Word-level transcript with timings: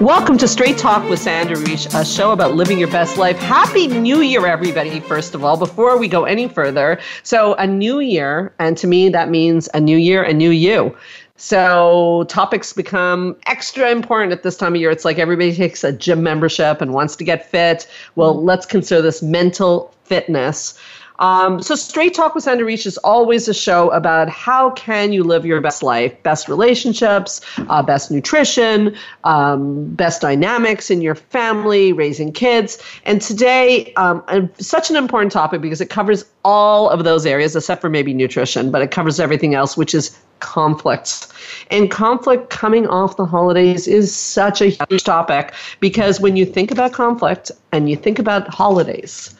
Welcome 0.00 0.36
to 0.38 0.46
Straight 0.46 0.76
Talk 0.76 1.08
with 1.08 1.20
Sandra 1.20 1.56
Reich, 1.56 1.86
a 1.94 2.04
show 2.04 2.32
about 2.32 2.54
living 2.54 2.78
your 2.78 2.90
best 2.90 3.16
life. 3.16 3.38
Happy 3.38 3.86
New 3.86 4.20
Year, 4.20 4.46
everybody, 4.46 5.00
first 5.00 5.34
of 5.34 5.42
all, 5.42 5.56
before 5.56 5.96
we 5.96 6.06
go 6.06 6.24
any 6.24 6.48
further. 6.48 7.00
So, 7.22 7.54
a 7.54 7.66
new 7.66 8.00
year, 8.00 8.52
and 8.58 8.76
to 8.76 8.86
me, 8.86 9.08
that 9.08 9.30
means 9.30 9.70
a 9.72 9.80
new 9.80 9.96
year, 9.96 10.22
a 10.22 10.34
new 10.34 10.50
you. 10.50 10.94
So, 11.36 12.26
topics 12.28 12.74
become 12.74 13.36
extra 13.46 13.90
important 13.90 14.32
at 14.32 14.42
this 14.42 14.58
time 14.58 14.74
of 14.74 14.80
year. 14.82 14.90
It's 14.90 15.06
like 15.06 15.18
everybody 15.18 15.54
takes 15.54 15.82
a 15.82 15.92
gym 15.92 16.22
membership 16.22 16.82
and 16.82 16.92
wants 16.92 17.16
to 17.16 17.24
get 17.24 17.50
fit. 17.50 17.88
Well, 18.16 18.44
let's 18.44 18.66
consider 18.66 19.00
this 19.00 19.22
mental 19.22 19.94
fitness. 20.04 20.78
Um, 21.18 21.62
so 21.62 21.74
Straight 21.74 22.14
Talk 22.14 22.34
with 22.34 22.44
Sandra 22.44 22.66
Reich 22.66 22.86
is 22.86 22.98
always 22.98 23.48
a 23.48 23.54
show 23.54 23.90
about 23.90 24.28
how 24.28 24.70
can 24.70 25.12
you 25.12 25.24
live 25.24 25.46
your 25.46 25.60
best 25.60 25.82
life, 25.82 26.22
best 26.22 26.48
relationships, 26.48 27.40
uh, 27.68 27.82
best 27.82 28.10
nutrition, 28.10 28.94
um, 29.24 29.86
best 29.94 30.20
dynamics 30.20 30.90
in 30.90 31.00
your 31.00 31.14
family, 31.14 31.92
raising 31.92 32.32
kids. 32.32 32.82
And 33.04 33.20
today, 33.20 33.92
um, 33.94 34.50
such 34.58 34.90
an 34.90 34.96
important 34.96 35.32
topic 35.32 35.60
because 35.60 35.80
it 35.80 35.90
covers 35.90 36.24
all 36.44 36.88
of 36.90 37.04
those 37.04 37.26
areas 37.26 37.56
except 37.56 37.80
for 37.80 37.90
maybe 37.90 38.14
nutrition, 38.14 38.70
but 38.70 38.82
it 38.82 38.90
covers 38.90 39.18
everything 39.18 39.54
else, 39.54 39.76
which 39.76 39.94
is 39.94 40.16
conflicts. 40.40 41.32
And 41.70 41.90
conflict 41.90 42.50
coming 42.50 42.86
off 42.86 43.16
the 43.16 43.26
holidays 43.26 43.88
is 43.88 44.14
such 44.14 44.60
a 44.60 44.66
huge 44.66 45.04
topic 45.04 45.54
because 45.80 46.20
when 46.20 46.36
you 46.36 46.44
think 46.44 46.70
about 46.70 46.92
conflict 46.92 47.50
and 47.72 47.88
you 47.88 47.96
think 47.96 48.18
about 48.18 48.48
holidays, 48.48 49.35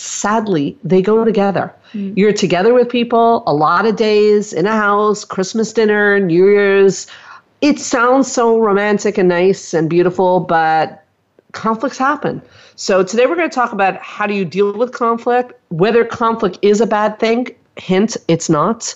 sadly, 0.00 0.76
they 0.82 1.02
go 1.02 1.24
together. 1.24 1.72
Mm. 1.92 2.16
You're 2.16 2.32
together 2.32 2.72
with 2.72 2.88
people 2.88 3.42
a 3.46 3.54
lot 3.54 3.86
of 3.86 3.96
days 3.96 4.52
in 4.52 4.66
a 4.66 4.72
house, 4.72 5.24
Christmas 5.24 5.72
dinner, 5.72 6.18
New 6.18 6.46
Year's. 6.46 7.06
It 7.60 7.78
sounds 7.78 8.30
so 8.30 8.58
romantic 8.58 9.18
and 9.18 9.28
nice 9.28 9.74
and 9.74 9.90
beautiful, 9.90 10.40
but 10.40 11.04
conflicts 11.52 11.98
happen. 11.98 12.40
So 12.76 13.02
today 13.02 13.26
we're 13.26 13.36
going 13.36 13.50
to 13.50 13.54
talk 13.54 13.72
about 13.72 13.96
how 13.98 14.26
do 14.26 14.32
you 14.32 14.44
deal 14.44 14.72
with 14.72 14.92
conflict, 14.92 15.52
whether 15.68 16.04
conflict 16.04 16.58
is 16.62 16.80
a 16.80 16.86
bad 16.86 17.18
thing. 17.18 17.48
Hint, 17.76 18.16
it's 18.28 18.48
not. 18.48 18.94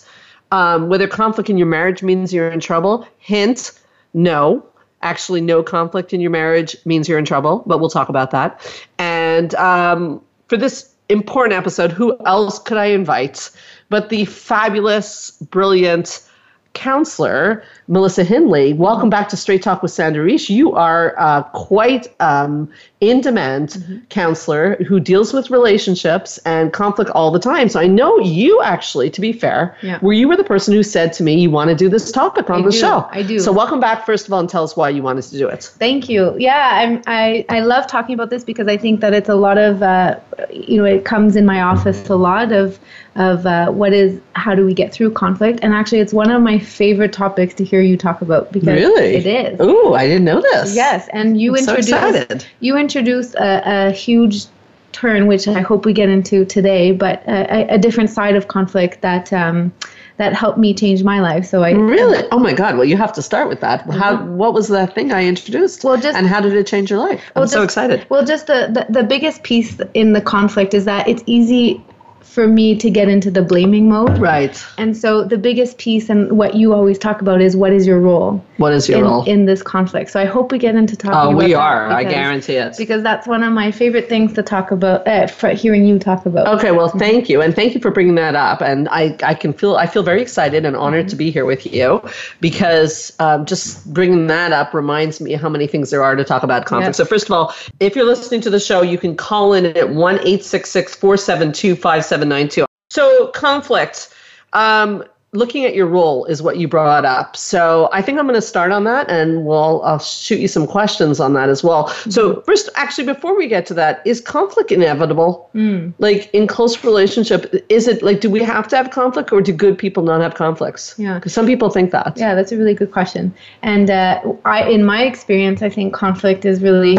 Um, 0.52 0.88
whether 0.88 1.06
conflict 1.06 1.50
in 1.50 1.58
your 1.58 1.66
marriage 1.66 2.02
means 2.02 2.32
you're 2.32 2.50
in 2.50 2.60
trouble. 2.60 3.06
Hint, 3.18 3.72
no. 4.14 4.64
Actually, 5.02 5.42
no 5.42 5.62
conflict 5.62 6.14
in 6.14 6.20
your 6.22 6.30
marriage 6.30 6.74
means 6.86 7.08
you're 7.08 7.18
in 7.18 7.26
trouble, 7.26 7.62
but 7.66 7.78
we'll 7.78 7.90
talk 7.90 8.08
about 8.08 8.30
that. 8.30 8.58
And 8.98 9.54
um, 9.56 10.22
for 10.48 10.56
this 10.56 10.93
important 11.08 11.54
episode, 11.54 11.92
who 11.92 12.16
else 12.26 12.58
could 12.58 12.78
I 12.78 12.86
invite 12.86 13.50
but 13.90 14.08
the 14.08 14.24
fabulous, 14.24 15.32
brilliant 15.32 16.26
counselor, 16.72 17.62
Melissa 17.86 18.24
Hindley. 18.24 18.72
Welcome 18.72 19.08
back 19.08 19.28
to 19.28 19.36
Straight 19.36 19.62
Talk 19.62 19.80
with 19.80 19.92
Sandra 19.92 20.24
Reich. 20.24 20.50
You 20.50 20.72
are 20.72 21.14
uh, 21.18 21.44
quite 21.44 22.08
um, 22.20 22.68
in 23.00 23.20
demand 23.20 23.70
mm-hmm. 23.70 23.98
counselor 24.08 24.74
who 24.82 24.98
deals 24.98 25.32
with 25.32 25.50
relationships 25.50 26.38
and 26.38 26.72
conflict 26.72 27.10
all 27.12 27.30
the 27.30 27.38
time. 27.38 27.68
So 27.68 27.78
I 27.78 27.86
know 27.86 28.18
you 28.18 28.60
actually, 28.62 29.08
to 29.10 29.20
be 29.20 29.32
fair, 29.32 29.76
yeah. 29.82 30.00
where 30.00 30.14
you 30.14 30.26
were 30.26 30.36
the 30.36 30.44
person 30.44 30.74
who 30.74 30.82
said 30.82 31.12
to 31.14 31.22
me, 31.22 31.40
you 31.40 31.50
want 31.50 31.70
to 31.70 31.76
do 31.76 31.88
this 31.88 32.10
topic 32.10 32.50
on 32.50 32.62
I 32.62 32.64
the 32.64 32.70
do. 32.70 32.78
show. 32.78 33.08
I 33.10 33.22
do. 33.22 33.38
So 33.38 33.52
welcome 33.52 33.78
back, 33.78 34.04
first 34.04 34.26
of 34.26 34.32
all, 34.32 34.40
and 34.40 34.48
tell 34.48 34.64
us 34.64 34.76
why 34.76 34.88
you 34.88 35.02
wanted 35.02 35.22
to 35.22 35.38
do 35.38 35.48
it. 35.48 35.62
Thank 35.78 36.08
you. 36.08 36.34
Yeah, 36.38 36.70
I'm, 36.72 37.02
I, 37.06 37.46
I 37.48 37.60
love 37.60 37.86
talking 37.86 38.14
about 38.14 38.30
this 38.30 38.42
because 38.42 38.66
I 38.66 38.76
think 38.76 39.00
that 39.00 39.14
it's 39.14 39.28
a 39.28 39.36
lot 39.36 39.58
of, 39.58 39.82
uh, 39.82 40.18
you 40.50 40.78
know, 40.78 40.84
it 40.84 41.04
comes 41.04 41.36
in 41.36 41.46
my 41.46 41.60
office 41.60 42.08
a 42.08 42.16
lot 42.16 42.52
of 42.52 42.78
of 43.16 43.46
uh, 43.46 43.70
what 43.70 43.92
is 43.92 44.20
how 44.34 44.54
do 44.54 44.64
we 44.64 44.74
get 44.74 44.92
through 44.92 45.12
conflict? 45.12 45.60
And 45.62 45.72
actually 45.72 46.00
it's 46.00 46.12
one 46.12 46.30
of 46.30 46.42
my 46.42 46.58
favorite 46.58 47.12
topics 47.12 47.54
to 47.54 47.64
hear 47.64 47.80
you 47.80 47.96
talk 47.96 48.22
about 48.22 48.52
because 48.52 48.68
really? 48.68 49.14
it 49.14 49.26
is. 49.26 49.56
Oh 49.60 49.94
i 49.94 50.06
didn't 50.06 50.24
know 50.24 50.40
this. 50.40 50.74
Yes 50.74 51.08
and 51.12 51.40
you 51.40 51.52
I'm 51.52 51.58
introduced 51.58 51.88
so 51.88 52.48
you 52.60 52.76
introduced 52.76 53.34
a, 53.34 53.88
a, 53.88 53.90
huge 53.92 54.46
turn 54.92 55.26
which 55.26 55.48
i 55.48 55.60
hope 55.60 55.84
we 55.84 55.92
get 55.92 56.08
into 56.08 56.44
today 56.44 56.92
but 56.92 57.20
a, 57.26 57.74
a 57.74 57.78
different 57.78 58.10
side 58.10 58.36
of 58.36 58.46
conflict 58.46 59.00
that 59.00 59.32
um, 59.32 59.72
that 60.16 60.32
helped 60.32 60.58
me 60.58 60.74
change 60.74 61.02
my 61.02 61.20
life. 61.20 61.44
So 61.44 61.62
I 61.62 61.70
really, 61.72 62.26
oh 62.30 62.38
my 62.38 62.52
God! 62.52 62.76
Well, 62.76 62.84
you 62.84 62.96
have 62.96 63.12
to 63.14 63.22
start 63.22 63.48
with 63.48 63.60
that. 63.60 63.82
How? 63.90 64.16
Mm-hmm. 64.16 64.36
What 64.36 64.54
was 64.54 64.68
the 64.68 64.86
thing 64.86 65.12
I 65.12 65.24
introduced? 65.24 65.84
Well, 65.84 65.96
just 65.96 66.16
and 66.16 66.26
how 66.26 66.40
did 66.40 66.54
it 66.54 66.66
change 66.66 66.90
your 66.90 67.00
life? 67.00 67.22
I'm 67.34 67.40
well, 67.40 67.48
so 67.48 67.62
excited. 67.62 68.06
Well, 68.08 68.24
just 68.24 68.46
the, 68.46 68.68
the 68.72 69.00
the 69.00 69.02
biggest 69.02 69.42
piece 69.42 69.80
in 69.94 70.12
the 70.12 70.20
conflict 70.20 70.74
is 70.74 70.84
that 70.84 71.08
it's 71.08 71.22
easy 71.26 71.82
for 72.24 72.48
me 72.48 72.76
to 72.76 72.90
get 72.90 73.08
into 73.08 73.30
the 73.30 73.42
blaming 73.42 73.88
mode. 73.88 74.18
Right. 74.18 74.60
And 74.76 74.96
so 74.96 75.22
the 75.22 75.38
biggest 75.38 75.78
piece 75.78 76.10
and 76.10 76.36
what 76.36 76.54
you 76.54 76.72
always 76.72 76.98
talk 76.98 77.20
about 77.20 77.40
is 77.40 77.54
what 77.56 77.72
is 77.72 77.86
your 77.86 78.00
role? 78.00 78.44
What 78.56 78.72
is 78.72 78.88
your 78.88 78.98
in, 78.98 79.04
role 79.04 79.24
in 79.24 79.44
this 79.44 79.62
conflict? 79.62 80.10
So 80.10 80.20
I 80.20 80.24
hope 80.24 80.50
we 80.50 80.58
get 80.58 80.74
into 80.74 80.96
talking. 80.96 81.10
About 81.10 81.38
that. 81.38 81.44
Oh, 81.44 81.46
we 81.46 81.54
are. 81.54 81.88
Because, 81.88 82.04
I 82.06 82.10
guarantee 82.10 82.54
it. 82.54 82.74
Because 82.76 83.02
that's 83.02 83.28
one 83.28 83.44
of 83.44 83.52
my 83.52 83.70
favorite 83.70 84.08
things 84.08 84.32
to 84.32 84.42
talk 84.42 84.72
about. 84.72 85.06
Uh, 85.06 85.26
for 85.28 85.50
hearing 85.50 85.86
you 85.86 85.98
talk 85.98 86.26
about. 86.26 86.48
Okay. 86.58 86.72
Well, 86.72 86.88
thank 86.88 87.28
you, 87.28 87.40
and 87.40 87.54
thank 87.54 87.74
you 87.74 87.80
for 87.80 87.90
bringing 87.90 88.14
that 88.16 88.34
up. 88.34 88.62
And 88.62 88.88
I, 88.90 89.16
I 89.22 89.34
can 89.34 89.52
feel, 89.52 89.76
I 89.76 89.86
feel 89.86 90.02
very 90.02 90.22
excited 90.22 90.64
and 90.64 90.76
honored 90.76 91.06
mm-hmm. 91.06 91.10
to 91.10 91.16
be 91.16 91.30
here 91.30 91.44
with 91.44 91.66
you, 91.66 92.02
because 92.40 93.12
um, 93.20 93.44
just 93.44 93.92
bringing 93.92 94.26
that 94.28 94.52
up 94.52 94.72
reminds 94.72 95.20
me 95.20 95.34
how 95.34 95.48
many 95.48 95.66
things 95.66 95.90
there 95.90 96.02
are 96.02 96.16
to 96.16 96.24
talk 96.24 96.42
about 96.42 96.64
conflict. 96.64 96.90
Yes. 96.90 96.96
So 96.96 97.04
first 97.04 97.26
of 97.26 97.32
all, 97.32 97.54
if 97.80 97.94
you're 97.94 98.06
listening 98.06 98.40
to 98.40 98.50
the 98.50 98.60
show, 98.60 98.82
you 98.82 98.98
can 98.98 99.14
call 99.14 99.52
in 99.52 99.66
at 99.66 99.90
one 99.90 100.18
eight 100.26 100.42
six 100.42 100.70
six 100.70 100.94
four 100.94 101.16
seven 101.16 101.52
two 101.52 101.76
five 101.76 102.04
seven 102.04 102.13
nine 102.22 102.48
two. 102.48 102.66
So 102.90 103.28
conflict. 103.28 104.14
Um, 104.52 105.04
looking 105.34 105.64
at 105.64 105.74
your 105.74 105.88
role 105.88 106.24
is 106.26 106.40
what 106.42 106.58
you 106.58 106.68
brought 106.68 107.04
up. 107.04 107.36
So 107.36 107.88
I 107.92 108.00
think 108.00 108.20
I'm 108.20 108.24
going 108.24 108.36
to 108.36 108.40
start 108.40 108.70
on 108.70 108.84
that, 108.84 109.10
and 109.10 109.44
we'll 109.44 109.82
I'll 109.82 109.98
shoot 109.98 110.38
you 110.38 110.46
some 110.46 110.64
questions 110.64 111.18
on 111.18 111.32
that 111.32 111.48
as 111.48 111.64
well. 111.64 111.88
Mm-hmm. 111.88 112.10
So 112.10 112.40
first, 112.42 112.68
actually, 112.76 113.06
before 113.06 113.36
we 113.36 113.48
get 113.48 113.66
to 113.66 113.74
that, 113.74 114.00
is 114.06 114.20
conflict 114.20 114.70
inevitable? 114.70 115.50
Mm. 115.52 115.92
Like 115.98 116.30
in 116.32 116.46
close 116.46 116.84
relationship, 116.84 117.52
is 117.68 117.88
it 117.88 118.00
like 118.00 118.20
do 118.20 118.30
we 118.30 118.44
have 118.44 118.68
to 118.68 118.76
have 118.76 118.92
conflict, 118.92 119.32
or 119.32 119.40
do 119.40 119.52
good 119.52 119.76
people 119.76 120.04
not 120.04 120.20
have 120.20 120.34
conflicts? 120.34 120.94
Yeah, 120.98 121.14
because 121.14 121.34
some 121.34 121.46
people 121.46 121.68
think 121.68 121.90
that. 121.90 122.16
Yeah, 122.16 122.36
that's 122.36 122.52
a 122.52 122.56
really 122.56 122.74
good 122.74 122.92
question. 122.92 123.34
And 123.62 123.90
uh, 123.90 124.22
I, 124.44 124.68
in 124.68 124.84
my 124.84 125.02
experience, 125.02 125.62
I 125.62 125.68
think 125.68 125.94
conflict 125.94 126.44
is 126.44 126.62
really 126.62 126.98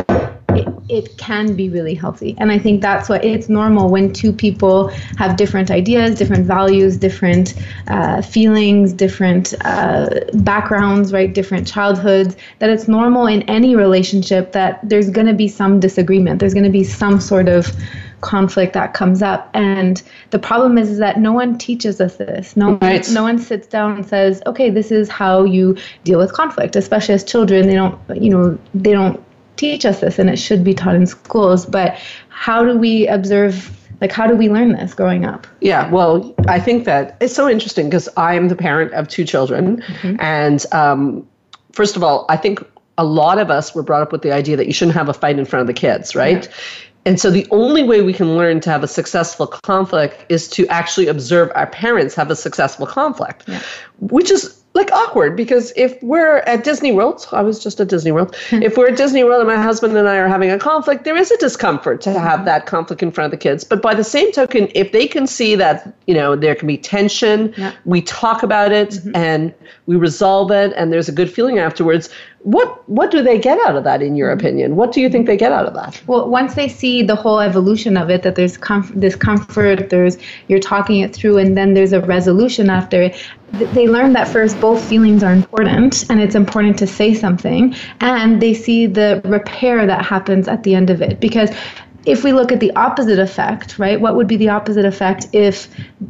it, 0.89 1.17
can 1.17 1.55
be 1.55 1.69
really 1.69 1.95
healthy. 1.95 2.35
And 2.37 2.51
I 2.51 2.59
think 2.59 2.81
that's 2.81 3.09
what 3.09 3.23
it's 3.23 3.49
normal 3.49 3.89
when 3.89 4.13
two 4.13 4.31
people 4.31 4.89
have 5.17 5.37
different 5.37 5.71
ideas, 5.71 6.17
different 6.17 6.45
values, 6.45 6.97
different 6.97 7.55
uh, 7.87 8.21
feelings, 8.21 8.93
different 8.93 9.53
uh, 9.61 10.09
backgrounds, 10.33 11.13
right? 11.13 11.33
Different 11.33 11.67
childhoods, 11.67 12.35
that 12.59 12.69
it's 12.69 12.87
normal 12.87 13.27
in 13.27 13.41
any 13.43 13.75
relationship 13.75 14.51
that 14.51 14.79
there's 14.83 15.09
going 15.09 15.27
to 15.27 15.33
be 15.33 15.47
some 15.47 15.79
disagreement. 15.79 16.39
There's 16.39 16.53
going 16.53 16.65
to 16.65 16.69
be 16.69 16.83
some 16.83 17.19
sort 17.19 17.47
of 17.47 17.71
conflict 18.21 18.73
that 18.73 18.93
comes 18.93 19.21
up 19.21 19.51
and 19.53 20.01
the 20.31 20.39
problem 20.39 20.79
is, 20.79 20.89
is 20.89 20.97
that 20.97 21.19
no 21.19 21.31
one 21.31 21.57
teaches 21.59 22.01
us 22.01 22.15
this 22.15 22.57
no 22.57 22.73
right. 22.77 23.07
no 23.11 23.21
one 23.21 23.37
sits 23.37 23.67
down 23.67 23.91
and 23.97 24.05
says 24.05 24.41
okay 24.47 24.71
this 24.71 24.91
is 24.91 25.09
how 25.09 25.43
you 25.43 25.77
deal 26.03 26.17
with 26.17 26.33
conflict 26.33 26.75
especially 26.75 27.13
as 27.13 27.23
children 27.23 27.67
they 27.67 27.75
don't 27.75 27.99
you 28.19 28.31
know 28.31 28.57
they 28.73 28.93
don't 28.93 29.23
teach 29.55 29.85
us 29.85 30.01
this 30.01 30.19
and 30.19 30.29
it 30.29 30.37
should 30.37 30.63
be 30.63 30.73
taught 30.73 30.95
in 30.95 31.05
schools 31.05 31.65
but 31.65 31.97
how 32.29 32.63
do 32.63 32.77
we 32.77 33.07
observe 33.07 33.71
like 34.01 34.11
how 34.11 34.27
do 34.27 34.35
we 34.35 34.49
learn 34.49 34.73
this 34.73 34.93
growing 34.93 35.25
up 35.25 35.47
yeah 35.61 35.89
well 35.91 36.33
i 36.47 36.59
think 36.59 36.85
that 36.85 37.17
it's 37.21 37.33
so 37.33 37.49
interesting 37.49 37.87
because 37.87 38.09
i 38.17 38.35
am 38.35 38.47
the 38.47 38.55
parent 38.55 38.93
of 38.93 39.07
two 39.07 39.23
children 39.23 39.81
mm-hmm. 39.81 40.15
and 40.19 40.65
um, 40.71 41.27
first 41.71 41.95
of 41.95 42.03
all 42.03 42.25
i 42.29 42.37
think 42.37 42.59
a 42.97 43.05
lot 43.05 43.37
of 43.37 43.49
us 43.49 43.75
were 43.75 43.83
brought 43.83 44.01
up 44.01 44.11
with 44.11 44.21
the 44.21 44.31
idea 44.31 44.55
that 44.55 44.67
you 44.67 44.73
shouldn't 44.73 44.95
have 44.95 45.09
a 45.09 45.13
fight 45.13 45.37
in 45.37 45.45
front 45.45 45.61
of 45.61 45.67
the 45.67 45.73
kids 45.73 46.15
right 46.15 46.45
yeah. 46.45 46.53
And 47.07 47.19
so 47.19 47.29
the 47.29 47.45
only 47.51 47.83
way 47.83 48.01
we 48.01 48.13
can 48.13 48.35
learn 48.35 48.59
to 48.61 48.71
have 48.71 48.83
a 48.83 48.87
successful 48.87 49.45
conflict 49.45 50.25
is 50.27 50.47
to 50.49 50.67
actually 50.67 51.07
observe 51.07 51.51
our 51.53 51.67
parents 51.67 52.15
have 52.15 52.31
a 52.31 52.35
successful 52.35 52.87
conflict, 52.87 53.43
yeah. 53.47 53.61
which 53.99 54.31
is 54.31 54.59
like 54.75 54.91
awkward 54.91 55.37
because 55.37 55.71
if 55.77 56.01
we're 56.03 56.39
at 56.39 56.65
Disney 56.65 56.91
World, 56.91 57.25
I 57.31 57.41
was 57.41 57.63
just 57.63 57.79
at 57.79 57.87
Disney 57.87 58.11
World. 58.11 58.35
Hmm. 58.49 58.61
if 58.61 58.77
we're 58.77 58.89
at 58.89 58.97
Disney 58.97 59.23
World 59.23 59.39
and 59.39 59.47
my 59.47 59.61
husband 59.61 59.95
and 59.97 60.07
I 60.07 60.17
are 60.17 60.27
having 60.27 60.51
a 60.51 60.59
conflict, 60.59 61.05
there 61.05 61.15
is 61.15 61.31
a 61.31 61.37
discomfort 61.37 62.01
to 62.01 62.19
have 62.19 62.43
that 62.43 62.65
conflict 62.65 63.01
in 63.01 63.09
front 63.09 63.33
of 63.33 63.39
the 63.39 63.41
kids. 63.41 63.63
But 63.63 63.81
by 63.81 63.95
the 63.95 64.03
same 64.03 64.31
token, 64.33 64.67
if 64.75 64.91
they 64.91 65.07
can 65.07 65.27
see 65.27 65.55
that, 65.55 65.95
you 66.07 66.13
know, 66.13 66.35
there 66.35 66.55
can 66.55 66.67
be 66.67 66.77
tension, 66.77 67.53
yeah. 67.57 67.71
we 67.85 68.01
talk 68.01 68.43
about 68.43 68.73
it 68.73 68.89
mm-hmm. 68.89 69.15
and 69.15 69.53
we 69.85 69.95
resolve 69.95 70.51
it 70.51 70.73
and 70.75 70.91
there's 70.91 71.07
a 71.07 71.13
good 71.13 71.31
feeling 71.31 71.57
afterwards, 71.57 72.09
what 72.45 72.87
what 72.87 73.09
do 73.09 73.23
they 73.23 73.39
get 73.39 73.57
out 73.65 73.75
of 73.75 73.83
that 73.83 74.03
in 74.03 74.15
your 74.15 74.29
mm-hmm. 74.29 74.39
opinion? 74.39 74.75
What 74.75 74.91
do 74.91 75.01
you 75.01 75.09
think 75.09 75.25
they 75.25 75.35
get 75.35 75.51
out 75.51 75.65
of 75.65 75.73
that? 75.73 76.01
Well 76.05 76.29
once 76.29 76.53
they 76.53 76.67
see 76.67 77.01
the 77.01 77.15
whole 77.15 77.39
evolution 77.39 77.97
of 77.97 78.11
it 78.11 78.21
that 78.21 78.35
there's 78.35 78.55
comf- 78.55 78.97
discomfort 78.99 79.89
there's 79.89 80.17
you're 80.47 80.59
talking 80.59 80.99
it 80.99 81.15
through 81.15 81.39
and 81.39 81.57
then 81.57 81.73
there's 81.73 81.91
a 81.91 82.01
resolution 82.01 82.69
after 82.69 83.01
it 83.01 83.15
they 83.51 83.87
learn 83.87 84.13
that 84.13 84.27
first 84.27 84.59
both 84.59 84.83
feelings 84.83 85.23
are 85.23 85.33
important 85.33 86.05
and 86.09 86.19
it's 86.21 86.35
important 86.35 86.77
to 86.77 86.87
say 86.87 87.13
something 87.13 87.75
and 87.99 88.41
they 88.41 88.53
see 88.53 88.85
the 88.85 89.21
repair 89.25 89.85
that 89.87 90.05
happens 90.05 90.47
at 90.47 90.63
the 90.63 90.75
end 90.75 90.89
of 90.89 91.01
it. 91.01 91.19
Because 91.19 91.49
if 92.05 92.23
we 92.23 92.31
look 92.33 92.51
at 92.51 92.59
the 92.59 92.71
opposite 92.75 93.19
effect, 93.19 93.79
right, 93.79 93.99
what 93.99 94.15
would 94.15 94.27
be 94.27 94.37
the 94.37 94.49
opposite 94.49 94.85
effect 94.85 95.27
if 95.33 95.67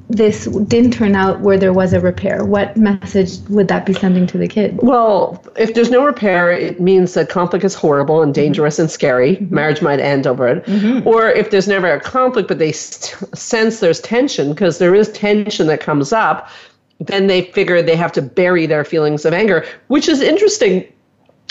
this 0.10 0.46
didn't 0.46 0.92
turn 0.92 1.16
out 1.16 1.40
where 1.40 1.58
there 1.58 1.74
was 1.74 1.94
a 1.94 2.00
repair? 2.00 2.44
What 2.44 2.76
message 2.76 3.38
would 3.50 3.68
that 3.70 3.86
be 3.86 3.94
sending 3.94 4.28
to 4.28 4.38
the 4.38 4.48
kid? 4.48 4.78
Well, 4.82 5.44
if 5.56 5.74
there's 5.74 5.90
no 5.90 6.06
repair, 6.06 6.52
it 6.52 6.80
means 6.80 7.14
that 7.14 7.30
conflict 7.30 7.64
is 7.64 7.74
horrible 7.74 8.22
and 8.22 8.34
dangerous 8.34 8.76
mm-hmm. 8.76 8.84
and 8.84 8.92
scary. 8.92 9.36
Mm-hmm. 9.38 9.56
Marriage 9.56 9.82
might 9.82 10.00
end 10.00 10.28
over 10.28 10.48
it. 10.48 10.66
Mm-hmm. 10.66 11.08
Or 11.08 11.30
if 11.30 11.52
there's 11.52 11.68
never 11.68 11.92
a 11.92 12.02
conflict, 12.02 12.48
but 12.48 12.60
they 12.60 12.72
st- 12.72 13.38
sense 13.38 13.80
there's 13.80 14.02
tension, 14.02 14.50
because 14.50 14.80
there 14.80 14.96
is 14.96 15.12
tension 15.14 15.68
that 15.68 15.80
comes 15.80 16.12
up, 16.12 16.50
then 17.00 17.28
they 17.28 17.42
figure 17.42 17.82
they 17.82 17.96
have 17.96 18.12
to 18.14 18.22
bury 18.22 18.66
their 18.66 18.84
feelings 18.84 19.26
of 19.26 19.34
anger, 19.34 19.66
which 19.88 20.08
is 20.08 20.22
interesting 20.22 20.86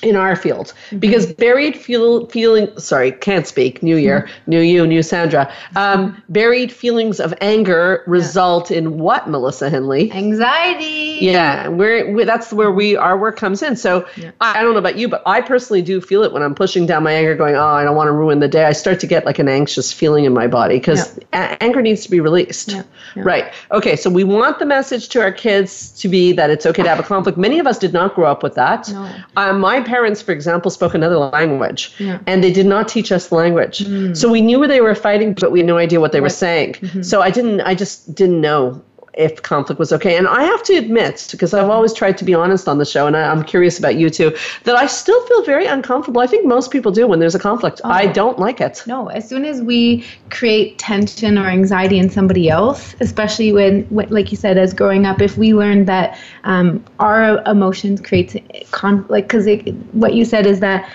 in 0.02 0.16
our 0.16 0.36
field 0.36 0.66
mm-hmm. 0.66 0.98
because 0.98 1.32
buried 1.32 1.76
feel, 1.76 2.26
feeling 2.26 2.68
sorry 2.78 3.12
can't 3.12 3.46
speak. 3.46 3.82
New 3.82 3.96
year. 3.96 4.22
Mm-hmm. 4.22 4.50
new 4.50 4.60
you 4.60 4.86
new 4.86 5.02
sandra. 5.02 5.52
Um, 5.76 6.22
buried 6.28 6.72
feelings 6.72 7.20
of 7.20 7.34
anger 7.40 8.02
result 8.06 8.70
yeah. 8.70 8.78
in 8.78 8.98
what 8.98 9.28
melissa 9.28 9.70
Hindley? 9.70 10.12
Anxiety. 10.12 11.18
Yeah 11.20 11.68
we're, 11.68 12.12
we, 12.12 12.24
that's 12.24 12.52
where 12.52 12.70
we 12.70 12.96
our 12.96 13.16
work 13.16 13.36
comes 13.36 13.62
in. 13.62 13.76
So 13.76 14.06
yeah. 14.16 14.32
I, 14.40 14.60
I, 14.60 14.62
don't 14.62 14.72
know 14.72 14.78
about 14.78 14.96
you 14.96 15.08
but 15.08 15.22
i 15.26 15.40
personally 15.40 15.82
do 15.82 16.00
feel 16.00 16.22
it 16.22 16.32
when 16.32 16.42
i'm 16.42 16.54
pushing 16.54 16.86
down 16.86 17.02
my 17.02 17.12
anger 17.12 17.34
going 17.34 17.54
oh 17.54 17.64
i 17.64 17.84
don't 17.84 17.96
want 17.96 18.08
to 18.08 18.12
ruin 18.12 18.40
the 18.40 18.48
day. 18.48 18.64
I 18.64 18.72
start 18.72 19.00
to 19.00 19.06
get 19.06 19.24
like 19.24 19.38
an 19.38 19.48
anxious 19.48 19.92
feeling 19.92 20.24
in 20.24 20.32
my 20.32 20.46
body 20.46 20.76
because 20.76 21.18
yeah. 21.32 21.54
a- 21.54 21.62
anger 21.62 21.82
needs 21.82 22.02
to 22.04 22.10
be 22.10 22.20
released. 22.20 22.76
Right. 23.16 23.52
Okay 23.70 23.96
so 23.96 24.10
we 24.10 24.24
want 24.24 24.58
the 24.58 24.66
message 24.66 25.08
to 25.10 25.20
our 25.20 25.32
kids 25.32 25.90
to 26.00 26.08
be 26.08 26.32
that 26.32 26.50
it's 26.50 26.66
okay 26.66 26.82
to 26.82 26.88
have 26.88 26.98
a 26.98 27.02
conflict. 27.02 27.38
Many 27.38 27.58
of 27.58 27.66
us 27.66 27.78
did 27.78 27.92
not 27.92 28.14
grow 28.14 28.30
up 28.30 28.42
with 28.42 28.54
that. 28.54 28.88
No. 28.90 29.10
um, 29.36 29.60
my 29.60 29.80
parents, 29.84 30.20
for 30.20 30.32
example, 30.32 30.70
spoke 30.70 30.94
another 30.94 31.16
language 31.16 31.94
yeah. 31.98 32.18
and 32.26 32.42
they 32.42 32.52
did 32.52 32.66
not 32.66 32.88
teach 32.88 33.12
us 33.12 33.28
the 33.28 33.36
language. 33.36 33.80
Mm. 33.80 34.16
So 34.16 34.30
we 34.30 34.40
knew 34.40 34.58
where 34.58 34.68
they 34.68 34.80
were 34.80 34.94
fighting, 34.94 35.34
but 35.34 35.52
we 35.52 35.60
had 35.60 35.66
no 35.66 35.78
idea 35.78 36.00
what 36.00 36.12
they 36.12 36.20
were 36.20 36.28
saying. 36.28 36.74
Mm-hmm. 36.74 37.02
So 37.02 37.22
I 37.22 37.30
didn't, 37.30 37.60
I 37.60 37.74
just 37.74 38.14
didn't 38.14 38.40
know 38.40 38.82
if 39.16 39.42
conflict 39.42 39.78
was 39.78 39.92
okay. 39.92 40.16
And 40.16 40.26
I 40.26 40.42
have 40.42 40.62
to 40.64 40.74
admit, 40.74 41.28
because 41.30 41.54
I've 41.54 41.68
always 41.68 41.92
tried 41.92 42.18
to 42.18 42.24
be 42.24 42.34
honest 42.34 42.68
on 42.68 42.78
the 42.78 42.84
show, 42.84 43.06
and 43.06 43.16
I, 43.16 43.30
am 43.30 43.44
curious 43.44 43.78
about 43.78 43.96
you 43.96 44.10
too, 44.10 44.36
that 44.64 44.76
I 44.76 44.86
still 44.86 45.24
feel 45.26 45.44
very 45.44 45.66
uncomfortable. 45.66 46.20
I 46.20 46.26
think 46.26 46.46
most 46.46 46.70
people 46.70 46.92
do 46.92 47.06
when 47.06 47.20
there's 47.20 47.34
a 47.34 47.38
conflict. 47.38 47.80
Oh. 47.84 47.90
I 47.90 48.06
don't 48.06 48.38
like 48.38 48.60
it. 48.60 48.82
No, 48.86 49.08
as 49.08 49.28
soon 49.28 49.44
as 49.44 49.62
we 49.62 50.04
create 50.30 50.78
tension 50.78 51.38
or 51.38 51.46
anxiety 51.46 51.98
in 51.98 52.10
somebody 52.10 52.48
else, 52.48 52.94
especially 53.00 53.52
when, 53.52 53.86
like 53.90 54.30
you 54.30 54.36
said, 54.36 54.58
as 54.58 54.74
growing 54.74 55.06
up, 55.06 55.20
if 55.20 55.36
we 55.36 55.54
learn 55.54 55.84
that 55.86 56.18
um, 56.44 56.84
our 56.98 57.42
emotions 57.46 58.00
creates 58.00 58.36
conflict, 58.70 59.10
like 59.10 59.28
because 59.28 59.46
what 59.92 60.14
you 60.14 60.24
said 60.24 60.46
is 60.46 60.60
that 60.60 60.90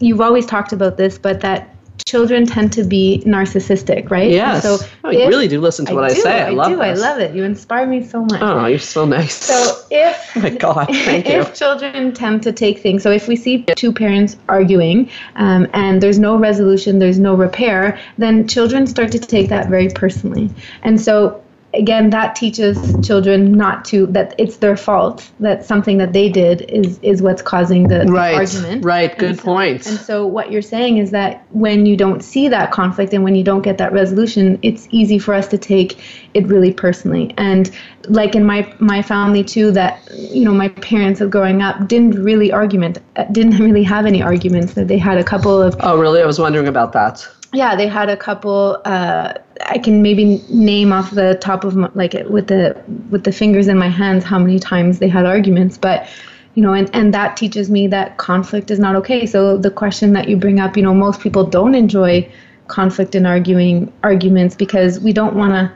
you've 0.00 0.20
always 0.20 0.46
talked 0.46 0.72
about 0.72 0.96
this, 0.96 1.18
but 1.18 1.40
that 1.40 1.73
children 2.06 2.46
tend 2.46 2.72
to 2.72 2.84
be 2.84 3.22
narcissistic, 3.24 4.10
right? 4.10 4.30
Yes. 4.30 4.62
so 4.62 4.78
oh, 5.04 5.10
you 5.10 5.28
really 5.28 5.48
do 5.48 5.60
listen 5.60 5.86
to 5.86 5.94
what 5.94 6.04
I, 6.04 6.08
I 6.08 6.14
say. 6.14 6.42
I, 6.42 6.46
I 6.46 6.50
love 6.50 6.68
do. 6.68 6.76
This. 6.76 7.00
I 7.00 7.08
love 7.08 7.20
it. 7.20 7.34
You 7.34 7.44
inspire 7.44 7.86
me 7.86 8.04
so 8.04 8.24
much. 8.24 8.42
Oh, 8.42 8.66
you're 8.66 8.78
so 8.78 9.04
nice. 9.04 9.34
So 9.34 9.80
if 9.90 10.32
oh 10.36 10.40
my 10.40 10.50
God, 10.50 10.86
thank 10.86 11.26
if 11.28 11.48
you. 11.48 11.54
children 11.54 12.12
tend 12.12 12.42
to 12.42 12.52
take 12.52 12.80
things, 12.80 13.02
so 13.02 13.10
if 13.10 13.28
we 13.28 13.36
see 13.36 13.64
two 13.76 13.92
parents 13.92 14.36
arguing 14.48 15.10
um, 15.36 15.68
and 15.72 16.02
there's 16.02 16.18
no 16.18 16.36
resolution, 16.36 16.98
there's 16.98 17.18
no 17.18 17.34
repair, 17.34 17.98
then 18.18 18.48
children 18.48 18.86
start 18.86 19.12
to 19.12 19.18
take 19.18 19.48
that 19.48 19.68
very 19.68 19.88
personally. 19.88 20.50
And 20.82 21.00
so 21.00 21.43
again 21.74 22.10
that 22.10 22.34
teaches 22.34 22.76
children 23.06 23.52
not 23.52 23.84
to 23.84 24.06
that 24.06 24.34
it's 24.38 24.58
their 24.58 24.76
fault 24.76 25.30
that 25.40 25.64
something 25.64 25.98
that 25.98 26.12
they 26.12 26.28
did 26.28 26.62
is 26.62 26.98
is 27.02 27.22
what's 27.22 27.42
causing 27.42 27.88
the, 27.88 28.04
right, 28.06 28.32
the 28.32 28.36
argument. 28.36 28.84
Right. 28.84 29.16
Good 29.18 29.30
and 29.30 29.38
so, 29.38 29.44
point 29.44 29.86
and 29.86 29.98
so 29.98 30.26
what 30.26 30.50
you're 30.50 30.62
saying 30.62 30.98
is 30.98 31.10
that 31.10 31.44
when 31.50 31.86
you 31.86 31.96
don't 31.96 32.22
see 32.22 32.48
that 32.48 32.70
conflict 32.70 33.12
and 33.12 33.24
when 33.24 33.34
you 33.34 33.44
don't 33.44 33.62
get 33.62 33.78
that 33.78 33.92
resolution 33.92 34.58
it's 34.62 34.88
easy 34.90 35.18
for 35.18 35.34
us 35.34 35.48
to 35.48 35.58
take 35.58 35.98
it 36.34 36.46
really 36.46 36.72
personally. 36.72 37.34
And 37.36 37.70
like 38.08 38.34
in 38.34 38.44
my 38.44 38.72
my 38.78 39.02
family 39.02 39.42
too 39.42 39.70
that 39.72 40.00
you 40.14 40.44
know 40.44 40.52
my 40.52 40.68
parents 40.68 41.22
growing 41.30 41.62
up 41.62 41.88
didn't 41.88 42.22
really 42.22 42.52
argument 42.52 42.98
didn't 43.32 43.58
really 43.58 43.82
have 43.82 44.06
any 44.06 44.22
arguments. 44.22 44.74
That 44.74 44.88
they 44.88 44.98
had 44.98 45.18
a 45.18 45.24
couple 45.24 45.60
of 45.60 45.76
oh 45.80 45.98
really? 45.98 46.20
I 46.20 46.26
was 46.26 46.38
wondering 46.38 46.68
about 46.68 46.92
that 46.92 47.26
yeah, 47.54 47.76
they 47.76 47.86
had 47.86 48.10
a 48.10 48.16
couple. 48.16 48.80
Uh, 48.84 49.34
I 49.66 49.78
can 49.78 50.02
maybe 50.02 50.42
name 50.50 50.92
off 50.92 51.12
the 51.12 51.38
top 51.40 51.64
of 51.64 51.76
my, 51.76 51.90
like 51.94 52.14
with 52.28 52.48
the 52.48 52.80
with 53.10 53.24
the 53.24 53.32
fingers 53.32 53.68
in 53.68 53.78
my 53.78 53.88
hands 53.88 54.24
how 54.24 54.38
many 54.38 54.58
times 54.58 54.98
they 54.98 55.08
had 55.08 55.26
arguments, 55.26 55.78
but 55.78 56.08
you 56.54 56.62
know, 56.62 56.72
and 56.72 56.90
and 56.94 57.14
that 57.14 57.36
teaches 57.36 57.70
me 57.70 57.86
that 57.88 58.18
conflict 58.18 58.70
is 58.70 58.78
not 58.78 58.96
okay. 58.96 59.26
So 59.26 59.56
the 59.56 59.70
question 59.70 60.12
that 60.12 60.28
you 60.28 60.36
bring 60.36 60.60
up, 60.60 60.76
you 60.76 60.82
know, 60.82 60.94
most 60.94 61.20
people 61.20 61.44
don't 61.44 61.74
enjoy 61.74 62.30
conflict 62.66 63.14
and 63.14 63.26
arguing 63.26 63.92
arguments 64.02 64.54
because 64.54 65.00
we 65.00 65.12
don't 65.12 65.36
want 65.36 65.52
to 65.52 65.72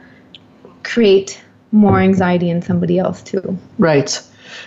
create 0.83 1.41
more 1.71 1.99
anxiety 1.99 2.49
in 2.49 2.61
somebody 2.61 2.97
else 2.97 3.21
too. 3.21 3.57
Right. 3.77 4.21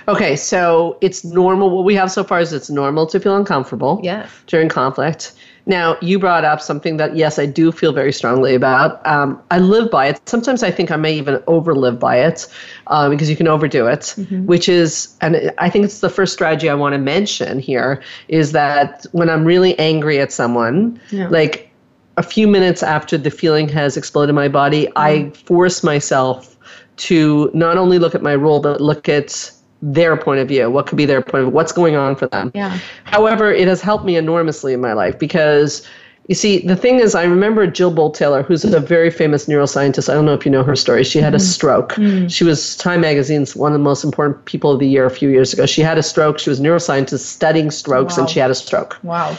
Okay, 0.07 0.37
so 0.37 0.97
it's 1.01 1.25
normal. 1.25 1.71
What 1.71 1.85
we 1.85 1.95
have 1.97 2.11
so 2.11 2.23
far 2.23 2.41
is 2.41 2.53
it's 2.53 2.71
normal 2.71 3.07
to 3.09 3.19
feel 3.19 3.37
uncomfortable 3.37 4.01
yes. 4.03 4.31
during 4.47 4.69
conflict. 4.69 5.33
Now, 5.67 5.97
you 6.01 6.19
brought 6.19 6.45
up 6.45 6.61
something 6.61 6.97
that, 6.97 7.17
yes, 7.17 7.39
I 7.39 7.47
do 7.47 7.71
feel 7.71 7.93
very 7.93 8.13
strongly 8.13 8.55
about. 8.55 9.05
Um, 9.07 9.41
I 9.51 9.59
live 9.59 9.91
by 9.91 10.09
it. 10.09 10.21
Sometimes 10.29 10.63
I 10.63 10.71
think 10.71 10.91
I 10.91 10.97
may 10.97 11.15
even 11.15 11.37
overlive 11.43 12.01
by 12.01 12.17
it 12.17 12.49
uh, 12.89 13.09
because 13.09 13.31
you 13.31 13.37
can 13.37 13.47
overdo 13.47 13.87
it, 13.87 14.01
mm-hmm. 14.01 14.47
which 14.47 14.69
is, 14.69 15.17
and 15.21 15.53
I 15.59 15.71
think 15.71 15.85
it's 15.85 16.01
the 16.01 16.11
first 16.11 16.33
strategy 16.33 16.69
I 16.69 16.75
want 16.75 16.95
to 16.95 16.99
mention 16.99 17.61
here 17.61 18.03
is 18.29 18.53
that 18.53 19.07
when 19.13 19.31
I'm 19.31 19.45
really 19.45 19.79
angry 19.79 20.19
at 20.19 20.33
someone, 20.33 21.01
yeah. 21.11 21.29
like 21.29 21.71
a 22.17 22.23
few 22.23 22.49
minutes 22.49 22.83
after 22.83 23.17
the 23.17 23.31
feeling 23.31 23.69
has 23.69 23.97
exploded 23.97 24.31
in 24.31 24.35
my 24.35 24.49
body, 24.49 24.87
mm-hmm. 24.87 24.99
I 24.99 25.31
force 25.31 25.85
myself 25.85 26.57
to 26.97 27.51
not 27.55 27.79
only 27.79 27.99
look 27.99 28.15
at 28.15 28.23
my 28.23 28.35
role, 28.35 28.61
but 28.61 28.81
look 28.81 29.09
at 29.09 29.51
their 29.83 30.17
point 30.17 30.41
of 30.41 30.49
view 30.49 30.71
what 30.71 30.87
could 30.87 30.97
be 30.97 31.05
their 31.05 31.21
point 31.21 31.43
of 31.43 31.49
view 31.49 31.55
what's 31.55 31.73
going 31.73 31.97
on 31.97 32.15
for 32.17 32.29
them. 32.29 32.53
Yeah. 32.55 32.79
However 33.05 33.53
it 33.53 33.69
has 33.69 33.81
helped 33.81 34.05
me 34.05 34.17
enormously 34.17 34.73
in 34.73 34.81
my 34.81 34.93
life 34.93 35.19
because 35.19 35.87
you 36.29 36.37
see 36.37 36.61
the 36.61 36.77
thing 36.77 37.01
is 37.01 37.17
i 37.17 37.25
remember 37.25 37.67
jill 37.67 37.93
bolte 37.93 38.15
taylor 38.15 38.45
who's 38.45 38.65
a 38.65 38.79
very 38.79 39.11
famous 39.11 39.47
neuroscientist. 39.47 40.09
I 40.09 40.15
don't 40.15 40.25
know 40.25 40.35
if 40.35 40.45
you 40.47 40.53
know 40.53 40.63
her 40.63 40.77
story. 40.77 41.03
She 41.03 41.19
had 41.19 41.35
a 41.35 41.39
mm-hmm. 41.39 41.45
stroke. 41.45 41.93
Mm. 41.95 42.33
she 42.33 42.45
was 42.45 42.77
time 42.77 43.01
magazine's 43.01 43.57
one 43.57 43.73
of 43.73 43.79
the 43.79 43.85
most 43.85 44.05
important 44.05 44.45
people 44.45 44.71
of 44.71 44.79
the 44.79 44.89
year 44.89 45.05
a 45.05 45.11
few 45.11 45.31
years 45.31 45.53
ago. 45.53 45.67
She 45.67 45.83
had 45.83 45.99
a 45.99 46.03
stroke. 46.03 46.39
She 46.39 46.49
was 46.49 46.61
a 46.61 46.63
neuroscientist 46.63 47.21
studying 47.21 47.73
strokes 47.73 48.17
wow. 48.17 48.23
and 48.23 48.31
she 48.31 48.39
had 48.39 48.51
a 48.51 48.55
stroke. 48.55 48.99
Wow 49.03 49.37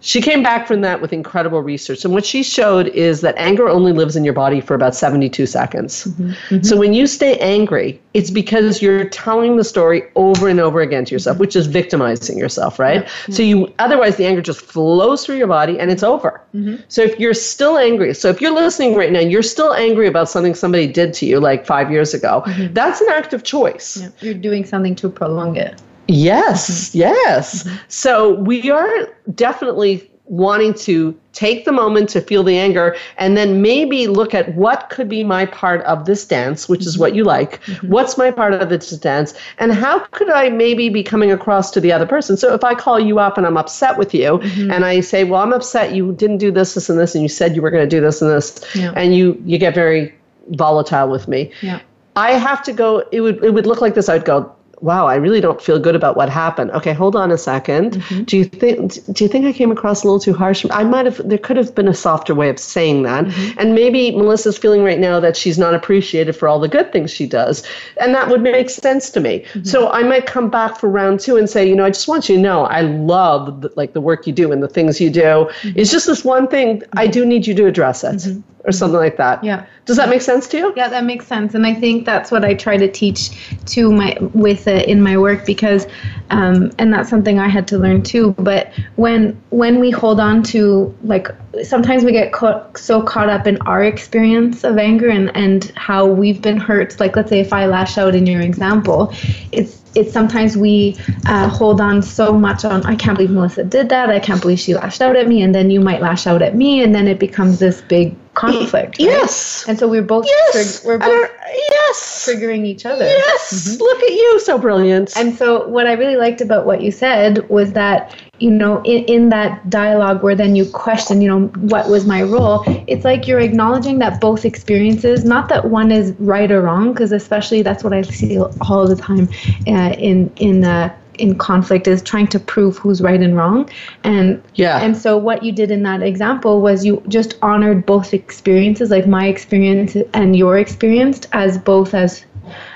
she 0.00 0.20
came 0.20 0.42
back 0.42 0.66
from 0.68 0.80
that 0.82 1.00
with 1.00 1.12
incredible 1.12 1.60
research. 1.60 2.04
And 2.04 2.14
what 2.14 2.24
she 2.24 2.42
showed 2.42 2.86
is 2.88 3.20
that 3.22 3.34
anger 3.36 3.68
only 3.68 3.92
lives 3.92 4.14
in 4.14 4.24
your 4.24 4.32
body 4.32 4.60
for 4.60 4.74
about 4.74 4.94
72 4.94 5.44
seconds. 5.46 6.04
Mm-hmm. 6.04 6.30
Mm-hmm. 6.30 6.62
So 6.62 6.76
when 6.76 6.94
you 6.94 7.06
stay 7.06 7.36
angry, 7.38 8.00
it's 8.14 8.30
because 8.30 8.80
you're 8.80 9.08
telling 9.08 9.56
the 9.56 9.64
story 9.64 10.04
over 10.14 10.48
and 10.48 10.60
over 10.60 10.80
again 10.80 11.04
to 11.06 11.14
yourself, 11.14 11.38
which 11.38 11.56
is 11.56 11.66
victimizing 11.66 12.38
yourself, 12.38 12.78
right? 12.78 13.02
Yeah. 13.28 13.34
So 13.34 13.42
you 13.42 13.74
otherwise 13.80 14.16
the 14.16 14.26
anger 14.26 14.40
just 14.40 14.60
flows 14.60 15.26
through 15.26 15.36
your 15.36 15.48
body 15.48 15.80
and 15.80 15.90
it's 15.90 16.04
over. 16.04 16.40
Mm-hmm. 16.54 16.82
So 16.88 17.02
if 17.02 17.18
you're 17.18 17.34
still 17.34 17.76
angry, 17.76 18.14
so 18.14 18.28
if 18.28 18.40
you're 18.40 18.54
listening 18.54 18.94
right 18.94 19.10
now, 19.10 19.20
you're 19.20 19.42
still 19.42 19.74
angry 19.74 20.06
about 20.06 20.28
something 20.28 20.54
somebody 20.54 20.86
did 20.86 21.12
to 21.14 21.26
you 21.26 21.40
like 21.40 21.66
5 21.66 21.90
years 21.90 22.14
ago, 22.14 22.42
mm-hmm. 22.46 22.72
that's 22.72 23.00
an 23.00 23.08
act 23.10 23.32
of 23.32 23.42
choice. 23.42 23.96
Yeah. 23.96 24.10
You're 24.20 24.34
doing 24.34 24.64
something 24.64 24.94
to 24.96 25.08
prolong 25.08 25.56
it. 25.56 25.82
Yes, 26.08 26.88
mm-hmm. 26.88 26.98
yes. 26.98 27.62
Mm-hmm. 27.62 27.76
So 27.88 28.34
we 28.34 28.70
are 28.70 29.08
definitely 29.34 30.10
wanting 30.30 30.74
to 30.74 31.18
take 31.32 31.64
the 31.64 31.72
moment 31.72 32.08
to 32.10 32.20
feel 32.20 32.42
the 32.42 32.58
anger 32.58 32.94
and 33.16 33.36
then 33.36 33.62
maybe 33.62 34.06
look 34.06 34.34
at 34.34 34.54
what 34.54 34.90
could 34.90 35.08
be 35.08 35.24
my 35.24 35.46
part 35.46 35.80
of 35.82 36.04
this 36.04 36.26
dance, 36.26 36.68
which 36.68 36.86
is 36.86 36.98
what 36.98 37.14
you 37.14 37.24
like. 37.24 37.62
Mm-hmm. 37.62 37.88
What's 37.88 38.18
my 38.18 38.30
part 38.30 38.52
of 38.52 38.68
this 38.68 38.90
dance? 38.90 39.32
And 39.58 39.72
how 39.72 40.00
could 40.00 40.30
I 40.30 40.50
maybe 40.50 40.88
be 40.90 41.02
coming 41.02 41.30
across 41.30 41.70
to 41.72 41.80
the 41.80 41.92
other 41.92 42.06
person? 42.06 42.36
So 42.36 42.52
if 42.52 42.62
I 42.62 42.74
call 42.74 43.00
you 43.00 43.18
up 43.18 43.38
and 43.38 43.46
I'm 43.46 43.56
upset 43.56 43.96
with 43.96 44.12
you 44.12 44.38
mm-hmm. 44.38 44.70
and 44.70 44.84
I 44.84 45.00
say, 45.00 45.24
well, 45.24 45.40
I'm 45.40 45.52
upset 45.52 45.94
you 45.94 46.12
didn't 46.12 46.38
do 46.38 46.50
this, 46.50 46.74
this, 46.74 46.90
and 46.90 46.98
this, 46.98 47.14
and 47.14 47.22
you 47.22 47.28
said 47.28 47.56
you 47.56 47.62
were 47.62 47.70
going 47.70 47.88
to 47.88 47.96
do 47.96 48.00
this 48.00 48.20
and 48.20 48.30
this, 48.30 48.62
yeah. 48.74 48.92
and 48.96 49.14
you, 49.14 49.40
you 49.46 49.56
get 49.56 49.74
very 49.74 50.14
volatile 50.48 51.08
with 51.08 51.26
me. 51.26 51.50
Yeah. 51.62 51.80
I 52.16 52.32
have 52.32 52.62
to 52.64 52.72
go, 52.72 53.04
it 53.12 53.20
would, 53.20 53.42
it 53.42 53.54
would 53.54 53.66
look 53.66 53.80
like 53.80 53.94
this. 53.94 54.08
I'd 54.08 54.24
go, 54.24 54.54
wow, 54.80 55.06
I 55.06 55.16
really 55.16 55.40
don't 55.40 55.60
feel 55.60 55.78
good 55.78 55.94
about 55.94 56.16
what 56.16 56.28
happened. 56.28 56.70
Okay, 56.72 56.92
hold 56.92 57.16
on 57.16 57.30
a 57.30 57.34
2nd 57.34 57.90
mm-hmm. 57.90 58.22
Do 58.24 58.36
you 58.36 58.44
think 58.44 58.92
do 59.12 59.24
you 59.24 59.28
think 59.28 59.46
I 59.46 59.52
came 59.52 59.70
across 59.70 60.02
a 60.02 60.06
little 60.06 60.20
too 60.20 60.34
harsh? 60.34 60.64
I 60.70 60.84
might 60.84 61.06
have 61.06 61.26
there 61.28 61.38
could 61.38 61.56
have 61.56 61.74
been 61.74 61.88
a 61.88 61.94
softer 61.94 62.34
way 62.34 62.48
of 62.48 62.58
saying 62.58 63.02
that. 63.02 63.24
Mm-hmm. 63.24 63.58
And 63.58 63.74
maybe 63.74 64.12
Melissa's 64.12 64.58
feeling 64.58 64.82
right 64.82 64.98
now 64.98 65.20
that 65.20 65.36
she's 65.36 65.58
not 65.58 65.74
appreciated 65.74 66.34
for 66.34 66.48
all 66.48 66.60
the 66.60 66.68
good 66.68 66.92
things 66.92 67.10
she 67.10 67.26
does. 67.26 67.62
And 68.00 68.14
that 68.14 68.28
would 68.28 68.42
make 68.42 68.70
sense 68.70 69.10
to 69.10 69.20
me. 69.20 69.40
Mm-hmm. 69.40 69.64
So 69.64 69.90
I 69.90 70.02
might 70.02 70.26
come 70.26 70.50
back 70.50 70.78
for 70.78 70.88
round 70.88 71.20
2 71.20 71.36
and 71.36 71.48
say, 71.48 71.68
you 71.68 71.76
know, 71.76 71.84
I 71.84 71.90
just 71.90 72.08
want 72.08 72.28
you 72.28 72.36
to 72.36 72.42
know 72.42 72.64
I 72.64 72.82
love 72.82 73.62
the, 73.62 73.72
like 73.76 73.92
the 73.92 74.00
work 74.00 74.26
you 74.26 74.32
do 74.32 74.52
and 74.52 74.62
the 74.62 74.68
things 74.68 75.00
you 75.00 75.10
do. 75.10 75.20
Mm-hmm. 75.20 75.70
It's 75.76 75.90
just 75.90 76.06
this 76.06 76.24
one 76.24 76.48
thing 76.48 76.82
I 76.96 77.06
do 77.06 77.24
need 77.24 77.46
you 77.46 77.54
to 77.54 77.66
address 77.66 78.04
it 78.04 78.16
mm-hmm 78.16 78.40
or 78.68 78.72
something 78.72 79.00
like 79.00 79.16
that. 79.16 79.42
Yeah. 79.42 79.64
Does 79.86 79.96
that 79.96 80.10
make 80.10 80.20
sense 80.20 80.46
to 80.48 80.58
you? 80.58 80.72
Yeah, 80.76 80.88
that 80.88 81.04
makes 81.04 81.26
sense, 81.26 81.54
and 81.54 81.66
I 81.66 81.72
think 81.72 82.04
that's 82.04 82.30
what 82.30 82.44
I 82.44 82.52
try 82.52 82.76
to 82.76 82.90
teach 82.90 83.30
to 83.66 83.90
my 83.90 84.16
with 84.34 84.68
uh, 84.68 84.72
in 84.72 85.00
my 85.00 85.16
work 85.16 85.46
because, 85.46 85.86
um, 86.28 86.70
and 86.78 86.92
that's 86.92 87.08
something 87.08 87.38
I 87.38 87.48
had 87.48 87.66
to 87.68 87.78
learn 87.78 88.02
too. 88.02 88.34
But 88.38 88.70
when 88.96 89.40
when 89.48 89.80
we 89.80 89.90
hold 89.90 90.20
on 90.20 90.42
to 90.54 90.94
like 91.02 91.28
sometimes 91.64 92.04
we 92.04 92.12
get 92.12 92.32
caught, 92.32 92.76
so 92.78 93.02
caught 93.02 93.28
up 93.28 93.46
in 93.46 93.58
our 93.62 93.84
experience 93.84 94.64
of 94.64 94.78
anger 94.78 95.08
and 95.08 95.34
and 95.36 95.72
how 95.76 96.06
we've 96.06 96.40
been 96.40 96.56
hurt. 96.56 96.98
Like 97.00 97.16
let's 97.16 97.30
say 97.30 97.40
if 97.40 97.52
I 97.52 97.66
lash 97.66 97.98
out 97.98 98.14
in 98.14 98.26
your 98.26 98.40
example, 98.40 99.12
it's 99.52 99.82
it's 99.94 100.12
sometimes 100.12 100.56
we 100.56 100.96
uh, 101.26 101.48
hold 101.48 101.80
on 101.80 102.02
so 102.02 102.32
much 102.32 102.64
on 102.64 102.84
I 102.84 102.94
can't 102.94 103.16
believe 103.16 103.30
Melissa 103.30 103.64
did 103.64 103.88
that. 103.88 104.10
I 104.10 104.20
can't 104.20 104.40
believe 104.40 104.58
she 104.60 104.74
lashed 104.74 105.00
out 105.00 105.16
at 105.16 105.28
me, 105.28 105.42
and 105.42 105.54
then 105.54 105.70
you 105.70 105.80
might 105.80 106.00
lash 106.00 106.26
out 106.26 106.42
at 106.42 106.54
me, 106.54 106.82
and 106.82 106.94
then 106.94 107.08
it 107.08 107.18
becomes 107.18 107.58
this 107.58 107.80
big 107.82 108.16
conflict. 108.34 108.98
Right? 108.98 109.00
Yes. 109.00 109.64
And 109.66 109.78
so 109.78 109.88
we're 109.88 110.02
both 110.02 110.26
yes. 110.26 110.84
we're 110.84 110.98
both 110.98 111.30
yes 111.70 112.26
triggering 112.28 112.64
each 112.64 112.86
other. 112.86 113.04
Yes. 113.04 113.52
Mm-hmm. 113.52 113.82
Look 113.82 114.02
at 114.02 114.12
you, 114.12 114.40
so 114.40 114.58
brilliant. 114.58 115.16
And 115.16 115.36
so 115.36 115.66
what 115.68 115.86
I 115.86 115.92
really 115.92 116.16
liked 116.16 116.40
about 116.40 116.66
what 116.66 116.82
you 116.82 116.92
said 116.92 117.48
was 117.48 117.72
that 117.72 118.14
you 118.38 118.50
know 118.50 118.82
in, 118.82 119.04
in 119.04 119.28
that 119.28 119.68
dialogue 119.68 120.22
where 120.22 120.34
then 120.34 120.54
you 120.54 120.64
question 120.70 121.20
you 121.20 121.28
know 121.28 121.46
what 121.72 121.88
was 121.88 122.06
my 122.06 122.22
role 122.22 122.62
it's 122.86 123.04
like 123.04 123.26
you're 123.26 123.40
acknowledging 123.40 123.98
that 123.98 124.20
both 124.20 124.44
experiences 124.44 125.24
not 125.24 125.48
that 125.48 125.64
one 125.66 125.90
is 125.90 126.12
right 126.18 126.50
or 126.50 126.62
wrong 126.62 126.92
because 126.92 127.12
especially 127.12 127.62
that's 127.62 127.82
what 127.82 127.92
i 127.92 128.02
see 128.02 128.38
all 128.38 128.86
the 128.86 128.96
time 128.96 129.28
uh, 129.66 129.94
in 129.98 130.32
in 130.36 130.64
uh, 130.64 130.94
in 131.18 131.36
conflict 131.36 131.86
is 131.86 132.00
trying 132.00 132.26
to 132.28 132.38
prove 132.38 132.78
who's 132.78 133.02
right 133.02 133.20
and 133.20 133.36
wrong. 133.36 133.68
And 134.04 134.42
yeah. 134.54 134.78
and 134.78 134.96
so 134.96 135.18
what 135.18 135.42
you 135.42 135.52
did 135.52 135.70
in 135.70 135.82
that 135.82 136.02
example 136.02 136.60
was 136.60 136.84
you 136.84 137.02
just 137.08 137.36
honored 137.42 137.84
both 137.84 138.14
experiences 138.14 138.90
like 138.90 139.06
my 139.06 139.26
experience 139.26 139.96
and 140.14 140.36
your 140.36 140.58
experience 140.58 141.26
as 141.32 141.58
both 141.58 141.94
as 141.94 142.24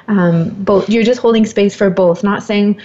um, 0.09 0.50
both 0.64 0.88
you're 0.90 1.04
just 1.04 1.21
holding 1.21 1.47
space 1.47 1.75
for 1.75 1.88
both 1.88 2.23
not 2.23 2.42
saying 2.42 2.78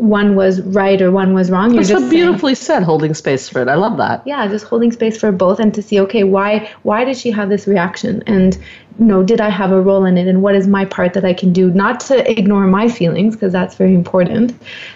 one 0.00 0.34
was 0.34 0.62
right 0.62 1.00
or 1.02 1.10
one 1.10 1.34
was 1.34 1.50
wrong. 1.50 1.74
You're 1.74 1.82
That's 1.82 1.90
just 1.90 2.10
beautifully 2.10 2.54
saying, 2.54 2.80
said, 2.80 2.82
holding 2.84 3.12
space 3.12 3.48
for 3.48 3.60
it. 3.60 3.68
I 3.68 3.74
love 3.74 3.98
that. 3.98 4.22
Yeah, 4.26 4.48
just 4.48 4.64
holding 4.64 4.92
space 4.92 5.18
for 5.18 5.30
both 5.30 5.60
and 5.60 5.74
to 5.74 5.82
see, 5.82 6.00
okay, 6.00 6.24
why 6.24 6.70
why 6.82 7.04
did 7.04 7.16
she 7.16 7.30
have 7.30 7.50
this 7.50 7.66
reaction? 7.66 8.22
And 8.26 8.56
you 8.98 9.06
know, 9.06 9.22
did 9.22 9.40
I 9.40 9.50
have 9.50 9.72
a 9.72 9.80
role 9.80 10.04
in 10.06 10.16
it 10.16 10.26
and 10.26 10.42
what 10.42 10.54
is 10.54 10.66
my 10.66 10.84
part 10.84 11.12
that 11.14 11.24
I 11.24 11.34
can 11.34 11.52
do? 11.52 11.70
Not 11.70 12.00
to 12.00 12.28
ignore 12.30 12.66
my 12.66 12.88
feelings, 12.88 13.36
because 13.36 13.52
that's 13.52 13.74
very 13.76 13.94
important, 13.94 14.54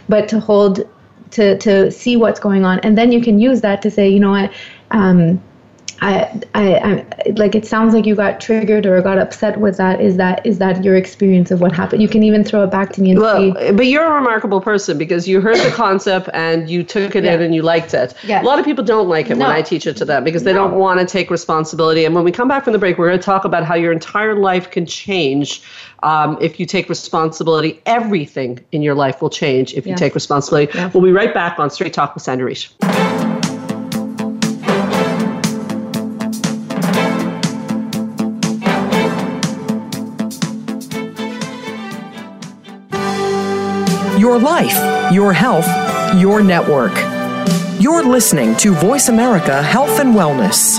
but 0.08 0.28
to 0.28 0.40
hold 0.40 0.80
to 1.32 1.58
to 1.58 1.90
see 1.90 2.16
what's 2.16 2.40
going 2.40 2.64
on. 2.64 2.80
And 2.80 2.96
then 2.96 3.12
you 3.12 3.20
can 3.20 3.38
use 3.38 3.60
that 3.60 3.82
to 3.82 3.90
say, 3.90 4.08
you 4.08 4.20
know 4.20 4.30
what, 4.30 4.52
um, 4.90 5.42
I, 6.00 6.40
I, 6.54 6.74
I, 6.76 7.06
like 7.36 7.54
it 7.54 7.66
sounds 7.66 7.94
like 7.94 8.06
you 8.06 8.14
got 8.14 8.40
triggered 8.40 8.86
or 8.86 9.00
got 9.02 9.18
upset 9.18 9.60
with 9.60 9.76
that. 9.76 10.00
Is 10.00 10.16
that 10.16 10.44
is 10.44 10.58
that 10.58 10.84
your 10.84 10.96
experience 10.96 11.50
of 11.50 11.60
what 11.60 11.72
happened? 11.72 12.02
You 12.02 12.08
can 12.08 12.22
even 12.22 12.44
throw 12.44 12.64
it 12.64 12.70
back 12.70 12.92
to 12.94 13.00
me 13.00 13.12
and 13.12 13.20
well, 13.20 13.54
see. 13.54 13.72
But 13.72 13.86
you're 13.86 14.04
a 14.04 14.14
remarkable 14.14 14.60
person 14.60 14.98
because 14.98 15.28
you 15.28 15.40
heard 15.40 15.56
the 15.56 15.70
concept 15.74 16.28
and 16.34 16.68
you 16.68 16.82
took 16.82 17.14
it 17.14 17.24
yeah. 17.24 17.34
in 17.34 17.42
and 17.42 17.54
you 17.54 17.62
liked 17.62 17.94
it. 17.94 18.14
Yeah. 18.24 18.42
A 18.42 18.44
lot 18.44 18.58
of 18.58 18.64
people 18.64 18.84
don't 18.84 19.08
like 19.08 19.30
it 19.30 19.36
no. 19.36 19.46
when 19.46 19.56
I 19.56 19.62
teach 19.62 19.86
it 19.86 19.96
to 19.98 20.04
them 20.04 20.24
because 20.24 20.44
they 20.44 20.52
no. 20.52 20.68
don't 20.68 20.78
want 20.78 21.00
to 21.00 21.06
take 21.06 21.30
responsibility. 21.30 22.04
And 22.04 22.14
when 22.14 22.24
we 22.24 22.32
come 22.32 22.48
back 22.48 22.64
from 22.64 22.72
the 22.72 22.78
break, 22.78 22.98
we're 22.98 23.08
going 23.08 23.18
to 23.18 23.24
talk 23.24 23.44
about 23.44 23.64
how 23.64 23.74
your 23.74 23.92
entire 23.92 24.34
life 24.34 24.70
can 24.70 24.86
change 24.86 25.62
um, 26.02 26.36
if 26.40 26.60
you 26.60 26.66
take 26.66 26.88
responsibility. 26.88 27.80
Everything 27.86 28.58
in 28.72 28.82
your 28.82 28.94
life 28.94 29.22
will 29.22 29.30
change 29.30 29.74
if 29.74 29.86
you 29.86 29.94
take 29.94 30.14
responsibility. 30.14 30.76
Yeah. 30.76 30.90
We'll 30.92 31.02
be 31.02 31.12
right 31.12 31.32
back 31.32 31.58
on 31.58 31.70
Straight 31.70 31.94
Talk 31.94 32.14
with 32.14 32.22
Sandra 32.22 32.46
Reich. 32.46 33.23
Your 44.34 44.42
life, 44.42 45.12
your 45.12 45.32
health, 45.32 45.68
your 46.18 46.42
network. 46.42 46.92
You're 47.80 48.02
listening 48.02 48.56
to 48.56 48.72
Voice 48.72 49.08
America 49.08 49.62
Health 49.62 50.00
and 50.00 50.12
Wellness. 50.12 50.74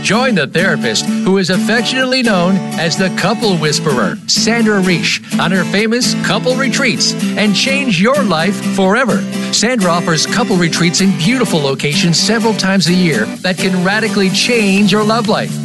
Join 0.05 0.35
the 0.35 0.45
therapist 0.45 1.07
who 1.07 1.39
is 1.39 1.50
affectionately 1.50 2.21
known 2.21 2.57
as 2.77 2.95
the 2.95 3.09
couple 3.17 3.57
whisperer, 3.57 4.17
Sandra 4.27 4.79
Reich, 4.79 5.19
on 5.39 5.51
her 5.51 5.63
famous 5.63 6.13
couple 6.24 6.55
retreats 6.55 7.15
and 7.39 7.55
change 7.55 8.00
your 8.00 8.21
life 8.21 8.55
forever. 8.75 9.19
Sandra 9.51 9.89
offers 9.89 10.27
couple 10.27 10.57
retreats 10.57 11.01
in 11.01 11.09
beautiful 11.17 11.59
locations 11.59 12.19
several 12.19 12.53
times 12.53 12.85
a 12.85 12.93
year 12.93 13.25
that 13.41 13.57
can 13.57 13.83
radically 13.83 14.29
change 14.29 14.91
your 14.91 15.03
love 15.03 15.27
life. 15.27 15.64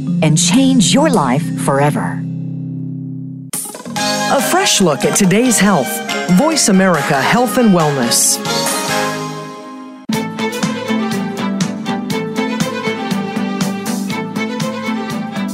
and 0.21 0.37
change 0.37 0.93
your 0.93 1.09
life 1.09 1.43
forever. 1.61 2.21
A 4.33 4.41
fresh 4.41 4.79
look 4.79 5.03
at 5.03 5.17
today's 5.17 5.59
health. 5.59 5.89
Voice 6.37 6.69
America 6.69 7.21
Health 7.21 7.57
and 7.57 7.71
Wellness. 7.71 8.37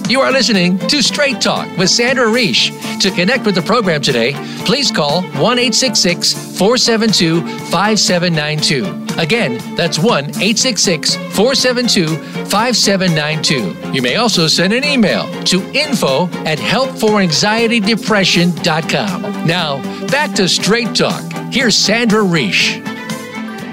You 0.09 0.21
are 0.21 0.31
listening 0.31 0.77
to 0.87 1.01
Straight 1.01 1.41
Talk 1.41 1.75
with 1.77 1.89
Sandra 1.89 2.27
Reich. 2.31 2.71
To 3.01 3.11
connect 3.11 3.45
with 3.45 3.55
the 3.55 3.61
program 3.61 4.01
today, 4.01 4.33
please 4.65 4.91
call 4.91 5.21
1 5.21 5.33
866 5.33 6.33
472 6.57 7.41
5792. 7.71 9.06
Again, 9.17 9.57
that's 9.75 9.97
1 9.97 10.25
866 10.25 11.15
472 11.15 12.07
5792. 12.45 13.93
You 13.93 14.01
may 14.01 14.15
also 14.15 14.47
send 14.47 14.73
an 14.73 14.83
email 14.83 15.27
to 15.45 15.61
info 15.73 16.25
at 16.45 16.59
helpforanxietydepression.com. 16.59 19.47
Now, 19.47 20.07
back 20.07 20.33
to 20.35 20.47
Straight 20.47 20.95
Talk. 20.95 21.23
Here's 21.51 21.75
Sandra 21.75 22.23
Reich. 22.23 22.81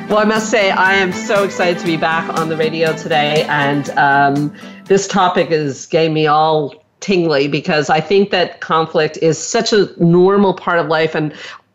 Well, 0.09 0.19
I 0.19 0.25
must 0.25 0.51
say, 0.51 0.71
I 0.71 0.95
am 0.95 1.13
so 1.13 1.45
excited 1.45 1.79
to 1.79 1.87
be 1.87 1.97
back 1.97 2.29
on 2.39 2.49
the 2.49 2.57
radio 2.57 2.95
today. 2.95 3.45
And 3.49 3.91
um, 3.91 4.55
this 4.85 5.09
topic 5.09 5.51
is 5.51 5.87
getting 5.87 6.13
me 6.13 6.27
all 6.27 6.75
tingly 7.01 7.49
because 7.49 7.91
I 7.91 8.01
think 8.01 8.31
that 8.31 8.61
conflict 8.61 9.17
is 9.19 9.39
such 9.39 9.73
a 9.73 9.89
normal 10.03 10.55
part 10.55 10.79
of 10.79 10.89
life. 10.89 11.15
And 11.15 11.35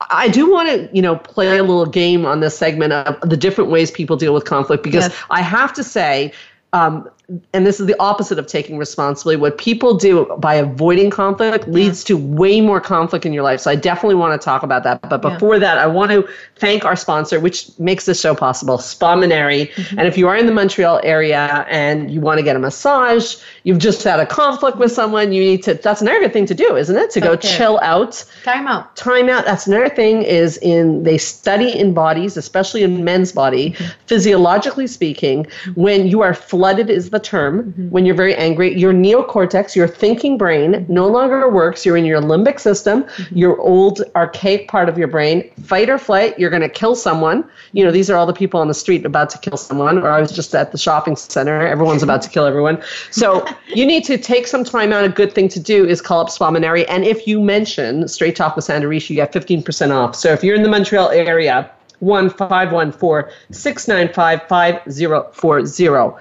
I 0.09 0.29
do 0.29 0.49
want 0.49 0.69
to, 0.69 0.89
you 0.93 1.01
know, 1.01 1.17
play 1.17 1.57
a 1.57 1.63
little 1.63 1.85
game 1.85 2.25
on 2.25 2.39
this 2.39 2.57
segment 2.57 2.93
of 2.93 3.29
the 3.29 3.35
different 3.35 3.69
ways 3.69 3.91
people 3.91 4.15
deal 4.15 4.33
with 4.33 4.45
conflict 4.45 4.83
because 4.83 5.09
yes. 5.09 5.23
I 5.29 5.41
have 5.41 5.73
to 5.73 5.83
say, 5.83 6.31
um, 6.71 7.09
and 7.53 7.65
this 7.65 7.79
is 7.79 7.85
the 7.85 7.95
opposite 7.99 8.39
of 8.39 8.47
taking 8.47 8.77
responsibility. 8.77 9.39
What 9.39 9.57
people 9.57 9.95
do 9.95 10.25
by 10.39 10.55
avoiding 10.55 11.09
conflict 11.09 11.67
leads 11.67 12.03
to 12.05 12.17
way 12.17 12.59
more 12.61 12.81
conflict 12.81 13.25
in 13.25 13.33
your 13.33 13.43
life. 13.43 13.59
So 13.59 13.69
I 13.69 13.75
definitely 13.75 14.15
want 14.15 14.39
to 14.39 14.43
talk 14.43 14.63
about 14.63 14.83
that. 14.83 15.01
But 15.09 15.21
before 15.21 15.55
yeah. 15.55 15.59
that, 15.59 15.77
I 15.77 15.87
want 15.87 16.11
to 16.11 16.27
thank 16.55 16.85
our 16.85 16.95
sponsor, 16.95 17.39
which 17.39 17.77
makes 17.77 18.05
this 18.05 18.19
show 18.19 18.33
possible, 18.33 18.77
Spa 18.79 19.15
Munari. 19.15 19.71
Mm-hmm. 19.71 19.99
And 19.99 20.07
if 20.07 20.17
you 20.17 20.27
are 20.27 20.35
in 20.35 20.47
the 20.47 20.51
Montreal 20.51 21.01
area 21.03 21.65
and 21.69 22.09
you 22.09 22.19
want 22.19 22.39
to 22.39 22.43
get 22.43 22.55
a 22.55 22.59
massage, 22.59 23.35
you've 23.63 23.79
just 23.79 24.03
had 24.03 24.19
a 24.19 24.25
conflict 24.25 24.77
with 24.77 24.91
someone, 24.91 25.31
you 25.31 25.41
need 25.41 25.63
to. 25.63 25.75
That's 25.75 26.01
another 26.01 26.19
good 26.19 26.33
thing 26.33 26.47
to 26.47 26.55
do, 26.55 26.75
isn't 26.75 26.95
it? 26.95 27.11
To 27.11 27.21
go 27.21 27.33
okay. 27.33 27.47
chill 27.47 27.79
out. 27.81 28.25
Time 28.43 28.67
out. 28.67 28.95
Time 28.95 29.29
out. 29.29 29.45
That's 29.45 29.67
another 29.67 29.89
thing. 29.89 30.23
Is 30.23 30.57
in 30.57 31.03
they 31.03 31.17
study 31.17 31.77
in 31.77 31.93
bodies, 31.93 32.37
especially 32.37 32.83
in 32.83 33.03
men's 33.03 33.31
body, 33.31 33.71
mm-hmm. 33.71 33.85
physiologically 34.07 34.87
speaking, 34.87 35.45
when 35.75 36.07
you 36.07 36.21
are 36.21 36.33
flooded 36.33 36.89
is 36.89 37.11
the 37.11 37.18
the 37.19 37.25
term, 37.25 37.63
mm-hmm. 37.63 37.89
when 37.89 38.05
you're 38.05 38.15
very 38.15 38.35
angry, 38.35 38.77
your 38.77 38.93
neocortex, 38.93 39.75
your 39.75 39.87
thinking 39.87 40.37
brain, 40.37 40.85
no 40.87 41.07
longer 41.07 41.49
works. 41.49 41.85
You're 41.85 41.97
in 41.97 42.05
your 42.05 42.21
limbic 42.21 42.59
system, 42.59 43.03
mm-hmm. 43.03 43.37
your 43.37 43.59
old 43.59 44.01
archaic 44.15 44.67
part 44.67 44.89
of 44.89 44.97
your 44.97 45.07
brain, 45.07 45.49
fight 45.63 45.89
or 45.89 45.97
flight. 45.97 46.37
You're 46.39 46.49
going 46.49 46.61
to 46.61 46.69
kill 46.69 46.95
someone. 46.95 47.43
You 47.73 47.83
know, 47.83 47.89
mm-hmm. 47.89 47.95
these 47.95 48.09
are 48.09 48.17
all 48.17 48.25
the 48.25 48.33
people 48.33 48.59
on 48.59 48.67
the 48.67 48.73
street 48.73 49.05
about 49.05 49.29
to 49.31 49.37
kill 49.37 49.57
someone, 49.57 49.97
or 49.99 50.09
I 50.09 50.19
was 50.19 50.31
just 50.31 50.55
at 50.55 50.71
the 50.71 50.77
shopping 50.77 51.15
center. 51.15 51.67
Everyone's 51.67 52.03
about 52.03 52.21
to 52.23 52.29
kill 52.29 52.45
everyone. 52.45 52.81
So 53.11 53.45
you 53.67 53.85
need 53.85 54.03
to 54.05 54.17
take 54.17 54.47
some 54.47 54.63
time 54.63 54.93
out. 54.93 55.03
A 55.03 55.09
good 55.09 55.33
thing 55.33 55.49
to 55.49 55.59
do 55.59 55.85
is 55.85 56.01
call 56.01 56.21
up 56.21 56.29
Spa 56.29 56.51
Munari. 56.51 56.85
And 56.87 57.03
if 57.03 57.27
you 57.27 57.39
mention 57.41 58.07
Straight 58.07 58.35
Talk 58.35 58.55
with 58.55 58.65
Sandra 58.65 58.89
Reich, 58.89 59.09
you 59.09 59.15
get 59.15 59.33
15% 59.33 59.91
off. 59.91 60.15
So 60.15 60.31
if 60.31 60.43
you're 60.43 60.55
in 60.55 60.63
the 60.63 60.69
Montreal 60.69 61.09
area, 61.09 61.69
1514 61.99 63.31
695 63.51 64.47
5040 64.47 66.19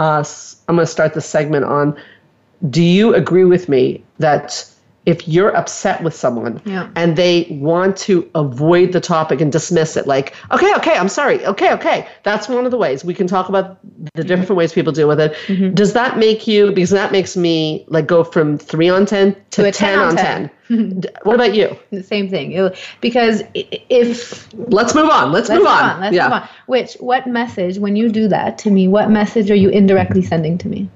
uh, 0.00 0.24
I'm 0.66 0.76
going 0.76 0.86
to 0.86 0.90
start 0.90 1.12
the 1.12 1.20
segment 1.20 1.66
on 1.66 1.94
do 2.70 2.82
you 2.82 3.14
agree 3.14 3.44
with 3.44 3.68
me 3.68 4.02
that 4.18 4.66
if 5.10 5.26
you're 5.26 5.54
upset 5.56 6.02
with 6.04 6.14
someone 6.14 6.62
yeah. 6.64 6.88
and 6.94 7.16
they 7.16 7.46
want 7.50 7.96
to 7.96 8.30
avoid 8.36 8.92
the 8.92 9.00
topic 9.00 9.40
and 9.40 9.50
dismiss 9.50 9.96
it 9.96 10.06
like 10.06 10.34
okay 10.52 10.72
okay 10.76 10.96
i'm 10.96 11.08
sorry 11.08 11.44
okay 11.44 11.72
okay 11.72 12.06
that's 12.22 12.48
one 12.48 12.64
of 12.64 12.70
the 12.70 12.76
ways 12.76 13.04
we 13.04 13.12
can 13.12 13.26
talk 13.26 13.48
about 13.48 13.78
the 14.14 14.22
different 14.22 14.48
mm-hmm. 14.48 14.54
ways 14.54 14.72
people 14.72 14.92
deal 14.92 15.08
with 15.08 15.18
it 15.18 15.32
mm-hmm. 15.48 15.74
does 15.74 15.92
that 15.94 16.16
make 16.16 16.46
you 16.46 16.70
because 16.70 16.90
that 16.90 17.10
makes 17.10 17.36
me 17.36 17.84
like 17.88 18.06
go 18.06 18.22
from 18.22 18.56
3 18.56 18.88
on 18.88 19.04
10 19.04 19.34
to, 19.34 19.62
to 19.64 19.72
10, 19.72 19.72
10, 19.72 19.98
on 19.98 20.16
10, 20.16 20.50
10. 20.68 21.04
what 21.24 21.34
about 21.34 21.54
you 21.54 21.76
the 21.90 22.02
same 22.04 22.30
thing 22.30 22.52
it, 22.52 22.78
because 23.00 23.42
if 23.54 24.48
let's 24.54 24.94
move 24.94 25.10
on 25.10 25.32
let's, 25.32 25.48
let's 25.48 25.58
move, 25.58 25.66
on. 25.66 25.90
on. 25.90 26.00
let's 26.00 26.14
yeah. 26.14 26.24
move 26.24 26.32
on 26.34 26.48
which 26.66 26.94
what 27.00 27.26
message 27.26 27.78
when 27.78 27.96
you 27.96 28.08
do 28.08 28.28
that 28.28 28.58
to 28.58 28.70
me 28.70 28.86
what 28.86 29.10
message 29.10 29.50
are 29.50 29.56
you 29.56 29.70
indirectly 29.70 30.22
sending 30.22 30.56
to 30.56 30.68
me 30.68 30.88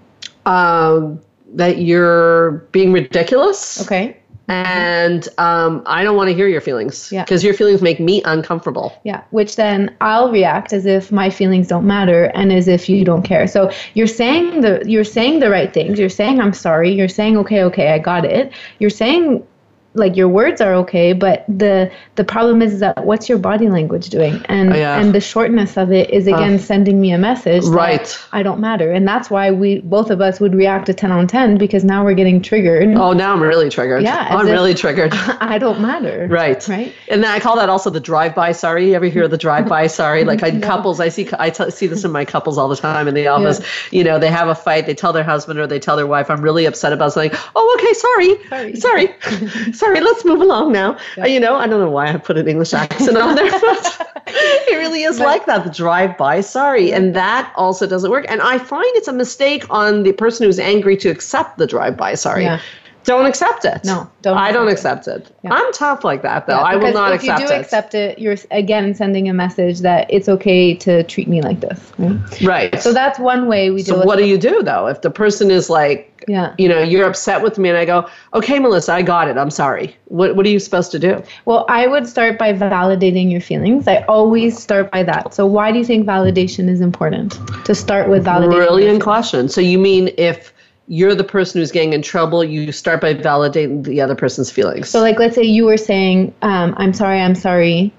um 0.46 1.20
that 1.54 1.78
you're 1.78 2.50
being 2.72 2.92
ridiculous. 2.92 3.82
Okay. 3.82 4.18
And 4.46 5.26
um, 5.38 5.82
I 5.86 6.04
don't 6.04 6.16
want 6.16 6.28
to 6.28 6.34
hear 6.34 6.48
your 6.48 6.60
feelings. 6.60 7.10
Yeah. 7.10 7.24
Because 7.24 7.42
your 7.42 7.54
feelings 7.54 7.80
make 7.80 7.98
me 7.98 8.22
uncomfortable. 8.24 8.92
Yeah. 9.02 9.22
Which 9.30 9.56
then 9.56 9.96
I'll 10.02 10.30
react 10.30 10.72
as 10.74 10.84
if 10.84 11.10
my 11.10 11.30
feelings 11.30 11.68
don't 11.68 11.86
matter 11.86 12.24
and 12.34 12.52
as 12.52 12.68
if 12.68 12.88
you 12.88 13.04
don't 13.04 13.22
care. 13.22 13.46
So 13.46 13.72
you're 13.94 14.06
saying 14.06 14.60
the 14.60 14.82
you're 14.86 15.04
saying 15.04 15.40
the 15.40 15.48
right 15.48 15.72
things. 15.72 15.98
You're 15.98 16.10
saying 16.10 16.40
I'm 16.40 16.52
sorry. 16.52 16.92
You're 16.92 17.08
saying 17.08 17.38
okay, 17.38 17.62
okay, 17.64 17.92
I 17.92 17.98
got 17.98 18.26
it. 18.26 18.52
You're 18.80 18.90
saying 18.90 19.46
like 19.94 20.16
your 20.16 20.28
words 20.28 20.60
are 20.60 20.74
okay 20.74 21.12
but 21.12 21.44
the 21.48 21.90
the 22.16 22.24
problem 22.24 22.62
is 22.62 22.80
that 22.80 23.04
what's 23.04 23.28
your 23.28 23.38
body 23.38 23.68
language 23.68 24.08
doing? 24.08 24.44
And 24.46 24.72
oh, 24.72 24.76
yeah. 24.76 25.00
and 25.00 25.14
the 25.14 25.20
shortness 25.20 25.76
of 25.76 25.92
it 25.92 26.10
is 26.10 26.26
again 26.26 26.54
uh, 26.54 26.58
sending 26.58 27.00
me 27.00 27.12
a 27.12 27.18
message 27.18 27.64
right. 27.64 28.18
I 28.32 28.42
don't 28.42 28.60
matter. 28.60 28.90
And 28.92 29.06
that's 29.06 29.30
why 29.30 29.50
we 29.50 29.80
both 29.80 30.10
of 30.10 30.20
us 30.20 30.40
would 30.40 30.54
react 30.54 30.86
to 30.86 30.94
10 30.94 31.12
on 31.12 31.26
10 31.26 31.58
because 31.58 31.84
now 31.84 32.04
we're 32.04 32.14
getting 32.14 32.42
triggered. 32.42 32.96
Oh 32.96 33.12
now 33.12 33.32
i'm 33.32 33.42
really 33.42 33.70
triggered. 33.70 34.02
Yeah 34.02 34.28
i'm 34.30 34.46
really 34.46 34.74
triggered. 34.74 35.12
I 35.14 35.58
don't 35.58 35.80
matter. 35.80 36.26
Right. 36.30 36.66
Right? 36.68 36.92
And 37.08 37.22
then 37.22 37.30
i 37.30 37.40
call 37.40 37.56
that 37.56 37.68
also 37.68 37.90
the 37.90 38.00
drive-by 38.00 38.52
sorry. 38.52 38.88
You 38.88 38.94
ever 38.94 39.06
hear 39.06 39.28
the 39.28 39.38
drive-by 39.38 39.86
sorry? 39.88 40.24
Like 40.24 40.42
I, 40.42 40.46
yeah. 40.54 40.60
couples 40.60 41.00
i 41.00 41.08
see 41.08 41.28
I 41.38 41.50
t- 41.50 41.70
see 41.70 41.86
this 41.86 42.04
in 42.04 42.12
my 42.12 42.24
couples 42.24 42.58
all 42.58 42.68
the 42.68 42.76
time 42.76 43.08
in 43.08 43.14
the 43.14 43.26
office. 43.28 43.60
Yeah. 43.60 43.98
you 43.98 44.04
know 44.04 44.18
they 44.18 44.30
have 44.30 44.48
a 44.48 44.54
fight 44.54 44.86
they 44.86 44.94
tell 44.94 45.12
their 45.12 45.24
husband 45.24 45.58
or 45.58 45.66
they 45.66 45.78
tell 45.78 45.96
their 45.96 46.06
wife. 46.06 46.30
I'm 46.30 46.42
really 46.42 46.64
upset 46.66 46.92
about 46.92 47.12
something. 47.12 47.38
Oh 47.56 47.78
okay 47.78 47.92
sorry. 47.94 48.74
Sorry. 48.76 48.76
Sorry 48.76 49.72
sorry, 49.84 50.00
let's 50.00 50.24
move 50.24 50.40
along 50.40 50.72
now. 50.72 50.92
Uh, 50.92 50.98
yeah. 51.18 51.26
You 51.26 51.40
know, 51.40 51.56
I 51.56 51.66
don't 51.66 51.80
know 51.80 51.90
why 51.90 52.12
I 52.12 52.16
put 52.16 52.36
an 52.38 52.48
English 52.48 52.72
accent 52.72 53.16
on 53.16 53.34
there, 53.34 53.50
but 53.50 54.22
it 54.26 54.76
really 54.76 55.02
is 55.02 55.18
but, 55.18 55.24
like 55.24 55.46
that. 55.46 55.64
The 55.64 55.70
drive 55.70 56.16
by, 56.16 56.40
sorry. 56.40 56.92
And 56.92 57.14
that 57.14 57.52
also 57.56 57.86
doesn't 57.86 58.10
work. 58.10 58.26
And 58.28 58.40
I 58.40 58.58
find 58.58 58.86
it's 58.96 59.08
a 59.08 59.12
mistake 59.12 59.64
on 59.70 60.02
the 60.02 60.12
person 60.12 60.46
who's 60.46 60.58
angry 60.58 60.96
to 60.98 61.08
accept 61.08 61.58
the 61.58 61.66
drive 61.66 61.96
by, 61.96 62.14
sorry. 62.14 62.44
Yeah. 62.44 62.60
Don't 63.04 63.26
accept 63.26 63.64
it. 63.64 63.84
No, 63.84 64.10
don't. 64.22 64.36
I 64.36 64.52
don't 64.52 64.68
accept 64.68 65.06
it. 65.08 65.30
Yeah. 65.42 65.52
I'm 65.52 65.72
tough 65.72 66.04
like 66.04 66.22
that, 66.22 66.46
though. 66.46 66.56
Yeah, 66.56 66.62
I 66.62 66.76
will 66.76 66.92
not 66.92 67.12
accept 67.12 67.40
it. 67.40 67.44
If 67.44 67.50
you 67.50 67.54
do 67.54 67.54
it. 67.54 67.60
accept 67.60 67.94
it, 67.94 68.18
you're 68.18 68.36
again 68.50 68.94
sending 68.94 69.28
a 69.28 69.34
message 69.34 69.80
that 69.80 70.06
it's 70.10 70.28
okay 70.28 70.74
to 70.76 71.02
treat 71.04 71.28
me 71.28 71.42
like 71.42 71.60
this. 71.60 71.92
Right. 71.98 72.42
Right. 72.42 72.82
So 72.82 72.92
that's 72.92 73.18
one 73.18 73.46
way 73.46 73.70
we 73.70 73.82
do. 73.82 73.92
So 73.92 74.04
what 74.04 74.16
do 74.16 74.26
you 74.26 74.38
do 74.38 74.62
though 74.62 74.86
if 74.86 75.02
the 75.02 75.10
person 75.10 75.50
is 75.50 75.68
like, 75.68 76.24
yeah, 76.26 76.54
you 76.56 76.68
know, 76.68 76.80
you're 76.80 77.06
upset 77.06 77.42
with 77.42 77.58
me, 77.58 77.68
and 77.68 77.76
I 77.76 77.84
go, 77.84 78.08
okay, 78.32 78.58
Melissa, 78.58 78.94
I 78.94 79.02
got 79.02 79.28
it. 79.28 79.36
I'm 79.36 79.50
sorry. 79.50 79.94
What 80.06 80.36
What 80.36 80.46
are 80.46 80.50
you 80.50 80.58
supposed 80.58 80.90
to 80.92 80.98
do? 80.98 81.22
Well, 81.44 81.66
I 81.68 81.86
would 81.86 82.06
start 82.06 82.38
by 82.38 82.52
validating 82.52 83.30
your 83.30 83.42
feelings. 83.42 83.86
I 83.86 83.98
always 84.08 84.58
start 84.58 84.90
by 84.90 85.02
that. 85.02 85.34
So 85.34 85.46
why 85.46 85.72
do 85.72 85.78
you 85.78 85.84
think 85.84 86.06
validation 86.06 86.68
is 86.68 86.80
important? 86.80 87.38
To 87.66 87.74
start 87.74 88.08
with 88.08 88.24
validating. 88.24 88.52
Brilliant 88.52 89.02
question. 89.02 89.48
So 89.48 89.60
you 89.60 89.78
mean 89.78 90.10
if 90.16 90.54
you're 90.86 91.14
the 91.14 91.24
person 91.24 91.60
who's 91.60 91.72
getting 91.72 91.92
in 91.92 92.02
trouble, 92.02 92.44
you 92.44 92.70
start 92.72 93.00
by 93.00 93.14
validating 93.14 93.84
the 93.84 94.00
other 94.00 94.14
person's 94.14 94.50
feelings. 94.50 94.88
So, 94.88 95.00
like, 95.00 95.18
let's 95.18 95.34
say 95.34 95.42
you 95.42 95.64
were 95.64 95.76
saying, 95.76 96.34
um, 96.42 96.74
I'm 96.76 96.92
sorry, 96.92 97.20
I'm 97.20 97.34
sorry. 97.34 97.92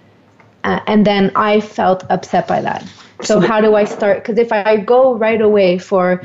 Uh, 0.64 0.80
and 0.88 1.06
then 1.06 1.32
I 1.36 1.62
felt 1.62 2.04
upset 2.10 2.48
by 2.48 2.62
that. 2.62 2.88
So, 3.22 3.40
how 3.40 3.62
do 3.62 3.76
I 3.76 3.86
start? 3.86 4.24
Because 4.24 4.38
if 4.38 4.52
I 4.52 4.78
go 4.78 5.16
right 5.16 5.42
away 5.42 5.78
for, 5.78 6.22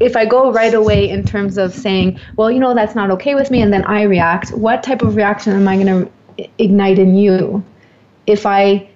if 0.00 0.16
I 0.16 0.24
go 0.24 0.52
right 0.52 0.74
away 0.74 1.08
in 1.08 1.24
terms 1.24 1.58
of 1.58 1.72
saying, 1.72 2.18
well, 2.36 2.50
you 2.50 2.58
know, 2.58 2.74
that's 2.74 2.94
not 2.94 3.10
okay 3.12 3.34
with 3.34 3.50
me, 3.50 3.62
and 3.62 3.72
then 3.72 3.84
I 3.84 4.02
react, 4.02 4.50
what 4.52 4.82
type 4.82 5.02
of 5.02 5.16
reaction 5.16 5.52
am 5.52 5.68
I 5.68 5.76
going 5.76 5.86
to 6.38 6.48
ignite 6.58 6.98
in 6.98 7.14
you? 7.14 7.64
If 8.26 8.46
I. 8.46 8.88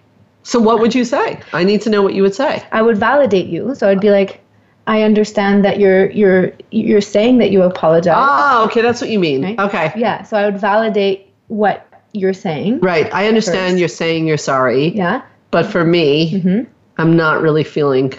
So, 0.42 0.58
what 0.58 0.80
would 0.80 0.94
you 0.94 1.04
say? 1.04 1.40
I 1.52 1.64
need 1.64 1.82
to 1.82 1.90
know 1.90 2.02
what 2.02 2.14
you 2.14 2.22
would 2.22 2.34
say. 2.34 2.64
I 2.72 2.82
would 2.82 2.96
validate 2.96 3.46
you. 3.46 3.74
So, 3.74 3.88
I'd 3.88 4.00
be 4.00 4.10
like, 4.10 4.40
I 4.86 5.02
understand 5.02 5.64
that 5.64 5.80
you're 5.80 6.10
you're 6.10 6.52
you're 6.70 7.00
saying 7.00 7.38
that 7.38 7.50
you 7.50 7.62
apologize. 7.62 8.14
Ah, 8.16 8.64
okay, 8.64 8.82
that's 8.82 9.00
what 9.00 9.10
you 9.10 9.18
mean. 9.18 9.42
Right? 9.42 9.58
Okay. 9.58 9.92
Yeah, 9.96 10.22
so 10.22 10.36
I 10.36 10.44
would 10.44 10.60
validate 10.60 11.32
what 11.48 11.86
you're 12.12 12.32
saying. 12.32 12.80
Right. 12.80 13.12
I 13.12 13.28
understand 13.28 13.74
you 13.74 13.80
you're 13.80 13.88
saying 13.88 14.26
you're 14.26 14.36
sorry. 14.38 14.88
Yeah. 14.96 15.22
But 15.50 15.66
for 15.66 15.84
me, 15.84 16.32
mm-hmm. 16.32 16.70
I'm 16.98 17.16
not 17.16 17.42
really 17.42 17.64
feeling 17.64 18.12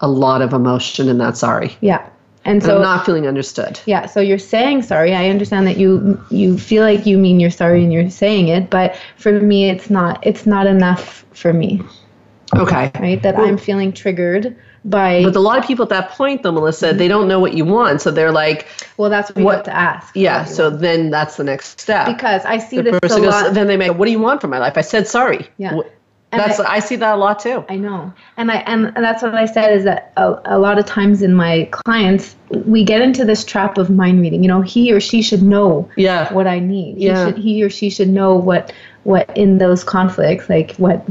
a 0.00 0.08
lot 0.08 0.42
of 0.42 0.52
emotion 0.52 1.08
in 1.08 1.18
that 1.18 1.36
sorry. 1.36 1.76
Yeah. 1.80 2.08
And 2.44 2.62
so 2.62 2.76
I'm 2.76 2.82
not 2.82 3.06
feeling 3.06 3.28
understood. 3.28 3.78
Yeah, 3.86 4.06
so 4.06 4.20
you're 4.20 4.38
saying 4.38 4.82
sorry. 4.82 5.14
I 5.14 5.28
understand 5.28 5.66
that 5.68 5.76
you 5.76 6.20
you 6.30 6.58
feel 6.58 6.82
like 6.82 7.06
you 7.06 7.16
mean 7.16 7.38
you're 7.38 7.50
sorry 7.50 7.84
and 7.84 7.92
you're 7.92 8.10
saying 8.10 8.48
it, 8.48 8.68
but 8.68 8.96
for 9.16 9.40
me 9.40 9.70
it's 9.70 9.90
not 9.90 10.26
it's 10.26 10.44
not 10.44 10.66
enough 10.66 11.24
for 11.32 11.52
me. 11.52 11.80
Okay. 12.56 12.90
Right? 12.98 13.22
That 13.22 13.36
well, 13.36 13.46
I'm 13.46 13.58
feeling 13.58 13.92
triggered 13.92 14.56
by 14.84 15.22
but 15.22 15.36
a 15.36 15.40
lot 15.40 15.58
of 15.58 15.64
people 15.64 15.84
at 15.84 15.88
that 15.88 16.10
point 16.10 16.42
though 16.42 16.52
melissa 16.52 16.88
mm-hmm. 16.88 16.98
they 16.98 17.08
don't 17.08 17.28
know 17.28 17.38
what 17.38 17.54
you 17.54 17.64
want 17.64 18.00
so 18.00 18.10
they're 18.10 18.32
like 18.32 18.66
well 18.96 19.08
that's 19.08 19.30
what, 19.30 19.44
what 19.44 19.50
you 19.50 19.56
have 19.56 19.64
to 19.64 19.74
ask 19.76 20.16
yeah 20.16 20.44
so 20.44 20.68
want. 20.68 20.80
then 20.80 21.10
that's 21.10 21.36
the 21.36 21.44
next 21.44 21.80
step 21.80 22.06
because 22.06 22.44
i 22.44 22.58
see 22.58 22.76
the 22.76 22.90
this 22.90 23.00
person 23.00 23.22
goes, 23.22 23.52
then 23.52 23.66
they 23.68 23.76
make 23.76 23.96
what 23.96 24.06
do 24.06 24.10
you 24.10 24.18
want 24.18 24.40
from 24.40 24.50
my 24.50 24.58
life 24.58 24.76
i 24.76 24.80
said 24.80 25.06
sorry 25.06 25.48
yeah 25.56 25.78
And 26.32 26.40
That's 26.40 26.58
I- 26.60 26.76
I, 26.76 26.78
see 26.78 26.96
that 26.96 27.14
a 27.14 27.18
lot 27.18 27.40
too. 27.40 27.62
I 27.68 27.76
know, 27.76 28.10
and 28.38 28.50
I 28.50 28.56
and 28.64 28.96
that's 28.96 29.22
what 29.22 29.34
I 29.34 29.44
said 29.44 29.70
is 29.76 29.84
that 29.84 30.14
a, 30.16 30.40
a 30.56 30.58
lot 30.58 30.78
of 30.78 30.86
times 30.86 31.20
in 31.20 31.34
my 31.34 31.68
clients 31.72 32.34
we 32.64 32.84
get 32.84 33.02
into 33.02 33.26
this 33.26 33.44
trap 33.44 33.76
of 33.76 33.90
mind 33.90 34.22
reading. 34.22 34.42
You 34.42 34.48
know, 34.48 34.62
he 34.62 34.94
or 34.94 34.98
she 35.00 35.20
should 35.20 35.42
know 35.42 35.90
Yeah. 35.94 36.32
what 36.32 36.46
I 36.46 36.58
need. 36.58 36.96
yeah. 36.96 37.26
He 37.26 37.32
should, 37.32 37.38
he 37.42 37.62
or 37.64 37.68
she 37.68 37.90
should 37.90 38.08
know 38.08 38.34
what 38.34 38.72
what 39.04 39.28
in 39.36 39.58
those 39.58 39.84
conflicts 39.84 40.48
like 40.48 40.74
what 40.76 41.04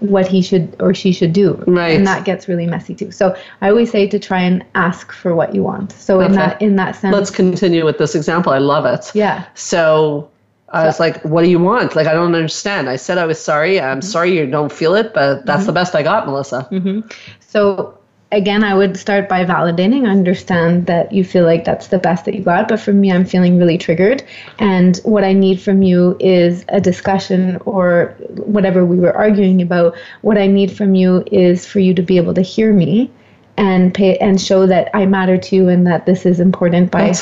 what 0.00 0.26
he 0.26 0.42
should 0.42 0.76
or 0.80 0.94
she 0.94 1.12
should 1.12 1.32
do. 1.32 1.54
Right. 1.66 1.96
And 1.96 2.06
that 2.06 2.24
gets 2.24 2.48
really 2.48 2.66
messy 2.66 2.94
too. 2.94 3.10
So 3.10 3.36
I 3.60 3.68
always 3.68 3.90
say 3.90 4.06
to 4.06 4.18
try 4.18 4.40
and 4.40 4.64
ask 4.74 5.12
for 5.12 5.34
what 5.34 5.54
you 5.54 5.62
want. 5.62 5.92
So 5.92 6.20
in 6.20 6.32
that 6.32 6.60
in 6.62 6.76
that 6.76 6.96
sense, 6.96 7.14
Let's 7.14 7.30
continue 7.30 7.84
with 7.84 7.98
this 7.98 8.14
example. 8.14 8.52
I 8.52 8.58
love 8.58 8.86
it. 8.86 9.10
yeah. 9.14 9.46
So 9.54 10.30
I 10.70 10.84
was 10.84 11.00
like, 11.00 11.22
what 11.24 11.44
do 11.44 11.50
you 11.50 11.58
want? 11.58 11.96
Like, 11.96 12.06
I 12.06 12.12
don't 12.12 12.34
understand. 12.34 12.90
I 12.90 12.96
said 12.96 13.16
I 13.16 13.24
was 13.24 13.40
sorry. 13.40 13.80
I'm 13.80 14.00
mm-hmm. 14.00 14.06
sorry 14.06 14.36
you 14.36 14.46
don't 14.46 14.70
feel 14.70 14.94
it, 14.94 15.14
but 15.14 15.46
that's 15.46 15.60
mm-hmm. 15.60 15.66
the 15.66 15.72
best 15.72 15.94
I 15.94 16.02
got, 16.02 16.26
Melissa. 16.26 16.68
Mm-hmm. 16.70 17.08
So 17.40 17.97
again, 18.30 18.62
I 18.62 18.74
would 18.74 18.96
start 18.96 19.28
by 19.28 19.44
validating. 19.44 20.06
I 20.06 20.10
understand 20.10 20.86
that 20.86 21.12
you 21.12 21.24
feel 21.24 21.44
like 21.44 21.64
that's 21.64 21.88
the 21.88 21.98
best 21.98 22.24
that 22.24 22.34
you 22.34 22.42
got, 22.42 22.68
but 22.68 22.80
for 22.80 22.92
me, 22.92 23.10
I'm 23.10 23.24
feeling 23.24 23.58
really 23.58 23.78
triggered. 23.78 24.22
And 24.58 24.96
what 24.98 25.24
I 25.24 25.32
need 25.32 25.60
from 25.60 25.82
you 25.82 26.16
is 26.20 26.64
a 26.68 26.80
discussion 26.80 27.56
or 27.64 28.14
whatever 28.36 28.84
we 28.84 28.98
were 28.98 29.16
arguing 29.16 29.62
about. 29.62 29.96
What 30.22 30.38
I 30.38 30.46
need 30.46 30.70
from 30.72 30.94
you 30.94 31.24
is 31.32 31.66
for 31.66 31.80
you 31.80 31.94
to 31.94 32.02
be 32.02 32.16
able 32.16 32.34
to 32.34 32.42
hear 32.42 32.72
me 32.72 33.10
and 33.58 33.92
pay 33.92 34.16
and 34.18 34.40
show 34.40 34.66
that 34.66 34.88
I 34.94 35.04
matter 35.04 35.36
to 35.36 35.56
you 35.56 35.68
and 35.68 35.84
that 35.86 36.06
this 36.06 36.24
is 36.24 36.38
important 36.38 36.92
by 36.92 37.12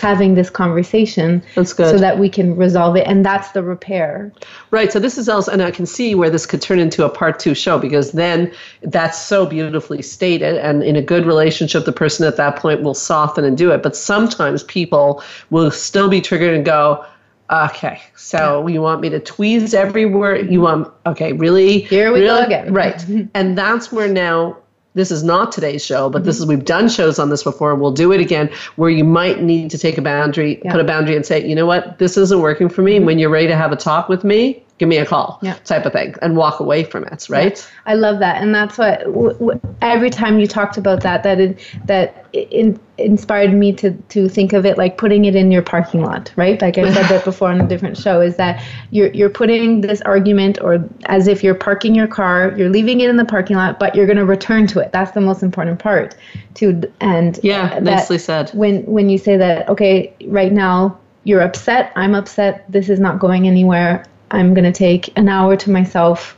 having 0.00 0.34
this 0.34 0.48
conversation 0.48 1.42
That's 1.56 1.72
good. 1.72 1.90
so 1.90 1.98
that 1.98 2.18
we 2.18 2.28
can 2.28 2.56
resolve 2.56 2.96
it. 2.96 3.06
And 3.08 3.26
that's 3.26 3.50
the 3.50 3.62
repair. 3.62 4.32
Right. 4.70 4.92
So 4.92 5.00
this 5.00 5.18
is 5.18 5.28
also, 5.28 5.50
and 5.50 5.60
I 5.60 5.72
can 5.72 5.86
see 5.86 6.14
where 6.14 6.30
this 6.30 6.46
could 6.46 6.62
turn 6.62 6.78
into 6.78 7.04
a 7.04 7.08
part 7.08 7.40
two 7.40 7.54
show 7.54 7.76
because 7.76 8.12
then 8.12 8.52
that's 8.82 9.20
so 9.20 9.44
beautifully 9.44 10.00
stated. 10.00 10.58
And 10.58 10.84
in 10.84 10.94
a 10.94 11.02
good 11.02 11.26
relationship, 11.26 11.84
the 11.84 11.92
person 11.92 12.24
at 12.24 12.36
that 12.36 12.54
point 12.54 12.82
will 12.82 12.94
soften 12.94 13.44
and 13.44 13.58
do 13.58 13.72
it. 13.72 13.82
But 13.82 13.96
sometimes 13.96 14.62
people 14.62 15.24
will 15.50 15.72
still 15.72 16.08
be 16.08 16.20
triggered 16.20 16.54
and 16.54 16.64
go, 16.64 17.04
okay, 17.50 18.00
so 18.14 18.68
you 18.68 18.80
want 18.80 19.00
me 19.00 19.08
to 19.08 19.18
tweeze 19.18 19.74
every 19.74 20.06
word? 20.06 20.52
You 20.52 20.60
want, 20.60 20.88
okay, 21.04 21.32
really? 21.32 21.80
Here 21.80 22.12
we 22.12 22.20
go 22.20 22.38
again. 22.38 22.72
Right. 22.72 23.04
and 23.34 23.58
that's 23.58 23.90
where 23.90 24.06
now, 24.06 24.56
this 25.00 25.10
is 25.10 25.22
not 25.24 25.50
today's 25.50 25.84
show, 25.84 26.10
but 26.10 26.24
this 26.24 26.36
Mm-hmm. 26.36 26.42
is, 26.42 26.48
we've 26.48 26.64
done 26.64 26.88
shows 26.88 27.18
on 27.18 27.30
this 27.30 27.42
before. 27.42 27.74
We'll 27.74 27.90
do 27.90 28.12
it 28.12 28.20
again 28.20 28.50
where 28.76 28.90
you 28.90 29.02
might 29.02 29.42
need 29.42 29.70
to 29.70 29.78
take 29.78 29.96
a 29.98 30.02
boundary, 30.02 30.60
Yeah. 30.64 30.72
put 30.72 30.80
a 30.80 30.84
boundary 30.84 31.16
and 31.16 31.24
say, 31.24 31.44
you 31.48 31.54
know 31.54 31.66
what, 31.66 31.98
this 31.98 32.16
isn't 32.18 32.40
working 32.40 32.68
for 32.68 32.82
me. 32.82 33.00
When 33.00 33.18
you're 33.18 33.30
ready 33.30 33.46
to 33.48 33.56
have 33.56 33.72
a 33.72 33.76
talk 33.76 34.08
with 34.10 34.22
me, 34.24 34.62
give 34.80 34.88
me 34.88 34.96
a 34.96 35.04
call 35.04 35.38
Yeah. 35.42 35.56
type 35.64 35.84
of 35.84 35.92
thing 35.92 36.14
and 36.22 36.38
walk 36.38 36.58
away 36.58 36.84
from 36.84 37.04
it, 37.04 37.26
right? 37.28 37.70
I 37.84 37.94
love 37.94 38.18
that, 38.20 38.42
and 38.42 38.54
that's 38.54 38.78
what 38.78 39.00
w- 39.04 39.34
w- 39.34 39.60
every 39.82 40.08
time 40.08 40.40
you 40.40 40.46
talked 40.46 40.78
about 40.78 41.02
that, 41.02 41.22
that 41.22 41.38
it, 41.38 41.58
that 41.84 42.24
in, 42.32 42.80
inspired 42.96 43.52
me 43.52 43.74
to 43.74 43.90
to 44.08 44.26
think 44.26 44.54
of 44.54 44.64
it 44.64 44.78
like 44.78 44.96
putting 44.96 45.26
it 45.26 45.36
in 45.36 45.50
your 45.52 45.60
parking 45.60 46.00
lot, 46.02 46.32
right? 46.34 46.60
Like 46.62 46.78
I 46.78 46.90
said 46.94 47.04
that 47.10 47.24
before 47.30 47.50
on 47.50 47.60
a 47.60 47.68
different 47.68 47.98
show, 47.98 48.22
is 48.22 48.36
that 48.36 48.64
you're 48.90 49.08
you're 49.12 49.28
putting 49.28 49.82
this 49.82 50.00
argument 50.00 50.58
or 50.62 50.82
as 51.04 51.28
if 51.28 51.44
you're 51.44 51.54
parking 51.54 51.94
your 51.94 52.08
car, 52.08 52.54
you're 52.56 52.70
leaving 52.70 53.00
it 53.02 53.10
in 53.10 53.16
the 53.18 53.26
parking 53.26 53.56
lot, 53.56 53.78
but 53.78 53.94
you're 53.94 54.06
going 54.06 54.16
to 54.16 54.24
return 54.24 54.66
to 54.68 54.80
it. 54.80 54.92
That's 54.92 55.10
the 55.12 55.20
most 55.20 55.42
important 55.42 55.78
part. 55.78 56.16
To 56.54 56.90
and 57.02 57.38
Yeah, 57.42 57.78
nicely 57.82 58.16
said. 58.16 58.48
When 58.54 58.82
when 58.86 59.10
you 59.10 59.18
say 59.18 59.36
that, 59.36 59.68
okay, 59.68 60.14
right 60.24 60.52
now 60.52 60.96
you're 61.24 61.42
upset, 61.42 61.92
I'm 61.96 62.14
upset, 62.14 62.64
this 62.72 62.88
is 62.88 62.98
not 62.98 63.18
going 63.18 63.46
anywhere. 63.46 64.04
I'm 64.30 64.54
going 64.54 64.64
to 64.64 64.72
take 64.72 65.16
an 65.16 65.28
hour 65.28 65.56
to 65.56 65.70
myself 65.70 66.36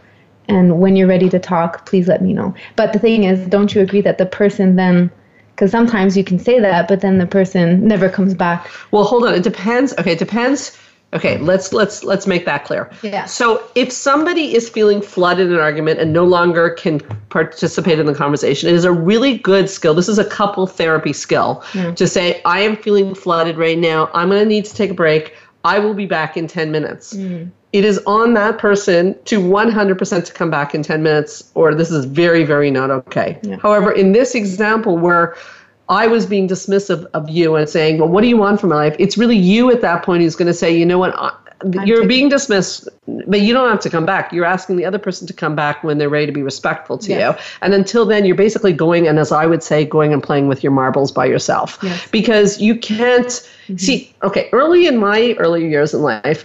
and 0.48 0.81
when 0.81 0.96
you're 0.96 1.09
ready 1.09 1.28
to 1.31 1.38
talk, 1.38 1.87
please 1.87 2.09
let 2.09 2.22
me 2.22 2.33
know. 2.33 2.55
But 2.76 2.92
the 2.92 2.98
thing 2.98 3.24
is, 3.24 3.46
don't 3.48 3.74
you 3.74 3.81
agree 3.81 4.00
that 4.02 4.18
the 4.18 4.26
person 4.26 4.76
then, 4.76 5.11
because 5.55 5.70
sometimes 5.70 6.16
you 6.16 6.24
can 6.24 6.38
say 6.38 6.59
that, 6.61 6.88
but 6.88 7.00
then 7.00 7.18
the 7.18 7.26
person 7.26 7.87
never 7.87 8.09
comes 8.09 8.35
back. 8.35 8.68
Well, 8.90 9.05
hold 9.05 9.24
on. 9.24 9.35
It 9.35 9.44
depends. 9.44 9.94
Okay, 9.98 10.12
it 10.12 10.18
depends. 10.18 10.78
Okay, 11.14 11.37
let's 11.37 11.74
let's 11.74 12.05
let's 12.05 12.26
make 12.26 12.46
that 12.46 12.64
clear. 12.64 12.90
Yeah. 13.02 13.26
So 13.26 13.62
if 13.74 13.92
somebody 13.92 14.55
is 14.55 14.70
feeling 14.70 15.02
flooded 15.02 15.48
in 15.48 15.52
an 15.52 15.61
argument 15.61 16.00
and 16.00 16.11
no 16.11 16.24
longer 16.24 16.70
can 16.70 17.00
participate 17.28 17.98
in 17.98 18.07
the 18.07 18.14
conversation, 18.14 18.70
it 18.70 18.74
is 18.74 18.87
a 18.87 18.92
really 18.92 19.37
good 19.37 19.68
skill. 19.68 19.92
This 19.92 20.09
is 20.09 20.18
a 20.18 20.24
couple 20.24 20.66
therapy 20.66 21.12
skill 21.12 21.62
to 21.96 22.07
say, 22.07 22.40
I 22.46 22.61
am 22.61 22.76
feeling 22.76 23.14
flooded 23.14 23.59
right 23.59 23.78
now. 23.78 24.11
I'm 24.14 24.31
going 24.31 24.42
to 24.42 24.48
need 24.48 24.64
to 24.64 24.74
take 24.74 24.90
a 24.90 24.94
break. 24.94 25.35
I 25.64 25.78
will 25.78 25.94
be 25.94 26.07
back 26.07 26.38
in 26.38 26.46
10 26.46 26.72
minutes. 26.72 27.14
Mm. 27.14 27.50
It 27.72 27.85
is 27.85 27.98
on 28.06 28.35
that 28.35 28.58
person 28.58 29.16
to 29.24 29.40
100% 29.40 30.24
to 30.24 30.32
come 30.32 30.50
back 30.50 30.74
in 30.74 30.82
10 30.82 31.02
minutes, 31.02 31.50
or 31.54 31.74
this 31.74 31.90
is 31.90 32.04
very, 32.04 32.44
very 32.44 32.70
not 32.70 32.90
okay. 32.90 33.38
However, 33.62 33.90
in 33.90 34.12
this 34.12 34.35
example 34.35 34.98
where 34.98 35.35
I 35.88 36.06
was 36.06 36.26
being 36.26 36.48
dismissive 36.48 37.06
of 37.12 37.28
you 37.28 37.54
and 37.56 37.68
saying, 37.68 37.98
Well, 37.98 38.08
what 38.08 38.22
do 38.22 38.28
you 38.28 38.37
want 38.37 38.61
from 38.61 38.70
my 38.70 38.76
life? 38.76 38.96
It's 38.98 39.18
really 39.18 39.37
you 39.37 39.70
at 39.70 39.80
that 39.82 40.04
point 40.04 40.22
who's 40.22 40.37
going 40.37 40.46
to 40.46 40.54
say, 40.54 40.74
You 40.74 40.87
know 40.87 40.98
what? 40.98 41.14
I- 41.16 41.32
You're 41.85 42.06
being 42.06 42.28
dismissed, 42.28 42.88
but 43.26 43.40
you 43.40 43.52
don't 43.54 43.68
have 43.68 43.80
to 43.80 43.90
come 43.90 44.06
back. 44.06 44.32
You're 44.32 44.44
asking 44.44 44.76
the 44.76 44.85
other 44.85 44.98
person 44.98 45.26
to 45.26 45.32
come 45.32 45.54
back 45.54 45.85
when 45.85 45.98
they're 45.98 46.08
ready 46.08 46.26
to 46.26 46.32
be 46.32 46.42
respectful 46.42 46.98
to 46.98 47.11
Yes. 47.11 47.38
you. 47.38 47.44
And 47.62 47.74
until 47.74 48.04
then, 48.06 48.24
you're 48.24 48.37
basically 48.37 48.72
going, 48.72 49.06
and 49.06 49.18
as 49.18 49.32
I 49.32 49.46
would 49.46 49.62
say, 49.62 49.85
going 49.85 50.12
and 50.12 50.22
playing 50.22 50.48
with 50.48 50.62
your 50.62 50.72
marbles 50.72 51.12
by 51.12 51.26
yourself. 51.26 51.78
Yes. 51.82 52.08
Because 52.11 52.61
you 52.61 52.74
can't 52.76 53.26
mm-hmm. 53.26 53.76
see, 53.76 54.12
okay, 54.22 54.48
early 54.52 54.87
in 54.87 54.98
my 54.98 55.35
early 55.38 55.68
years 55.68 55.94
in 55.94 56.02
life, 56.02 56.44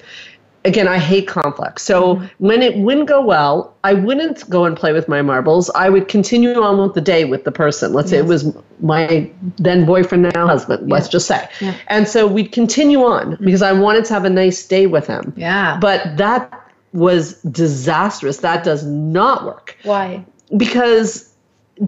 again, 0.66 0.88
I 0.88 0.98
hate 0.98 1.28
conflict. 1.28 1.82
So 1.82 2.16
mm-hmm. 2.16 2.26
when 2.40 2.62
it 2.62 2.78
wouldn't 2.78 3.08
go 3.08 3.22
well, 3.22 3.76
I 3.84 3.94
wouldn't 3.94 4.50
go 4.50 4.66
and 4.66 4.76
play 4.76 4.94
with 4.94 5.08
my 5.08 5.22
marbles. 5.22 5.70
I 5.72 5.90
would 5.90 6.08
continue 6.08 6.62
on 6.62 6.82
with 6.82 6.94
the 6.94 7.02
day 7.02 7.26
with 7.26 7.44
the 7.44 7.52
person. 7.52 7.94
Let's 7.94 8.10
say 8.10 8.18
it 8.18 8.26
was 8.26 8.54
my 8.82 9.32
then 9.58 9.86
boyfriend, 9.86 10.32
now 10.34 10.48
husband, 10.48 10.90
let's 10.90 11.08
just 11.08 11.28
say. 11.28 11.48
And 11.88 12.08
so 12.08 12.28
we'd 12.28 12.52
continue 12.52 13.04
on 13.04 13.34
mm-hmm. 13.34 13.46
because 13.46 13.62
I 13.62 13.72
wanted 13.72 14.06
to 14.06 14.14
have 14.14 14.26
a 14.26 14.30
nice 14.30 14.66
day 14.66 14.88
with 14.88 15.08
him. 15.08 15.34
Yeah. 15.38 15.78
But 15.80 16.18
that 16.18 16.52
was 16.94 17.42
disastrous. 17.44 18.38
That 18.38 18.64
does 18.64 18.86
not 18.86 19.46
work 19.46 19.78
Why? 19.84 20.26
because 20.56 21.27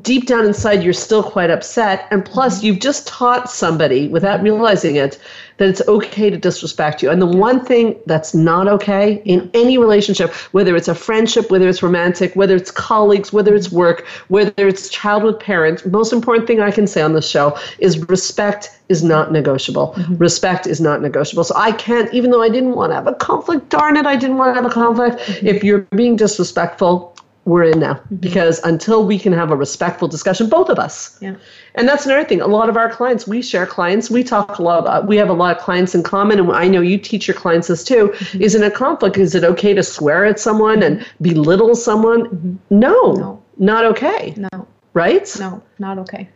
deep 0.02 0.28
down 0.28 0.46
inside 0.46 0.84
you're 0.84 0.94
still 0.94 1.24
quite 1.24 1.50
upset. 1.50 2.08
And 2.12 2.24
plus 2.24 2.58
mm-hmm. 2.58 2.68
you've 2.68 2.80
just 2.80 3.08
taught 3.08 3.50
somebody 3.50 4.08
without 4.08 4.42
realizing 4.42 4.96
it 4.96 5.20
that 5.58 5.68
it's 5.68 5.82
okay 5.88 6.30
to 6.30 6.38
disrespect 6.38 7.04
you. 7.04 7.10
And 7.10 7.22
the 7.22 7.26
one 7.26 7.64
thing 7.64 8.00
that's 8.06 8.34
not 8.34 8.68
okay 8.68 9.22
in 9.26 9.50
any 9.54 9.78
relationship 9.78 10.34
whether 10.54 10.76
it's 10.76 10.88
a 10.88 10.96
friendship 10.96 11.52
whether 11.52 11.68
it's 11.68 11.84
romantic 11.84 12.36
whether 12.36 12.56
it's 12.56 12.72
colleagues 12.72 13.32
whether 13.34 13.54
it's 13.56 13.68
mm-hmm. 13.68 13.78
work 13.78 14.08
whether 14.30 14.68
it's 14.68 14.90
child 14.90 15.24
with 15.24 15.40
parent 15.40 15.86
most 15.86 16.14
important 16.14 16.48
thing 16.48 16.62
i 16.62 16.72
can 16.72 16.88
say 16.88 17.02
on 17.02 17.14
this 17.14 17.30
show 17.30 17.58
is 17.80 18.00
respect 18.10 18.72
is 18.90 19.04
not 19.04 19.32
negotiable. 19.32 19.94
Mm-hmm. 19.96 20.18
Respect 20.18 20.66
is 20.66 20.82
not 20.82 21.02
negotiable. 21.02 21.44
So 21.44 21.56
i 21.56 21.72
can't 21.72 22.12
even 22.14 22.32
though 22.32 22.42
i 22.42 22.50
didn't 22.50 22.76
want 22.76 22.92
to 22.92 22.96
have 22.96 23.08
a 23.08 23.14
conflict 23.14 23.70
darn 23.70 23.98
it 23.98 24.06
i 24.06 24.16
didn't 24.16 24.38
want 24.38 24.56
to 24.56 24.62
have 24.62 24.70
a 24.70 24.74
conflict. 24.74 25.44
If 25.44 25.64
you're 25.64 25.82
being 25.96 26.16
disrespectful 26.16 27.16
we're 27.46 27.64
in 27.64 27.80
now 27.80 27.96
mm-hmm. 27.96 28.16
because 28.18 28.60
until 28.64 29.06
we 29.06 29.18
can 29.18 29.34
have 29.34 29.52
a 29.52 29.56
respectful 29.56 30.08
discussion, 30.08 30.50
both 30.50 30.70
of 30.70 30.78
us. 30.78 31.18
Yeah. 31.22 31.36
And 31.76 31.88
that's 31.88 32.06
another 32.06 32.24
thing. 32.24 32.42
A 32.42 32.48
lot 32.48 32.70
of 32.70 32.78
our 32.78 32.90
clients, 32.90 33.28
we 33.28 33.42
share 33.42 33.66
clients. 33.66 34.10
We 34.10 34.24
talk 34.24 34.60
a 34.60 34.62
lot. 34.62 34.80
About, 34.80 35.08
we 35.08 35.18
have 35.18 35.30
a 35.30 35.34
lot 35.34 35.58
of 35.58 35.64
clients 35.64 35.96
in 35.96 36.04
common, 36.04 36.40
and 36.40 36.52
I 36.52 36.68
know 36.68 36.82
you 36.82 36.98
teach 36.98 37.28
your 37.28 37.36
clients 37.36 37.68
this 37.68 37.84
too. 37.84 38.10
Mm-hmm. 38.10 38.42
Is 38.42 38.56
in 38.56 38.64
a 38.64 38.72
conflict, 38.72 39.18
is 39.18 39.36
it 39.36 39.44
okay 39.44 39.74
to 39.74 39.84
swear 39.84 40.26
at 40.26 40.40
someone 40.40 40.84
and 40.84 41.00
mm-hmm. 41.00 41.24
belittle 41.24 41.76
someone? 41.76 42.60
No, 42.70 43.14
No. 43.14 43.44
not 43.58 43.86
okay. 43.86 44.34
No, 44.38 44.68
Right? 44.94 45.34
no, 45.40 45.62
not 45.80 45.98
okay. 46.00 46.30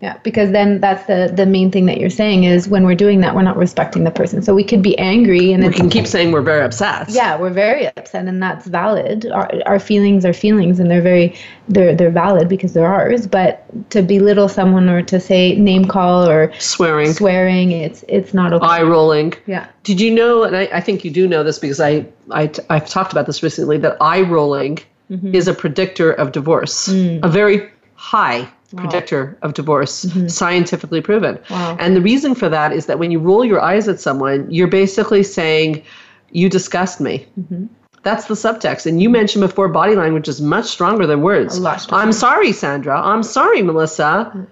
Yeah, 0.00 0.16
because 0.18 0.52
then 0.52 0.80
that's 0.80 1.06
the 1.06 1.32
the 1.34 1.44
main 1.44 1.72
thing 1.72 1.86
that 1.86 1.98
you're 1.98 2.08
saying 2.08 2.44
is 2.44 2.68
when 2.68 2.84
we're 2.84 2.94
doing 2.94 3.20
that, 3.22 3.34
we're 3.34 3.42
not 3.42 3.56
respecting 3.56 4.04
the 4.04 4.12
person. 4.12 4.42
So 4.42 4.54
we 4.54 4.62
could 4.62 4.80
be 4.80 4.96
angry 4.96 5.52
and 5.52 5.66
We 5.66 5.72
can 5.72 5.90
keep 5.90 6.06
saying 6.06 6.30
we're 6.30 6.40
very 6.40 6.64
upset. 6.64 7.08
yeah 7.08 7.36
we're 7.36 7.50
very 7.50 7.86
upset 7.96 8.26
and 8.26 8.40
that's 8.40 8.66
valid. 8.66 9.26
Our, 9.26 9.50
our 9.66 9.80
feelings 9.80 10.24
are 10.24 10.32
feelings 10.32 10.78
and 10.78 10.88
they're 10.88 11.02
very 11.02 11.34
they're 11.68 11.96
they're 11.96 12.12
valid 12.12 12.48
because 12.48 12.74
they're 12.74 12.86
ours. 12.86 13.26
But 13.26 13.64
to 13.90 14.02
belittle 14.02 14.48
someone 14.48 14.88
or 14.88 15.02
to 15.02 15.18
say 15.18 15.56
name 15.56 15.84
call 15.84 16.28
or 16.28 16.52
Swearing, 16.60 17.12
swearing 17.12 17.72
it's 17.72 18.04
it's 18.08 18.32
not 18.32 18.52
okay. 18.52 18.64
Eye 18.64 18.82
rolling. 18.82 19.34
yeah. 19.46 19.66
Did 19.82 20.00
you 20.00 20.14
know, 20.14 20.44
and 20.44 20.56
I, 20.56 20.68
I 20.72 20.80
think 20.80 21.04
you 21.04 21.10
do 21.10 21.26
know 21.26 21.42
this 21.42 21.58
because 21.58 21.80
I, 21.80 22.06
I, 22.30 22.50
I've 22.70 22.88
talked 22.88 23.10
about 23.10 23.26
this 23.26 23.42
recently, 23.42 23.78
that 23.78 23.96
eye 24.00 24.20
rolling 24.20 24.78
mm-hmm. 25.10 25.34
is 25.34 25.48
a 25.48 25.54
predictor 25.54 26.12
of 26.12 26.32
divorce, 26.32 26.88
mm. 26.88 27.18
a 27.24 27.28
very 27.28 27.68
high 27.94 28.48
predictor 28.76 29.36
of 29.42 29.54
divorce, 29.54 30.04
mm-hmm. 30.04 30.28
scientifically 30.28 31.00
proven. 31.00 31.38
Wow. 31.50 31.76
And 31.80 31.96
the 31.96 32.02
reason 32.02 32.34
for 32.34 32.48
that 32.48 32.72
is 32.72 32.86
that 32.86 32.98
when 32.98 33.10
you 33.10 33.18
roll 33.18 33.44
your 33.44 33.60
eyes 33.60 33.88
at 33.88 34.00
someone, 34.00 34.50
you're 34.50 34.68
basically 34.68 35.22
saying, 35.22 35.82
You 36.30 36.48
disgust 36.48 37.00
me. 37.00 37.26
Mm-hmm. 37.38 37.66
That's 38.02 38.26
the 38.26 38.34
subtext. 38.34 38.86
And 38.86 39.02
you 39.02 39.10
mentioned 39.10 39.42
before 39.42 39.68
body 39.68 39.94
language 39.94 40.28
is 40.28 40.40
much 40.40 40.66
stronger 40.66 41.06
than 41.06 41.22
words. 41.22 41.56
A 41.56 41.60
lot 41.60 41.80
stronger. 41.80 42.02
I'm 42.02 42.12
sorry, 42.12 42.52
Sandra. 42.52 43.00
I'm 43.00 43.22
sorry, 43.22 43.62
Melissa. 43.62 44.30
Mm. 44.34 44.46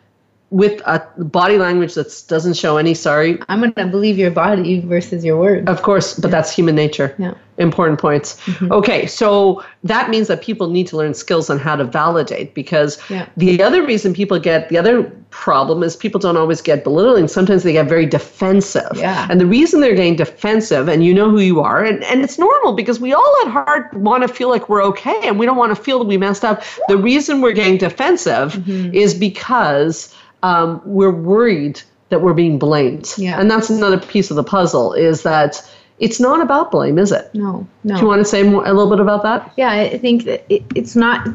With 0.50 0.80
a 0.86 1.00
body 1.18 1.58
language 1.58 1.94
that 1.94 2.22
doesn't 2.28 2.54
show 2.54 2.76
any 2.76 2.94
sorry, 2.94 3.36
i'm 3.48 3.58
going 3.58 3.72
to 3.72 3.86
believe 3.86 4.16
your 4.16 4.30
body 4.30 4.78
versus 4.78 5.24
your 5.24 5.40
words. 5.40 5.68
of 5.68 5.82
course, 5.82 6.16
but 6.16 6.30
that's 6.30 6.54
human 6.54 6.76
nature. 6.76 7.16
Yeah. 7.18 7.34
Important 7.58 7.98
points. 8.00 8.36
Mm-hmm. 8.46 8.72
Okay, 8.72 9.06
so 9.06 9.62
that 9.84 10.10
means 10.10 10.28
that 10.28 10.42
people 10.42 10.68
need 10.68 10.86
to 10.88 10.96
learn 10.96 11.14
skills 11.14 11.48
on 11.50 11.58
how 11.58 11.76
to 11.76 11.84
validate 11.84 12.54
because 12.54 12.98
Yeah. 13.08 13.26
the 13.36 13.62
other 13.62 13.84
reason 13.84 14.12
people 14.14 14.38
get 14.38 14.68
the 14.68 14.78
other 14.78 15.04
problem 15.30 15.82
is 15.82 15.96
people 15.96 16.18
don't 16.18 16.36
always 16.36 16.62
get 16.62 16.84
belittling. 16.84 17.28
Sometimes 17.28 17.62
they 17.62 17.72
get 17.72 17.88
very 17.88 18.06
defensive. 18.06 18.90
Yeah. 18.94 19.26
And 19.30 19.40
the 19.40 19.46
reason 19.46 19.80
they're 19.80 19.94
getting 19.94 20.16
defensive, 20.16 20.88
and 20.88 21.04
you 21.04 21.12
know 21.12 21.28
who 21.30 21.40
you 21.40 21.60
are, 21.60 21.84
and, 21.84 22.02
and 22.04 22.22
it's 22.22 22.38
normal 22.38 22.72
because 22.74 23.00
we 23.00 23.12
all 23.12 23.34
at 23.44 23.50
heart 23.50 23.92
want 23.94 24.22
to 24.22 24.28
feel 24.28 24.48
like 24.48 24.68
we're 24.68 24.82
okay 24.84 25.18
and 25.24 25.38
we 25.38 25.44
don't 25.46 25.56
want 25.58 25.76
to 25.76 25.82
feel 25.82 25.98
that 25.98 26.06
we 26.06 26.16
messed 26.16 26.44
up. 26.44 26.62
The 26.88 26.96
reason 26.96 27.40
we're 27.40 27.52
getting 27.52 27.78
defensive 27.78 28.54
Mm-hmm. 28.56 28.94
is 28.94 29.14
because 29.14 30.14
um, 30.42 30.80
we're 30.84 31.10
worried 31.10 31.80
that 32.08 32.22
we're 32.22 32.34
being 32.34 32.58
blamed. 32.58 33.12
Yeah. 33.18 33.38
And 33.40 33.50
that's 33.50 33.68
another 33.70 33.98
piece 33.98 34.30
of 34.30 34.36
the 34.36 34.44
puzzle 34.44 34.92
is 34.92 35.22
that 35.22 35.60
it's 35.98 36.20
not 36.20 36.40
about 36.40 36.70
blame, 36.70 36.98
is 36.98 37.12
it? 37.12 37.34
No, 37.34 37.66
no. 37.84 37.94
Do 37.94 38.02
you 38.02 38.06
want 38.06 38.20
to 38.20 38.24
say 38.24 38.42
more, 38.42 38.64
a 38.66 38.72
little 38.72 38.90
bit 38.90 39.00
about 39.00 39.22
that? 39.22 39.52
yeah 39.56 39.70
i 39.70 39.98
think 39.98 40.24
that 40.24 40.44
it, 40.48 40.62
it's 40.74 40.94
not 40.96 41.26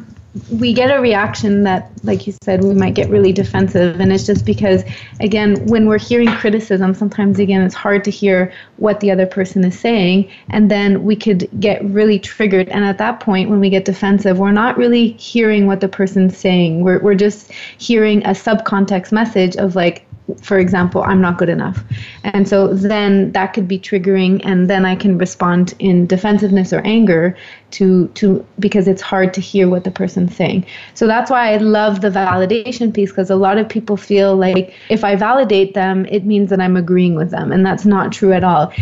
we 0.49 0.71
get 0.71 0.95
a 0.95 1.01
reaction 1.01 1.63
that 1.63 1.91
like 2.03 2.25
you 2.25 2.33
said 2.41 2.63
we 2.63 2.73
might 2.73 2.93
get 2.93 3.09
really 3.09 3.33
defensive 3.33 3.99
and 3.99 4.13
it's 4.13 4.25
just 4.25 4.45
because 4.45 4.83
again 5.19 5.65
when 5.65 5.87
we're 5.87 5.99
hearing 5.99 6.29
criticism 6.29 6.93
sometimes 6.93 7.37
again 7.37 7.61
it's 7.61 7.75
hard 7.75 8.01
to 8.01 8.09
hear 8.09 8.53
what 8.77 9.01
the 9.01 9.11
other 9.11 9.25
person 9.25 9.65
is 9.65 9.77
saying 9.77 10.29
and 10.49 10.71
then 10.71 11.03
we 11.03 11.17
could 11.17 11.49
get 11.59 11.83
really 11.83 12.17
triggered 12.17 12.69
and 12.69 12.85
at 12.85 12.97
that 12.97 13.19
point 13.19 13.49
when 13.49 13.59
we 13.59 13.69
get 13.69 13.83
defensive 13.83 14.39
we're 14.39 14.53
not 14.53 14.77
really 14.77 15.11
hearing 15.13 15.67
what 15.67 15.81
the 15.81 15.89
person's 15.89 16.37
saying 16.37 16.81
we're, 16.81 16.99
we're 16.99 17.13
just 17.13 17.51
hearing 17.77 18.23
a 18.23 18.29
subcontext 18.29 19.11
message 19.11 19.57
of 19.57 19.75
like 19.75 20.05
for 20.35 20.57
example, 20.57 21.03
I'm 21.03 21.21
not 21.21 21.37
good 21.37 21.49
enough. 21.49 21.83
And 22.23 22.47
so 22.47 22.73
then 22.73 23.31
that 23.33 23.53
could 23.53 23.67
be 23.67 23.79
triggering 23.79 24.41
and 24.45 24.69
then 24.69 24.85
I 24.85 24.95
can 24.95 25.17
respond 25.17 25.73
in 25.79 26.07
defensiveness 26.07 26.73
or 26.73 26.81
anger 26.81 27.35
to 27.71 28.07
to 28.09 28.45
because 28.59 28.87
it's 28.87 29.01
hard 29.01 29.33
to 29.33 29.41
hear 29.41 29.69
what 29.69 29.83
the 29.83 29.91
person's 29.91 30.35
saying. 30.35 30.65
So 30.93 31.07
that's 31.07 31.31
why 31.31 31.53
I 31.53 31.57
love 31.57 32.01
the 32.01 32.09
validation 32.09 32.93
piece 32.93 33.11
because 33.11 33.29
a 33.29 33.35
lot 33.35 33.57
of 33.57 33.67
people 33.67 33.97
feel 33.97 34.35
like 34.35 34.73
if 34.89 35.03
I 35.03 35.15
validate 35.15 35.73
them, 35.73 36.05
it 36.07 36.25
means 36.25 36.49
that 36.49 36.59
I'm 36.59 36.75
agreeing 36.75 37.15
with 37.15 37.31
them 37.31 37.51
and 37.51 37.65
that's 37.65 37.85
not 37.85 38.11
true 38.11 38.33
at 38.33 38.43
all. 38.43 38.73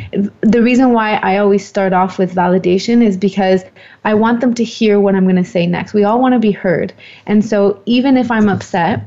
The 0.42 0.62
reason 0.62 0.94
why 0.94 1.16
I 1.18 1.38
always 1.38 1.66
start 1.66 1.94
off 1.94 2.18
with 2.18 2.34
validation 2.34 3.04
is 3.04 3.16
because 3.16 3.64
I 4.04 4.14
want 4.14 4.42
them 4.42 4.54
to 4.56 4.64
hear 4.64 5.00
what 5.00 5.16
I'm 5.16 5.26
going 5.26 5.36
to 5.36 5.46
say 5.46 5.68
next. 5.68 5.94
We 5.94 6.04
all 6.04 6.20
want 6.20 6.34
to 6.34 6.40
be 6.40 6.52
heard. 6.52 6.94
And 7.26 7.46
so 7.46 7.82
even 7.86 8.18
if 8.18 8.32
I'm 8.32 8.50
upset, 8.50 9.04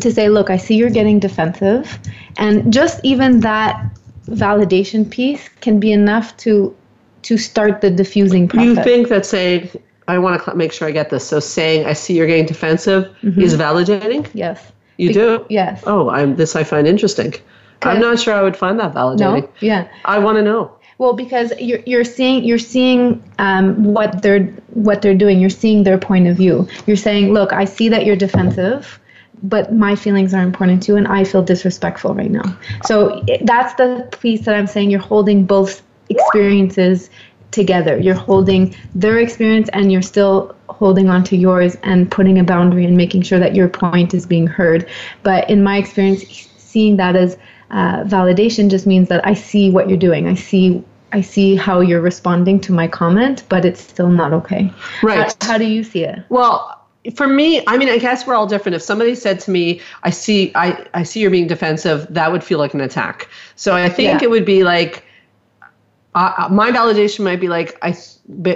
to 0.00 0.10
say, 0.12 0.28
look, 0.28 0.50
I 0.50 0.56
see 0.56 0.76
you're 0.76 0.90
getting 0.90 1.18
defensive. 1.20 1.98
And 2.36 2.72
just 2.72 3.00
even 3.04 3.40
that 3.40 3.84
validation 4.26 5.08
piece 5.10 5.48
can 5.60 5.80
be 5.80 5.92
enough 5.92 6.36
to 6.38 6.74
to 7.22 7.38
start 7.38 7.80
the 7.80 7.90
diffusing 7.90 8.48
process. 8.48 8.66
You 8.66 8.82
think 8.82 9.08
that 9.08 9.24
saying, 9.24 9.70
I 10.08 10.18
want 10.18 10.42
to 10.44 10.54
make 10.56 10.72
sure 10.72 10.88
I 10.88 10.90
get 10.90 11.10
this. 11.10 11.24
So 11.24 11.38
saying, 11.38 11.86
I 11.86 11.92
see 11.92 12.16
you're 12.16 12.26
getting 12.26 12.46
defensive 12.46 13.04
Mm-hmm. 13.22 13.40
is 13.40 13.54
validating? 13.56 14.28
yes. 14.34 14.72
You 14.98 15.08
Be- 15.08 15.14
do? 15.14 15.46
Yes. 15.48 15.82
Oh, 15.86 16.10
I'm 16.10 16.36
this 16.36 16.54
I 16.56 16.64
find 16.64 16.86
interesting. 16.86 17.34
I'm 17.82 18.00
not 18.00 18.20
sure 18.20 18.34
I 18.34 18.42
would 18.42 18.56
find 18.56 18.78
that 18.78 18.92
validating. 18.94 19.42
No. 19.42 19.48
Yeah. 19.60 19.88
I 20.04 20.18
want 20.18 20.36
to 20.36 20.42
know. 20.42 20.70
Well, 20.98 21.14
because 21.14 21.52
you're 21.58 21.80
you're 21.86 22.04
seeing 22.04 22.44
you're 22.44 22.58
seeing 22.58 23.22
um, 23.38 23.82
what 23.82 24.22
they're 24.22 24.44
what 24.74 25.02
they're 25.02 25.16
doing. 25.16 25.40
You're 25.40 25.50
seeing 25.50 25.82
their 25.82 25.98
point 25.98 26.28
of 26.28 26.36
view. 26.36 26.68
You're 26.86 26.96
saying, 26.96 27.32
look, 27.32 27.52
I 27.52 27.64
see 27.64 27.88
that 27.88 28.04
you're 28.06 28.14
defensive, 28.16 29.00
but 29.42 29.72
my 29.72 29.94
feelings 29.96 30.32
are 30.34 30.42
important 30.42 30.82
too, 30.82 30.96
and 30.96 31.08
I 31.08 31.24
feel 31.24 31.42
disrespectful 31.42 32.14
right 32.14 32.30
now. 32.30 32.56
So 32.84 33.24
that's 33.42 33.74
the 33.74 34.08
piece 34.20 34.44
that 34.44 34.54
I'm 34.54 34.66
saying. 34.66 34.90
You're 34.90 35.00
holding 35.00 35.44
both 35.44 35.82
experiences 36.08 37.10
together. 37.50 37.98
You're 37.98 38.14
holding 38.14 38.74
their 38.94 39.18
experience, 39.18 39.68
and 39.72 39.90
you're 39.90 40.02
still 40.02 40.54
holding 40.68 41.08
on 41.08 41.24
to 41.24 41.36
yours 41.36 41.76
and 41.82 42.10
putting 42.10 42.38
a 42.38 42.44
boundary 42.44 42.84
and 42.84 42.96
making 42.96 43.22
sure 43.22 43.38
that 43.38 43.54
your 43.54 43.68
point 43.68 44.14
is 44.14 44.26
being 44.26 44.46
heard. 44.46 44.88
But 45.22 45.50
in 45.50 45.62
my 45.62 45.76
experience, 45.76 46.24
seeing 46.56 46.96
that 46.96 47.16
as 47.16 47.36
uh, 47.70 48.04
validation 48.04 48.70
just 48.70 48.86
means 48.86 49.08
that 49.08 49.26
I 49.26 49.34
see 49.34 49.70
what 49.70 49.88
you're 49.88 49.98
doing. 49.98 50.28
I 50.28 50.34
see 50.34 50.84
I 51.14 51.20
see 51.20 51.56
how 51.56 51.80
you're 51.80 52.00
responding 52.00 52.58
to 52.60 52.72
my 52.72 52.88
comment, 52.88 53.42
but 53.50 53.66
it's 53.66 53.82
still 53.82 54.08
not 54.08 54.32
okay. 54.32 54.72
Right. 55.02 55.36
How, 55.42 55.52
how 55.52 55.58
do 55.58 55.66
you 55.66 55.84
see 55.84 56.04
it? 56.04 56.20
Well, 56.30 56.81
for 57.14 57.26
me, 57.26 57.62
I 57.66 57.76
mean, 57.76 57.88
I 57.88 57.98
guess 57.98 58.26
we're 58.26 58.34
all 58.34 58.46
different. 58.46 58.76
If 58.76 58.82
somebody 58.82 59.14
said 59.14 59.40
to 59.40 59.50
me, 59.50 59.80
"I 60.04 60.10
see, 60.10 60.52
I, 60.54 60.86
I 60.94 61.02
see 61.02 61.20
you're 61.20 61.30
being 61.30 61.48
defensive," 61.48 62.06
that 62.10 62.30
would 62.30 62.44
feel 62.44 62.58
like 62.58 62.74
an 62.74 62.80
attack. 62.80 63.28
So 63.56 63.74
I 63.74 63.88
think 63.88 64.20
Yeah. 64.20 64.26
it 64.26 64.30
would 64.30 64.44
be 64.44 64.62
like, 64.62 65.04
uh, 66.14 66.32
uh, 66.38 66.48
my 66.48 66.70
validation 66.70 67.24
might 67.24 67.40
be 67.40 67.48
like, 67.48 67.76
I, 67.82 67.96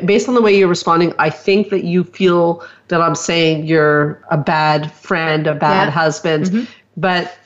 based 0.04 0.28
on 0.28 0.35
the 0.35 0.42
way 0.42 0.56
you're 0.56 0.68
responding, 0.68 1.12
I 1.18 1.30
think 1.30 1.70
that 1.70 1.85
you 1.85 2.04
feel 2.04 2.62
that 2.88 3.00
I'm 3.00 3.14
saying 3.16 3.66
you're 3.66 4.22
a 4.30 4.37
bad 4.37 4.92
friend, 4.92 5.46
a 5.46 5.54
bad 5.54 5.87
Yeah. 5.87 5.90
husband, 5.90 6.68
but. 6.96 7.37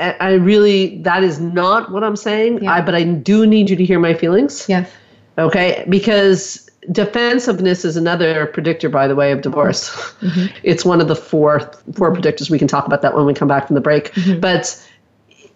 I 0.00 0.16
I 0.18 0.32
really, 0.32 0.98
that 1.02 1.22
is 1.22 1.38
not 1.38 1.92
what 1.92 2.02
I'm 2.02 2.16
saying. 2.16 2.64
Yeah. 2.64 2.72
I, 2.72 2.80
but 2.80 2.96
I 2.96 3.04
do 3.04 3.46
need 3.46 3.70
you 3.70 3.76
to 3.76 3.84
hear 3.84 4.00
my 4.00 4.12
feelings. 4.12 4.66
Yes. 4.68 4.90
Okay, 5.38 5.84
because 5.88 6.63
defensiveness 6.90 7.84
is 7.84 7.96
another 7.96 8.46
predictor, 8.46 8.88
by 8.88 9.08
the 9.08 9.14
way, 9.14 9.32
of 9.32 9.42
divorce. 9.42 9.90
Mm-hmm. 10.20 10.56
It's 10.62 10.84
one 10.84 11.00
of 11.00 11.08
the 11.08 11.16
four 11.16 11.60
four 11.94 12.14
predictors. 12.14 12.50
We 12.50 12.58
can 12.58 12.68
talk 12.68 12.86
about 12.86 13.02
that 13.02 13.14
when 13.14 13.26
we 13.26 13.34
come 13.34 13.48
back 13.48 13.66
from 13.66 13.74
the 13.74 13.80
break. 13.80 14.12
Mm-hmm. 14.12 14.40
But 14.40 14.88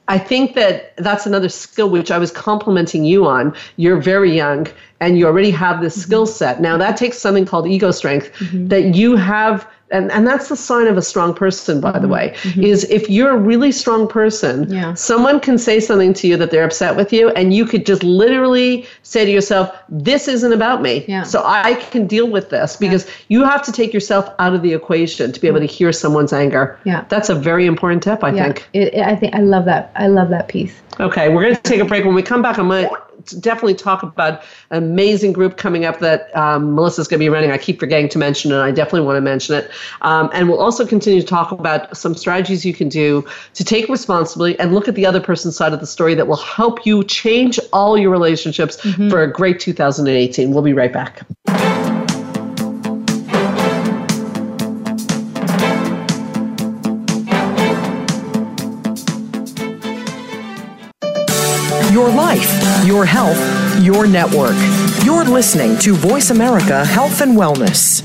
I 0.09 0.19
think 0.19 0.55
that 0.55 0.97
that's 0.97 1.27
another 1.27 1.49
skill 1.51 1.91
which 1.91 2.11
I 2.11 2.19
was 2.19 2.31
complimenting 2.31 3.05
you 3.05 3.27
on. 3.27 3.55
You're 3.77 4.01
very 4.01 4.35
young 4.35 4.67
and 5.01 5.19
you 5.19 5.27
already 5.27 5.51
have 5.51 5.81
this 5.81 5.95
mm-hmm. 5.95 6.03
skill 6.03 6.27
set. 6.27 6.61
Now 6.61 6.77
that 6.77 6.97
takes 6.97 7.19
something 7.19 7.45
called 7.45 7.67
ego 7.67 7.91
strength 7.91 8.33
mm-hmm. 8.35 8.69
that 8.69 8.95
you 8.95 9.17
have. 9.17 9.69
And, 9.91 10.13
and 10.13 10.27
that's 10.27 10.51
the 10.51 10.57
sign 10.57 10.87
of 10.87 10.99
a 10.99 11.03
strong 11.03 11.33
person, 11.33 11.81
by 11.81 11.93
the 11.93 12.01
mm-hmm. 12.01 12.11
way, 12.61 12.69
is 12.69 12.85
if 12.91 13.09
you're 13.09 13.31
a 13.31 13.39
really 13.39 13.73
strong 13.73 14.07
person, 14.07 14.71
Yeah. 14.71 14.93
someone 14.93 15.41
can 15.41 15.57
say 15.57 15.81
something 15.81 16.13
to 16.13 16.29
you 16.29 16.37
that 16.37 16.51
they're 16.51 16.67
upset 16.67 16.95
with 16.95 17.11
you, 17.11 17.31
and 17.31 17.55
you 17.55 17.65
could 17.65 17.87
just 17.87 18.03
literally 18.03 18.87
say 19.03 19.25
to 19.25 19.31
yourself, 19.31 19.75
This 19.89 20.29
isn't 20.29 20.53
about 20.53 20.83
me. 20.83 21.07
Yeah. 21.09 21.23
So 21.23 21.43
I 21.43 21.73
can 21.91 22.07
deal 22.07 22.29
with 22.29 22.51
this 22.51 22.77
because 22.77 23.07
you 23.29 23.45
have 23.45 23.63
to 23.63 23.73
take 23.73 23.95
yourself 23.95 24.29
out 24.39 24.53
of 24.53 24.61
the 24.61 24.75
equation 24.75 25.33
to 25.33 25.41
be 25.41 25.49
able 25.49 25.61
to 25.61 25.67
hear 25.67 25.91
someone's 25.91 26.35
anger. 26.35 26.79
Yeah. 26.85 27.07
That's 27.09 27.31
a 27.31 27.35
very 27.35 27.65
important 27.65 28.03
tip, 28.03 28.23
I 28.23 28.33
Yeah. 28.33 28.45
think. 28.45 28.69
It, 28.75 28.95
I 28.97 29.17
think 29.17 29.35
I 29.35 29.41
love 29.41 29.65
that. 29.65 29.91
I 29.97 30.09
love 30.09 30.29
that 30.29 30.49
piece. 30.49 30.83
Okay, 31.01 31.31
we're 31.31 31.45
going 31.45 31.57
to 31.57 31.63
take 31.63 31.81
a 31.81 31.87
break. 31.87 32.05
When 32.05 32.15
we 32.15 32.23
come 32.23 32.43
back, 32.43 32.59
I'm 32.59 32.69
to 32.69 32.91
definitely 33.33 33.75
talk 33.75 34.03
about 34.03 34.43
an 34.71 34.83
amazing 34.83 35.33
group 35.33 35.57
coming 35.57 35.85
up 35.85 36.01
that 36.01 36.35
um, 36.37 36.75
Melissa's 36.75 37.09
going 37.09 37.19
to 37.19 37.25
be 37.25 37.29
running. 37.29 37.51
I 37.51 37.59
keep 37.59 37.81
forgetting 37.81 38.09
to 38.11 38.19
mention 38.19 38.51
it. 38.51 38.55
And 38.55 38.63
I 38.63 38.71
definitely 38.71 39.03
want 39.03 39.17
to 39.17 39.21
mention 39.21 39.55
it. 39.55 39.71
Um, 40.03 40.31
and 40.33 40.49
we'll 40.49 40.61
also 40.61 40.87
continue 40.87 41.21
to 41.21 41.27
talk 41.27 41.53
about 41.53 41.97
some 41.97 42.15
strategies 42.15 42.65
you 42.65 42.75
can 42.75 42.89
do 42.89 43.27
to 43.55 43.65
take 43.65 43.89
responsibility 43.89 44.59
and 44.59 44.75
look 44.75 44.89
at 44.89 44.95
the 44.95 45.07
other 45.07 45.21
person's 45.21 45.57
side 45.57 45.73
of 45.73 45.81
the 45.81 45.87
story 45.87 46.15
that 46.15 46.27
will 46.27 46.37
help 46.37 46.85
you 46.87 47.05
change 47.05 47.59
all 47.73 47.99
your 47.99 48.11
relationships 48.11 48.81
for 49.11 49.23
a 49.23 49.33
great 49.33 49.61
2018. 49.61 50.53
We'll 50.53 50.63
be 50.63 50.73
right 50.73 50.93
back. 50.93 51.27
Your 62.89 63.05
health, 63.05 63.39
your 63.83 64.07
network. 64.07 64.57
You're 65.05 65.27
listening 65.27 65.77
to 65.81 65.93
Voice 65.93 66.31
America 66.31 66.87
Health 66.87 67.21
and 67.21 67.37
Wellness. 67.37 68.03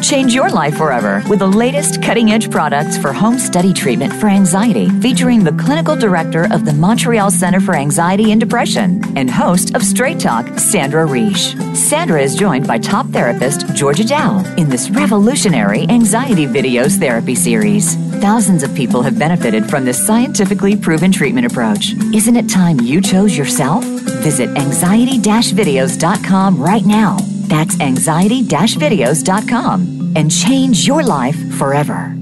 Change 0.00 0.32
your 0.32 0.48
life 0.50 0.76
forever 0.76 1.20
with 1.28 1.40
the 1.40 1.48
latest 1.48 2.00
cutting 2.00 2.30
edge 2.30 2.48
products 2.48 2.96
for 2.96 3.12
home 3.12 3.40
study 3.40 3.72
treatment 3.72 4.12
for 4.12 4.28
anxiety, 4.28 4.88
featuring 5.00 5.42
the 5.42 5.50
clinical 5.50 5.96
director 5.96 6.46
of 6.52 6.64
the 6.64 6.72
Montreal 6.72 7.32
Center 7.32 7.58
for 7.58 7.74
Anxiety 7.74 8.30
and 8.30 8.40
Depression 8.40 9.02
and 9.16 9.28
host 9.28 9.74
of 9.74 9.82
Straight 9.82 10.20
Talk, 10.20 10.46
Sandra 10.56 11.06
Reich. 11.06 11.56
Sandra 11.74 12.22
is 12.22 12.36
joined 12.36 12.68
by 12.68 12.78
top 12.78 13.06
therapist 13.08 13.66
Georgia 13.74 14.04
Dow 14.04 14.44
in 14.56 14.68
this 14.68 14.90
revolutionary 14.90 15.88
anxiety 15.88 16.46
videos 16.46 17.00
therapy 17.00 17.34
series. 17.34 17.96
Thousands 18.20 18.62
of 18.62 18.74
people 18.74 19.00
have 19.02 19.18
benefited 19.18 19.70
from 19.70 19.86
this 19.86 20.06
scientifically 20.06 20.76
proven 20.76 21.10
treatment 21.10 21.46
approach. 21.46 21.94
Isn't 22.14 22.36
it 22.36 22.50
time 22.50 22.78
you 22.78 23.00
chose 23.00 23.34
yourself? 23.34 23.82
Visit 24.22 24.50
anxiety 24.58 25.18
videos.com 25.18 26.62
right 26.62 26.84
now. 26.84 27.16
That's 27.46 27.80
anxiety 27.80 28.42
videos.com 28.42 30.12
and 30.16 30.30
change 30.30 30.86
your 30.86 31.02
life 31.02 31.38
forever. 31.54 32.14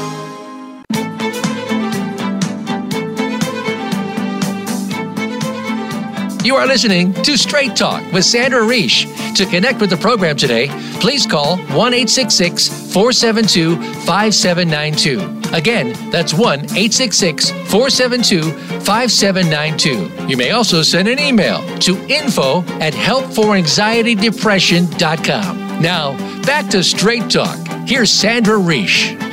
You 6.43 6.55
are 6.55 6.65
listening 6.65 7.13
to 7.21 7.37
Straight 7.37 7.75
Talk 7.75 8.01
with 8.11 8.25
Sandra 8.25 8.63
Reich. 8.63 9.05
To 9.35 9.45
connect 9.45 9.79
with 9.79 9.91
the 9.91 9.97
program 9.97 10.35
today, 10.35 10.69
please 10.99 11.27
call 11.27 11.57
1 11.57 11.93
866 11.93 12.67
472 12.91 13.75
5792. 14.05 15.55
Again, 15.55 15.93
that's 16.09 16.33
1 16.33 16.61
866 16.61 17.51
472 17.51 18.51
5792. 18.81 20.27
You 20.27 20.35
may 20.35 20.49
also 20.49 20.81
send 20.81 21.07
an 21.07 21.19
email 21.19 21.61
to 21.79 21.95
info 22.07 22.63
at 22.79 22.93
helpforanxietydepression.com. 22.93 25.79
Now, 25.79 26.17
back 26.43 26.67
to 26.71 26.83
Straight 26.83 27.29
Talk. 27.29 27.59
Here's 27.87 28.11
Sandra 28.11 28.57
Reich. 28.57 29.30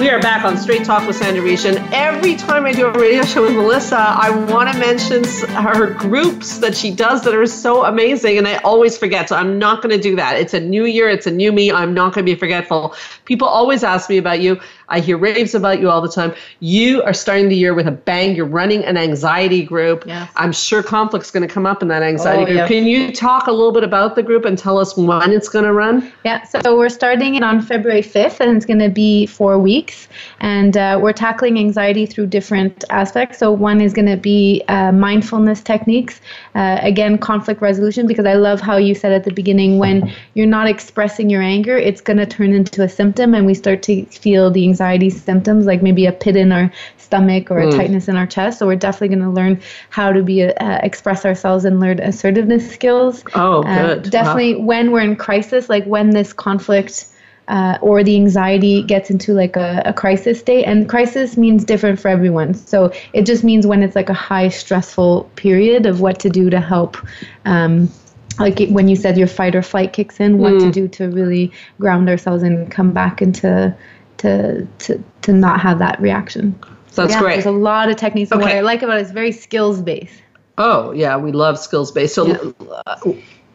We 0.00 0.08
are 0.08 0.18
back 0.18 0.46
on 0.46 0.56
Straight 0.56 0.86
Talk 0.86 1.06
with 1.06 1.16
Sandra 1.16 1.42
Reich, 1.42 1.66
and 1.66 1.76
every 1.92 2.34
time 2.34 2.64
I 2.64 2.72
do 2.72 2.86
a 2.86 2.92
radio 2.98 3.22
show 3.22 3.42
with 3.42 3.54
Melissa, 3.54 3.98
I 3.98 4.30
want 4.30 4.72
to 4.72 4.78
mention 4.78 5.24
her 5.52 5.92
groups 5.92 6.56
that 6.60 6.74
she 6.74 6.90
does 6.90 7.22
that 7.24 7.34
are 7.34 7.44
so 7.44 7.84
amazing, 7.84 8.38
and 8.38 8.48
I 8.48 8.56
always 8.60 8.96
forget. 8.96 9.28
So 9.28 9.36
I'm 9.36 9.58
not 9.58 9.82
going 9.82 9.94
to 9.94 10.00
do 10.02 10.16
that. 10.16 10.38
It's 10.38 10.54
a 10.54 10.60
new 10.60 10.86
year, 10.86 11.10
it's 11.10 11.26
a 11.26 11.30
new 11.30 11.52
me. 11.52 11.70
I'm 11.70 11.92
not 11.92 12.14
going 12.14 12.24
to 12.24 12.32
be 12.32 12.34
forgetful. 12.34 12.94
People 13.26 13.46
always 13.46 13.84
ask 13.84 14.08
me 14.08 14.16
about 14.16 14.40
you. 14.40 14.58
I 14.90 15.00
hear 15.00 15.16
raves 15.16 15.54
about 15.54 15.80
you 15.80 15.88
all 15.88 16.00
the 16.00 16.08
time. 16.08 16.34
You 16.58 17.02
are 17.04 17.12
starting 17.12 17.48
the 17.48 17.56
year 17.56 17.74
with 17.74 17.86
a 17.86 17.92
bang. 17.92 18.34
You're 18.34 18.44
running 18.44 18.84
an 18.84 18.96
anxiety 18.96 19.62
group. 19.62 20.04
Yes. 20.04 20.30
I'm 20.36 20.52
sure 20.52 20.82
conflict's 20.82 21.30
going 21.30 21.46
to 21.46 21.52
come 21.52 21.64
up 21.64 21.80
in 21.80 21.88
that 21.88 22.02
anxiety 22.02 22.42
Oh, 22.42 22.46
group. 22.46 22.56
yeah. 22.56 22.66
Can 22.66 22.86
you 22.86 23.12
talk 23.12 23.46
a 23.46 23.52
little 23.52 23.70
bit 23.72 23.84
about 23.84 24.16
the 24.16 24.22
group 24.22 24.44
and 24.44 24.58
tell 24.58 24.78
us 24.78 24.96
when 24.96 25.30
it's 25.30 25.48
going 25.48 25.64
to 25.64 25.72
run? 25.72 26.12
Yeah, 26.24 26.42
so 26.44 26.76
we're 26.76 26.88
starting 26.88 27.36
it 27.36 27.44
on 27.44 27.62
February 27.62 28.02
5th, 28.02 28.40
and 28.40 28.56
it's 28.56 28.66
going 28.66 28.80
to 28.80 28.88
be 28.88 29.26
four 29.26 29.58
weeks. 29.60 30.08
And 30.40 30.76
uh, 30.76 30.98
we're 31.00 31.12
tackling 31.12 31.56
anxiety 31.58 32.04
through 32.04 32.26
different 32.26 32.82
aspects. 32.90 33.38
So, 33.38 33.52
one 33.52 33.80
is 33.80 33.92
going 33.92 34.06
to 34.08 34.16
be 34.16 34.64
uh, 34.66 34.90
mindfulness 34.90 35.62
techniques. 35.62 36.20
Uh, 36.56 36.78
again, 36.82 37.16
conflict 37.16 37.62
resolution, 37.62 38.08
because 38.08 38.26
I 38.26 38.34
love 38.34 38.60
how 38.60 38.76
you 38.76 38.96
said 38.96 39.12
at 39.12 39.22
the 39.22 39.32
beginning 39.32 39.78
when 39.78 40.12
you're 40.34 40.46
not 40.46 40.66
expressing 40.66 41.30
your 41.30 41.42
anger, 41.42 41.76
it's 41.76 42.00
going 42.00 42.16
to 42.16 42.26
turn 42.26 42.52
into 42.52 42.82
a 42.82 42.88
symptom, 42.88 43.34
and 43.34 43.46
we 43.46 43.54
start 43.54 43.84
to 43.84 44.04
feel 44.06 44.50
the 44.50 44.64
anxiety 44.64 44.79
symptoms, 45.10 45.66
like 45.66 45.82
maybe 45.82 46.06
a 46.06 46.12
pit 46.12 46.36
in 46.36 46.52
our 46.52 46.70
stomach 46.96 47.50
or 47.50 47.58
a 47.58 47.70
tightness 47.72 48.08
in 48.08 48.16
our 48.16 48.26
chest. 48.26 48.58
So, 48.58 48.66
we're 48.66 48.76
definitely 48.76 49.08
going 49.16 49.22
to 49.28 49.30
learn 49.30 49.60
how 49.90 50.12
to 50.12 50.22
be 50.22 50.42
uh, 50.44 50.78
express 50.82 51.24
ourselves 51.24 51.64
and 51.64 51.80
learn 51.80 52.00
assertiveness 52.00 52.70
skills. 52.70 53.24
Oh, 53.34 53.62
Uh, 53.64 53.94
good. 53.94 54.04
Wow. 54.06 54.10
definitely 54.10 54.54
when 54.56 54.90
we're 54.92 55.00
in 55.00 55.16
crisis, 55.16 55.68
like 55.68 55.84
when 55.84 56.10
this 56.10 56.32
conflict 56.32 57.06
uh, 57.48 57.76
or 57.82 58.04
the 58.04 58.14
anxiety 58.14 58.80
gets 58.82 59.10
into 59.10 59.32
like 59.34 59.56
a, 59.56 59.82
a 59.84 59.92
crisis 59.92 60.38
state, 60.38 60.64
and 60.64 60.88
crisis 60.88 61.36
means 61.36 61.64
different 61.64 61.98
for 61.98 62.06
everyone. 62.06 62.54
So 62.54 62.92
it 63.12 63.26
just 63.26 63.42
means 63.42 63.66
when 63.66 63.82
it's 63.82 63.96
like 63.96 64.08
a 64.08 64.14
high 64.14 64.48
stressful 64.50 65.28
period 65.34 65.84
of 65.84 66.00
what 66.00 66.20
to 66.20 66.30
do 66.30 66.48
to 66.50 66.60
help. 66.60 66.96
Um, 67.44 67.90
like 68.38 68.60
it- 68.60 68.70
when 68.70 68.86
you 68.86 68.94
said 68.94 69.18
your 69.18 69.26
fight 69.26 69.56
or 69.56 69.62
flight 69.62 69.92
kicks 69.92 70.20
in, 70.20 70.38
what 70.38 70.52
Mm. 70.52 70.60
to 70.60 70.70
do 70.70 70.86
to 70.88 71.08
really 71.08 71.50
ground 71.80 72.08
ourselves 72.08 72.44
and 72.44 72.70
come 72.70 72.92
back 72.92 73.20
into 73.20 73.74
to 74.20 74.66
to 74.78 75.02
to 75.22 75.32
not 75.32 75.60
have 75.60 75.78
that 75.78 76.00
reaction. 76.00 76.58
That's 76.94 77.12
yeah, 77.12 77.20
great. 77.20 77.34
There's 77.34 77.46
a 77.46 77.50
lot 77.50 77.88
of 77.88 77.96
techniques. 77.96 78.30
And 78.30 78.40
what 78.40 78.52
I 78.52 78.60
like 78.60 78.82
about 78.82 78.98
it 78.98 79.02
is 79.02 79.12
very 79.12 79.32
skills 79.32 79.80
based. 79.80 80.22
Oh, 80.58 80.90
yeah, 80.90 81.16
we 81.16 81.32
love 81.32 81.58
skills 81.58 81.90
based. 81.92 82.14
So 82.14 82.54
uh, 82.86 83.12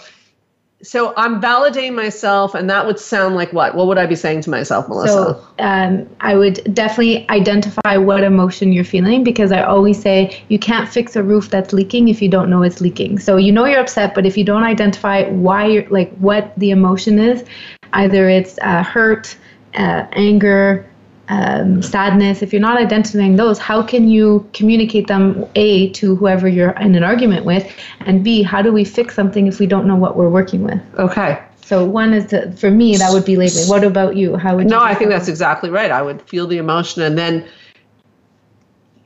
so 0.84 1.13
I'm 1.15 1.41
validating 1.41 1.95
myself, 1.95 2.53
and 2.53 2.69
that 2.69 2.86
would 2.86 2.99
sound 2.99 3.36
like 3.36 3.53
what? 3.53 3.73
What 3.73 3.88
would 3.88 3.97
I 3.97 4.05
be 4.05 4.15
saying 4.15 4.41
to 4.41 4.49
myself, 4.49 4.89
Melissa? 4.89 5.13
So 5.13 5.47
um, 5.59 6.09
I 6.19 6.36
would 6.36 6.75
definitely 6.75 7.27
identify 7.29 7.95
what 7.95 8.23
emotion 8.23 8.73
you're 8.73 8.84
feeling 8.84 9.23
because 9.23 9.53
I 9.53 9.63
always 9.63 10.01
say 10.01 10.43
you 10.49 10.59
can't 10.59 10.89
fix 10.89 11.15
a 11.15 11.23
roof 11.23 11.49
that's 11.49 11.71
leaking 11.71 12.09
if 12.09 12.21
you 12.21 12.29
don't 12.29 12.49
know 12.49 12.63
it's 12.63 12.81
leaking. 12.81 13.19
So 13.19 13.38
you 13.38 13.53
know 13.53 13.65
you're 13.65 13.79
upset, 13.79 14.13
but 14.13 14.25
if 14.25 14.38
you 14.38 14.43
don't 14.43 14.63
identify 14.63 15.29
why 15.29 15.67
you're 15.67 15.88
like 15.89 16.13
what 16.17 16.53
the 16.57 16.71
emotion 16.71 17.17
is, 17.17 17.45
either 17.93 18.27
it's 18.27 18.59
uh, 18.61 18.84
hurt, 18.84 19.38
uh, 19.75 20.05
anger, 20.11 20.86
um, 21.30 21.82
sadness. 21.82 22.41
If 22.41 22.51
you're 22.51 22.61
not 22.61 22.78
identifying 22.78 23.36
those, 23.38 23.57
how 23.59 23.82
can 23.82 24.07
you 24.09 24.47
communicate 24.53 25.07
them 25.07 25.45
a 25.55 25.89
to 25.91 26.15
whoever 26.15 26.47
you're 26.47 26.71
in 26.71 26.95
an 26.95 27.03
argument 27.03 27.45
with, 27.45 27.71
and 28.01 28.24
b 28.24 28.43
how 28.43 28.61
do 28.61 28.71
we 28.74 28.84
fix 28.84 29.15
something 29.15 29.47
if 29.47 29.59
we 29.59 29.65
don't 29.65 29.88
know 29.88 29.95
what 29.95 30.15
we're 30.17 30.30
working 30.30 30.63
with? 30.63 30.82
okay. 30.99 31.39
So 31.65 31.86
one 31.86 32.13
is 32.13 32.26
to, 32.32 32.51
for 32.51 32.69
me 32.69 32.97
that 32.97 33.13
would 33.13 33.24
be 33.24 33.38
labeling. 33.38 33.69
What 33.69 33.86
about 33.86 34.17
you? 34.17 34.36
How 34.36 34.55
would 34.57 34.65
you 34.65 34.69
No, 34.69 34.80
I 34.82 34.89
think 34.89 35.09
describe 35.09 35.11
that's 35.11 35.30
exactly 35.30 35.69
right. 35.69 35.91
I 35.91 36.01
would 36.01 36.21
feel 36.24 36.45
the 36.45 36.57
emotion, 36.57 37.01
and 37.01 37.17
then 37.17 37.45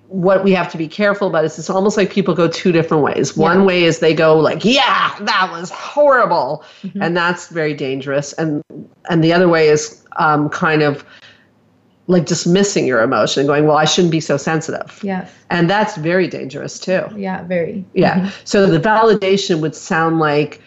what 0.08 0.44
we 0.44 0.54
have 0.54 0.72
to 0.72 0.78
be 0.78 0.88
careful 0.88 1.28
about 1.28 1.46
is 1.46 1.60
it's 1.60 1.70
almost 1.70 1.98
like 1.98 2.10
people 2.10 2.34
go 2.34 2.48
two 2.48 2.72
different 2.72 3.04
ways. 3.04 3.36
One 3.38 3.66
way 3.66 3.84
is 3.84 4.00
they 4.00 4.14
go 4.14 4.40
like, 4.40 4.66
"Yeah, 4.66 5.16
that 5.20 5.50
was 5.52 5.70
horrible," 5.70 6.64
Mm-hmm. 6.82 7.02
and 7.04 7.16
that's 7.16 7.50
very 7.50 7.76
dangerous. 7.76 8.34
And 8.34 8.64
and 9.10 9.24
the 9.24 9.34
other 9.34 9.48
way 9.48 9.68
is 9.70 10.04
um, 10.16 10.50
kind 10.50 10.82
of 10.82 11.06
like 12.08 12.26
dismissing 12.26 12.88
your 12.88 13.02
emotion 13.02 13.42
and 13.42 13.48
going, 13.48 13.68
"Well, 13.68 13.78
I 13.78 13.86
shouldn't 13.86 14.12
be 14.12 14.20
so 14.22 14.38
sensitive," 14.38 15.00
Yes. 15.04 15.30
and 15.50 15.70
that's 15.70 15.98
very 15.98 16.28
dangerous 16.28 16.80
too. 16.80 17.04
Yeah, 17.16 17.44
very. 17.44 17.84
Yeah. 17.94 18.20
Mm-hmm. 18.20 18.30
So 18.46 18.66
the 18.66 18.80
validation 18.80 19.60
would 19.60 19.76
sound 19.76 20.20
like 20.20 20.62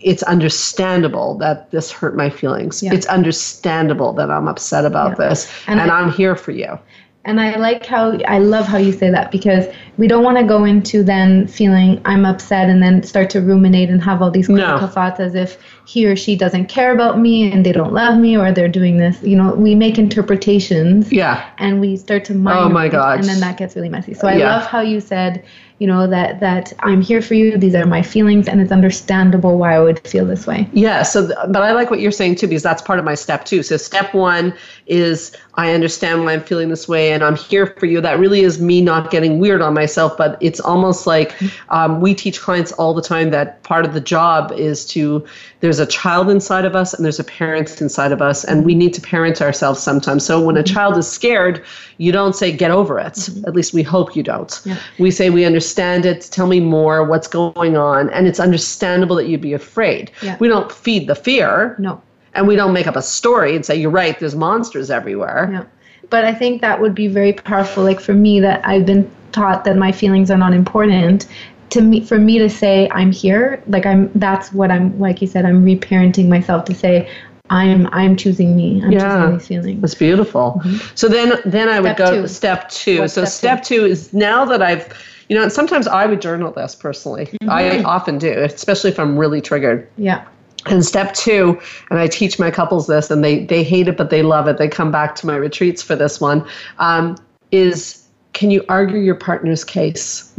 it's 0.00 0.22
understandable 0.24 1.36
that 1.38 1.70
this 1.70 1.90
hurt 1.90 2.16
my 2.16 2.30
feelings. 2.30 2.82
Yeah. 2.82 2.94
It's 2.94 3.06
understandable 3.06 4.12
that 4.14 4.30
I'm 4.30 4.46
upset 4.48 4.84
about 4.84 5.10
Yeah. 5.18 5.28
this 5.28 5.50
And 5.66 5.80
and, 5.80 5.90
I- 5.90 6.00
I'm 6.00 6.12
here 6.12 6.36
for 6.36 6.52
you. 6.52 6.78
And 7.26 7.40
I 7.40 7.56
like 7.56 7.84
how 7.84 8.16
I 8.28 8.38
love 8.38 8.66
how 8.66 8.78
you 8.78 8.92
say 8.92 9.10
that 9.10 9.32
because 9.32 9.66
we 9.98 10.06
don't 10.06 10.22
want 10.22 10.38
to 10.38 10.44
go 10.44 10.64
into 10.64 11.02
then 11.02 11.48
feeling 11.48 12.00
I'm 12.04 12.24
upset 12.24 12.70
and 12.70 12.80
then 12.82 13.02
start 13.02 13.30
to 13.30 13.40
ruminate 13.40 13.90
and 13.90 14.00
have 14.02 14.22
all 14.22 14.30
these 14.30 14.48
No. 14.48 14.64
critical 14.64 14.86
thoughts 14.86 15.18
as 15.18 15.34
if 15.34 15.58
he 15.86 16.06
or 16.06 16.14
she 16.14 16.36
doesn't 16.36 16.66
care 16.66 16.92
about 16.94 17.18
me 17.18 17.50
and 17.50 17.66
they 17.66 17.72
don't 17.72 17.92
love 17.92 18.16
me 18.18 18.36
or 18.38 18.52
they're 18.52 18.68
doing 18.68 18.98
this. 18.98 19.20
You 19.22 19.36
know, 19.36 19.54
we 19.54 19.74
make 19.74 19.98
interpretations 19.98 21.12
Yeah. 21.12 21.44
and 21.58 21.80
we 21.80 21.96
start 21.96 22.24
to 22.26 22.34
mind 22.34 22.58
Oh 22.58 22.68
my 22.68 22.88
gosh. 22.88 23.18
and 23.18 23.28
then 23.28 23.40
that 23.40 23.56
gets 23.56 23.74
really 23.74 23.88
messy. 23.88 24.14
So 24.14 24.28
I 24.28 24.36
Yeah. 24.36 24.54
love 24.56 24.66
how 24.66 24.80
you 24.80 25.00
said, 25.00 25.42
you 25.78 25.86
know, 25.86 26.06
that 26.06 26.40
that 26.40 26.72
I'm 26.80 27.02
here 27.02 27.20
for 27.20 27.34
you. 27.34 27.58
These 27.58 27.74
are 27.74 27.84
my 27.86 28.00
feelings, 28.00 28.48
and 28.48 28.62
it's 28.62 28.72
understandable 28.72 29.58
why 29.58 29.74
I 29.76 29.80
would 29.80 29.98
feel 30.08 30.24
this 30.24 30.46
way. 30.46 30.66
Yeah. 30.72 31.02
So, 31.02 31.26
th- 31.26 31.38
but 31.48 31.62
I 31.62 31.72
like 31.72 31.90
what 31.90 32.00
you're 32.00 32.10
saying 32.12 32.36
too, 32.36 32.46
because 32.46 32.62
that's 32.62 32.80
part 32.80 32.98
of 32.98 33.04
my 33.04 33.14
step 33.14 33.44
two. 33.44 33.62
So, 33.62 33.76
step 33.76 34.14
one 34.14 34.54
is 34.86 35.32
I 35.54 35.72
understand 35.72 36.24
why 36.24 36.32
I'm 36.32 36.42
feeling 36.42 36.68
this 36.68 36.86
way 36.86 37.12
and 37.12 37.24
I'm 37.24 37.36
here 37.36 37.66
for 37.78 37.86
you. 37.86 38.00
That 38.00 38.18
really 38.18 38.40
is 38.40 38.60
me 38.60 38.80
not 38.80 39.10
getting 39.10 39.38
weird 39.38 39.62
on 39.62 39.74
myself, 39.74 40.16
but 40.16 40.36
it's 40.40 40.60
almost 40.60 41.06
like 41.06 41.34
um, 41.70 42.00
we 42.00 42.14
teach 42.14 42.40
clients 42.40 42.72
all 42.72 42.94
the 42.94 43.02
time 43.02 43.30
that 43.30 43.62
part 43.62 43.84
of 43.84 43.94
the 43.94 44.00
job 44.00 44.52
is 44.52 44.84
to, 44.86 45.26
there's 45.60 45.78
a 45.78 45.86
child 45.86 46.30
inside 46.30 46.64
of 46.64 46.76
us 46.76 46.94
and 46.94 47.04
there's 47.04 47.18
a 47.18 47.24
parent 47.24 47.80
inside 47.80 48.12
of 48.12 48.22
us, 48.22 48.44
and 48.44 48.64
we 48.64 48.74
need 48.74 48.94
to 48.94 49.00
parent 49.00 49.40
ourselves 49.40 49.82
sometimes. 49.82 50.24
So, 50.24 50.44
when 50.44 50.56
a 50.56 50.62
child 50.62 50.96
is 50.96 51.10
scared, 51.10 51.64
you 51.98 52.12
don't 52.12 52.36
say, 52.36 52.52
get 52.52 52.70
over 52.70 52.98
it. 52.98 53.28
At 53.46 53.54
least 53.54 53.72
we 53.72 53.82
hope 53.82 54.14
you 54.14 54.22
don't. 54.22 54.60
Yeah. 54.64 54.78
We 54.98 55.10
say, 55.10 55.30
we 55.30 55.44
understand 55.44 56.04
it. 56.04 56.22
Tell 56.30 56.46
me 56.46 56.60
more. 56.60 57.04
What's 57.04 57.26
going 57.26 57.76
on? 57.76 58.10
And 58.10 58.26
it's 58.26 58.38
understandable 58.38 59.16
that 59.16 59.28
you'd 59.28 59.40
be 59.40 59.54
afraid. 59.54 60.10
Yeah. 60.22 60.36
We 60.38 60.48
don't 60.48 60.70
feed 60.70 61.08
the 61.08 61.14
fear 61.14 61.74
No. 61.78 62.02
And 62.36 62.46
we 62.46 62.56
don't 62.56 62.72
make 62.72 62.86
up 62.86 62.96
a 62.96 63.02
story 63.02 63.56
and 63.56 63.64
say, 63.64 63.74
you're 63.76 63.90
right, 63.90 64.18
there's 64.18 64.34
monsters 64.36 64.90
everywhere. 64.90 65.48
Yeah. 65.52 65.64
But 66.10 66.24
I 66.24 66.32
think 66.34 66.60
that 66.60 66.80
would 66.80 66.94
be 66.94 67.08
very 67.08 67.32
powerful. 67.32 67.82
Like 67.82 68.00
for 68.00 68.14
me, 68.14 68.38
that 68.40 68.66
I've 68.66 68.86
been 68.86 69.10
taught 69.32 69.64
that 69.64 69.76
my 69.76 69.90
feelings 69.92 70.30
are 70.30 70.38
not 70.38 70.54
important. 70.54 71.26
To 71.70 71.80
me, 71.80 72.00
for 72.04 72.18
me 72.18 72.38
to 72.38 72.48
say 72.48 72.88
I'm 72.92 73.10
here, 73.10 73.60
like 73.66 73.86
I'm, 73.86 74.10
that's 74.14 74.52
what 74.52 74.70
I'm. 74.70 74.96
Like 75.00 75.20
you 75.20 75.26
said, 75.26 75.44
I'm 75.44 75.64
reparenting 75.64 76.28
myself 76.28 76.64
to 76.66 76.74
say 76.74 77.10
I'm, 77.50 77.88
I'm 77.92 78.14
choosing 78.16 78.56
me. 78.56 78.80
I'm 78.84 78.92
Yeah. 78.92 79.00
choosing 79.18 79.38
these 79.38 79.46
feelings. 79.48 79.84
It's 79.84 79.94
beautiful. 79.94 80.62
So 80.94 81.08
then, 81.08 81.32
then 81.44 81.68
I 81.68 81.80
would 81.80 81.96
Mm-hmm. 81.96 81.96
Step 81.96 82.10
go 82.10 82.14
two. 82.16 82.22
to 82.22 82.28
step 82.28 82.68
two. 82.70 83.00
What's 83.00 83.14
so 83.14 83.24
step 83.24 83.64
step 83.64 83.64
two? 83.64 83.84
is 83.84 84.12
now 84.12 84.44
that 84.44 84.62
I've, 84.62 84.86
you 85.28 85.34
know, 85.36 85.42
and 85.42 85.52
sometimes 85.52 85.88
I 85.88 86.06
would 86.06 86.20
journal 86.22 86.52
this 86.52 86.76
personally. 86.76 87.28
I 87.48 87.62
Mm-hmm. 87.64 87.86
often 87.86 88.18
do, 88.18 88.32
especially 88.42 88.90
if 88.90 89.00
I'm 89.00 89.18
really 89.18 89.40
triggered. 89.40 89.88
Yeah. 89.96 90.24
And 90.68 90.84
step 90.84 91.14
two, 91.14 91.60
and 91.90 91.98
I 91.98 92.08
teach 92.08 92.38
my 92.38 92.50
couples 92.50 92.86
this, 92.86 93.10
and 93.10 93.22
they 93.22 93.44
they 93.44 93.62
hate 93.62 93.88
it, 93.88 93.96
but 93.96 94.10
they 94.10 94.22
love 94.22 94.48
it. 94.48 94.58
They 94.58 94.68
come 94.68 94.90
back 94.90 95.14
to 95.16 95.26
my 95.26 95.36
retreats 95.36 95.82
for 95.82 95.96
this 95.96 96.20
one. 96.20 96.46
Um, 96.78 97.16
is 97.52 98.06
can 98.36 98.50
you 98.50 98.62
argue 98.68 98.98
your 98.98 99.14
partner's 99.14 99.64
case? 99.64 100.30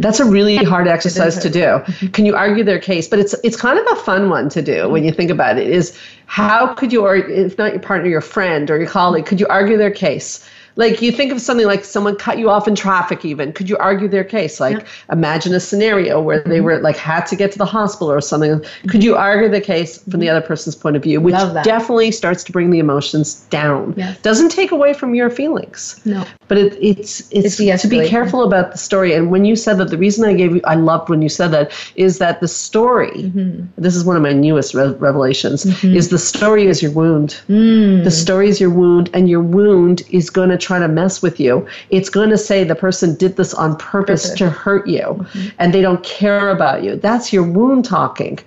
That's 0.00 0.18
a 0.18 0.24
really 0.24 0.56
hard 0.56 0.88
exercise 0.88 1.38
to 1.38 1.48
do. 1.48 2.08
Can 2.08 2.26
you 2.26 2.34
argue 2.34 2.64
their 2.64 2.80
case? 2.80 3.06
But 3.06 3.20
it's 3.20 3.34
it's 3.44 3.56
kind 3.56 3.78
of 3.78 3.86
a 3.92 4.00
fun 4.02 4.30
one 4.30 4.48
to 4.48 4.60
do 4.60 4.88
when 4.88 5.04
you 5.04 5.12
think 5.12 5.30
about 5.30 5.56
it. 5.56 5.68
Is 5.68 5.96
how 6.26 6.74
could 6.74 6.92
you, 6.92 7.02
or 7.02 7.14
if 7.14 7.56
not 7.56 7.72
your 7.72 7.80
partner, 7.80 8.08
your 8.08 8.20
friend 8.20 8.68
or 8.68 8.78
your 8.78 8.88
colleague, 8.88 9.26
could 9.26 9.38
you 9.38 9.46
argue 9.46 9.76
their 9.76 9.92
case? 9.92 10.44
Like 10.76 11.02
you 11.02 11.10
think 11.10 11.32
of 11.32 11.40
something 11.40 11.66
like 11.66 11.84
someone 11.84 12.16
cut 12.16 12.38
you 12.38 12.50
off 12.50 12.68
in 12.68 12.74
traffic, 12.74 13.24
even 13.24 13.52
could 13.52 13.68
you 13.68 13.76
argue 13.78 14.08
their 14.08 14.24
case? 14.24 14.60
Like 14.60 14.86
imagine 15.10 15.54
a 15.54 15.60
scenario 15.60 16.20
where 16.20 16.42
they 16.42 16.60
were 16.60 16.78
like 16.78 16.96
had 16.96 17.26
to 17.26 17.36
get 17.36 17.52
to 17.52 17.58
the 17.58 17.66
hospital 17.66 18.10
or 18.10 18.20
something. 18.20 18.64
Could 18.88 19.02
you 19.02 19.16
argue 19.16 19.48
the 19.48 19.60
case 19.60 20.02
from 20.02 20.20
the 20.20 20.28
other 20.28 20.40
person's 20.46 20.76
point 20.76 20.96
of 20.96 21.02
view, 21.02 21.20
which 21.20 21.34
definitely 21.64 22.10
starts 22.10 22.44
to 22.44 22.52
bring 22.52 22.70
the 22.70 22.78
emotions 22.78 23.42
down. 23.50 23.94
Yes. 23.96 24.20
Doesn't 24.22 24.50
take 24.50 24.70
away 24.70 24.92
from 24.92 25.14
your 25.14 25.30
feelings. 25.30 26.00
No. 26.04 26.24
But 26.48 26.58
it, 26.58 26.78
it's 26.80 27.20
it's 27.32 27.58
It's 27.58 27.82
to 27.82 27.88
be 27.88 28.06
careful 28.08 28.42
about 28.42 28.72
the 28.72 28.78
story. 28.78 29.14
And 29.14 29.30
when 29.30 29.44
you 29.44 29.56
said 29.56 29.78
that, 29.78 29.90
the 29.90 29.98
reason 29.98 30.24
I 30.24 30.34
gave 30.34 30.54
you, 30.54 30.60
I 30.64 30.74
loved 30.74 31.08
when 31.08 31.22
you 31.22 31.28
said 31.28 31.48
that, 31.48 31.72
is 31.96 32.18
that 32.18 32.40
the 32.40 32.48
story. 32.48 33.10
Mm-hmm. 33.10 33.64
This 33.78 33.96
is 33.96 34.04
one 34.04 34.16
of 34.16 34.22
my 34.22 34.32
newest 34.32 34.74
re- 34.74 34.94
revelations. 34.98 35.66
Is 35.84 36.08
the 36.10 36.18
story 36.18 36.66
is 36.66 36.82
your 36.82 36.92
wound. 36.92 37.40
Mm. 37.48 38.04
The 38.04 38.10
story 38.10 38.48
is 38.48 38.60
your 38.60 38.70
wound, 38.70 39.10
and 39.14 39.28
your 39.28 39.40
wound 39.40 40.02
is 40.10 40.30
going 40.30 40.50
to 40.50 40.58
try 40.66 40.78
to 40.78 40.88
mess 41.00 41.22
with 41.26 41.36
you. 41.44 41.52
It's 41.90 42.10
going 42.16 42.30
to 42.30 42.38
say 42.48 42.64
the 42.64 42.74
person 42.86 43.14
did 43.24 43.36
this 43.36 43.52
on 43.54 43.70
purpose 43.76 44.24
Purpose. 44.28 44.38
to 44.40 44.50
hurt 44.64 44.86
you, 44.96 45.06
Mm-hmm. 45.06 45.48
and 45.60 45.72
they 45.74 45.82
don't 45.86 46.02
care 46.04 46.50
about 46.56 46.82
you. 46.84 46.92
That's 47.08 47.32
your 47.34 47.44
wound 47.56 47.84
talking. 47.84 48.38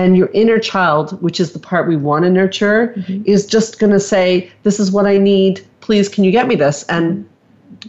And 0.00 0.16
your 0.16 0.30
inner 0.42 0.58
child, 0.72 1.20
which 1.22 1.38
is 1.40 1.52
the 1.52 1.58
part 1.58 1.88
we 1.88 1.96
want 1.96 2.24
to 2.24 2.30
nurture, 2.30 2.80
Mm-hmm. 2.96 3.22
is 3.34 3.40
just 3.56 3.78
going 3.80 3.92
to 3.92 4.00
say, 4.00 4.50
"This 4.62 4.76
is 4.82 4.88
what 4.96 5.06
I 5.14 5.16
need. 5.18 5.54
Please, 5.86 6.08
can 6.08 6.22
you 6.24 6.30
get 6.38 6.46
me 6.48 6.56
this?" 6.64 6.84
And 6.88 7.24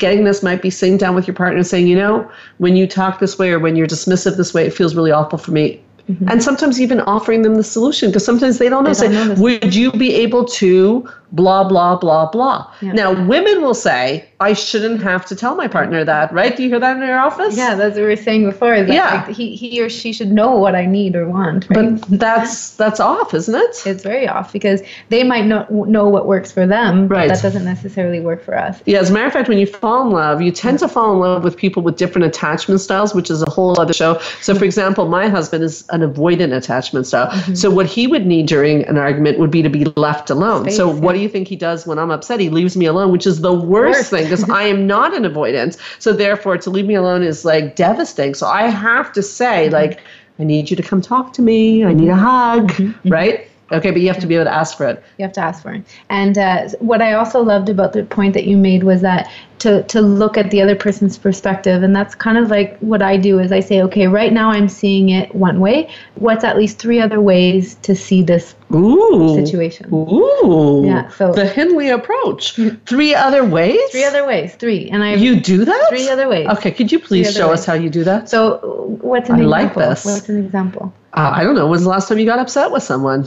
getting 0.04 0.26
this 0.26 0.42
might 0.44 0.62
be 0.62 0.70
sitting 0.70 0.98
down 0.98 1.16
with 1.16 1.26
your 1.28 1.36
partner 1.36 1.58
and 1.58 1.68
saying, 1.68 1.88
you 1.88 1.96
know, 1.96 2.30
when 2.58 2.76
you 2.76 2.86
talk 2.86 3.20
this 3.20 3.38
way 3.40 3.52
or 3.54 3.60
when 3.60 3.76
you're 3.78 3.88
dismissive 3.88 4.36
this 4.36 4.54
way, 4.54 4.66
it 4.68 4.74
feels 4.74 4.94
really 4.96 5.12
awful 5.12 5.38
for 5.40 5.52
me. 5.52 5.80
And 6.28 6.44
sometimes 6.44 6.80
even 6.80 7.00
offering 7.02 7.42
them 7.44 7.56
the 7.56 7.64
solution 7.64 8.10
because 8.10 8.24
sometimes 8.26 8.60
they 8.60 8.70
don't 8.70 8.84
know. 8.84 8.92
Mm-hmm. 8.92 9.12
They 9.12 9.18
Say, 9.18 9.26
don't 9.28 9.38
know 9.38 9.42
would 9.42 9.74
you 9.74 9.92
be 9.94 10.14
able 10.26 10.44
to 10.62 11.10
blah, 11.32 11.64
blah, 11.64 11.96
blah, 11.98 12.30
blah. 12.30 12.72
Yeah. 12.82 12.94
Now, 12.94 13.28
women 13.28 13.62
will 13.62 13.74
say, 13.74 14.28
I 14.40 14.54
shouldn't 14.54 15.02
have 15.02 15.26
to 15.28 15.36
tell 15.36 15.56
my 15.56 15.68
partner 15.68 16.04
that, 16.04 16.32
right? 16.34 16.56
Do 16.56 16.64
you 16.64 16.70
hear 16.70 16.80
that 16.80 16.98
in 16.98 17.04
your 17.04 17.18
office? 17.18 17.58
Yeah, 17.58 17.76
that's 17.76 17.96
what 17.96 18.02
we 18.02 18.08
were 18.08 18.16
saying 18.16 18.46
before. 18.46 18.84
That 18.84 18.94
Yeah. 18.94 19.24
like, 19.26 19.36
he, 19.36 19.56
he 19.56 19.82
or 19.82 19.90
she 19.90 20.14
should 20.14 20.32
know 20.32 20.56
what 20.58 20.76
I 20.76 20.86
need 20.86 21.16
or 21.16 21.28
want. 21.28 21.68
Right? 21.70 22.00
But 22.00 22.20
that's 22.20 22.72
that's 22.76 23.00
off, 23.00 23.34
isn't 23.34 23.56
it? 23.56 23.82
it's 23.86 24.04
very 24.04 24.28
off 24.28 24.54
because 24.54 24.82
they 25.10 25.24
might 25.24 25.46
not 25.46 25.72
know 25.72 26.08
what 26.08 26.28
works 26.28 26.52
for 26.52 26.68
them, 26.68 27.08
Right. 27.08 27.28
but 27.28 27.36
that 27.36 27.42
doesn't 27.42 27.66
necessarily 27.66 28.20
work 28.20 28.44
for 28.44 28.58
us. 28.58 28.82
Yeah, 28.86 29.00
as 29.00 29.10
a 29.10 29.14
matter 29.14 29.28
of 29.28 29.34
fact, 29.34 29.50
when 29.50 29.58
you 29.58 29.68
fall 29.68 30.06
in 30.06 30.12
love, 30.12 30.42
you 30.42 30.52
tend 30.52 30.80
to 30.80 30.88
fall 30.88 31.14
in 31.14 31.20
love 31.20 31.44
with 31.44 31.58
people 31.58 31.82
with 31.82 31.98
different 31.98 32.28
attachment 32.28 32.82
styles, 32.82 33.16
which 33.16 33.30
is 33.32 33.42
a 33.42 33.50
whole 33.50 33.80
other 33.80 33.94
show. 33.94 34.20
So, 34.42 34.54
for 34.54 34.66
example, 34.66 35.08
my 35.08 35.28
husband 35.28 35.64
is 35.64 35.86
an 35.90 36.02
avoidant 36.02 36.56
attachment 36.56 37.08
style. 37.08 37.32
Mm-hmm. 37.32 37.56
So, 37.56 37.70
what 37.70 37.86
he 37.86 38.08
would 38.08 38.26
need 38.26 38.48
during 38.48 38.84
an 38.86 38.98
argument 38.98 39.40
would 39.40 39.52
be 39.52 39.62
to 39.62 39.70
be 39.70 39.86
left 39.96 40.30
alone. 40.30 40.64
Space, 40.64 40.78
so, 40.78 40.90
what. 40.90 41.15
Do 41.16 41.22
you 41.22 41.30
think 41.30 41.48
he 41.48 41.56
does 41.56 41.88
when 41.88 41.98
I'm 41.98 42.12
upset? 42.12 42.40
He 42.40 42.50
leaves 42.50 42.78
me 42.78 42.86
alone, 42.86 43.12
which 43.12 43.26
is 43.26 43.42
the 43.42 43.54
worst, 43.54 43.98
Worst. 43.98 44.10
thing 44.12 44.24
because 44.24 44.50
I 44.50 44.64
am 44.64 44.86
not 44.96 45.16
an 45.16 45.26
avoidance. 45.26 45.78
So, 46.00 46.14
therefore, 46.14 46.58
to 46.58 46.70
leave 46.70 46.86
me 46.86 46.96
alone 46.96 47.24
is 47.24 47.46
like 47.46 47.76
devastating. 47.76 48.36
So, 48.36 48.48
I 48.48 48.70
have 48.70 49.12
to 49.14 49.24
say, 49.24 49.66
mm-hmm. 49.66 49.74
like, 49.74 50.02
I 50.40 50.44
need 50.44 50.70
you 50.70 50.76
to 50.76 50.84
come 50.84 51.02
talk 51.02 51.34
to 51.34 51.42
me. 51.42 51.86
I 51.86 51.94
need 51.94 52.10
a 52.10 52.16
hug, 52.16 52.72
mm-hmm. 52.72 53.10
right? 53.10 53.50
Okay, 53.72 53.90
but 53.92 54.00
you 54.02 54.08
have 54.10 54.20
to 54.20 54.28
be 54.28 54.36
able 54.36 54.46
to 54.46 54.54
ask 54.54 54.78
for 54.78 54.88
it. 54.88 55.04
You 55.18 55.24
have 55.24 55.34
to 55.34 55.42
ask 55.42 55.64
for 55.64 55.74
it. 55.74 55.84
And 56.10 56.38
uh, 56.38 56.70
what 56.80 57.02
I 57.02 57.14
also 57.14 57.42
loved 57.42 57.68
about 57.70 57.94
the 57.94 58.04
point 58.04 58.34
that 58.36 58.46
you 58.46 58.58
made 58.58 58.84
was 58.84 59.02
that 59.02 59.30
to 59.60 59.82
to 59.84 60.02
look 60.02 60.38
at 60.38 60.52
the 60.52 60.62
other 60.62 60.76
person's 60.76 61.18
perspective, 61.18 61.82
and 61.82 61.96
that's 61.96 62.14
kind 62.14 62.38
of 62.38 62.50
like 62.52 62.78
what 62.80 63.02
I 63.02 63.18
do 63.18 63.40
is 63.40 63.52
I 63.52 63.62
say, 63.62 63.82
okay, 63.84 64.08
right 64.08 64.32
now 64.32 64.52
I'm 64.52 64.70
seeing 64.70 65.10
it 65.10 65.34
one 65.34 65.60
way. 65.60 65.90
What's 66.16 66.44
at 66.44 66.58
least 66.58 66.78
three 66.78 67.00
other 67.00 67.20
ways 67.20 67.76
to 67.84 67.96
see 67.96 68.22
this 68.22 68.54
Ooh. 68.74 69.34
situation? 69.34 69.92
Ooh. 69.92 70.84
Yeah, 70.86 71.10
so- 71.10 71.34
the 71.34 71.48
Hindley 71.48 71.90
approach. 71.90 72.54
Three 72.86 73.16
other 73.16 73.44
ways? 73.44 73.80
Three 73.92 74.04
other 74.04 74.28
ways, 74.28 74.54
three, 74.56 74.90
and 74.90 75.04
I 75.04 75.16
You 75.16 75.40
do 75.40 75.66
that? 75.66 75.88
three 75.90 76.08
other 76.10 76.28
ways. 76.30 76.48
Okay, 76.50 76.72
could 76.72 76.92
you 76.92 77.00
please 77.00 77.34
show 77.34 77.50
ways. 77.50 77.62
us 77.62 77.66
how 77.66 77.74
you 77.74 77.90
do 77.90 78.04
that? 78.04 78.30
So 78.30 78.60
what's 79.02 79.30
an 79.30 79.38
I 79.40 79.44
like 79.44 79.68
example? 79.70 79.90
this. 79.90 80.06
What's 80.06 80.30
an 80.30 80.46
example? 80.46 80.94
Uh, 81.14 81.32
I 81.34 81.44
don't 81.44 81.56
know. 81.56 81.68
When's 81.68 81.84
the 81.84 81.90
last 81.90 82.10
time 82.10 82.20
you 82.20 82.26
got 82.26 82.40
upset 82.40 82.72
with 82.72 82.84
someone? 82.84 83.26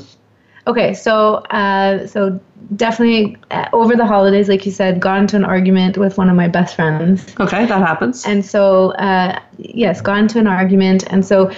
Okay, 0.68 0.92
so 0.94 1.36
uh, 1.50 2.06
so 2.06 2.38
definitely 2.76 3.36
uh, 3.50 3.68
over 3.72 3.96
the 3.96 4.04
holidays, 4.04 4.48
like 4.48 4.66
you 4.66 4.72
said, 4.72 5.00
got 5.00 5.18
into 5.18 5.34
an 5.36 5.44
argument 5.44 5.96
with 5.96 6.18
one 6.18 6.28
of 6.28 6.36
my 6.36 6.46
best 6.46 6.76
friends, 6.76 7.26
Okay, 7.40 7.64
that 7.64 7.80
happens. 7.80 8.24
and 8.26 8.44
so 8.44 8.92
uh, 8.92 9.38
yes, 9.56 10.00
got 10.02 10.18
into 10.18 10.38
an 10.38 10.46
argument, 10.46 11.04
and 11.10 11.24
so 11.24 11.50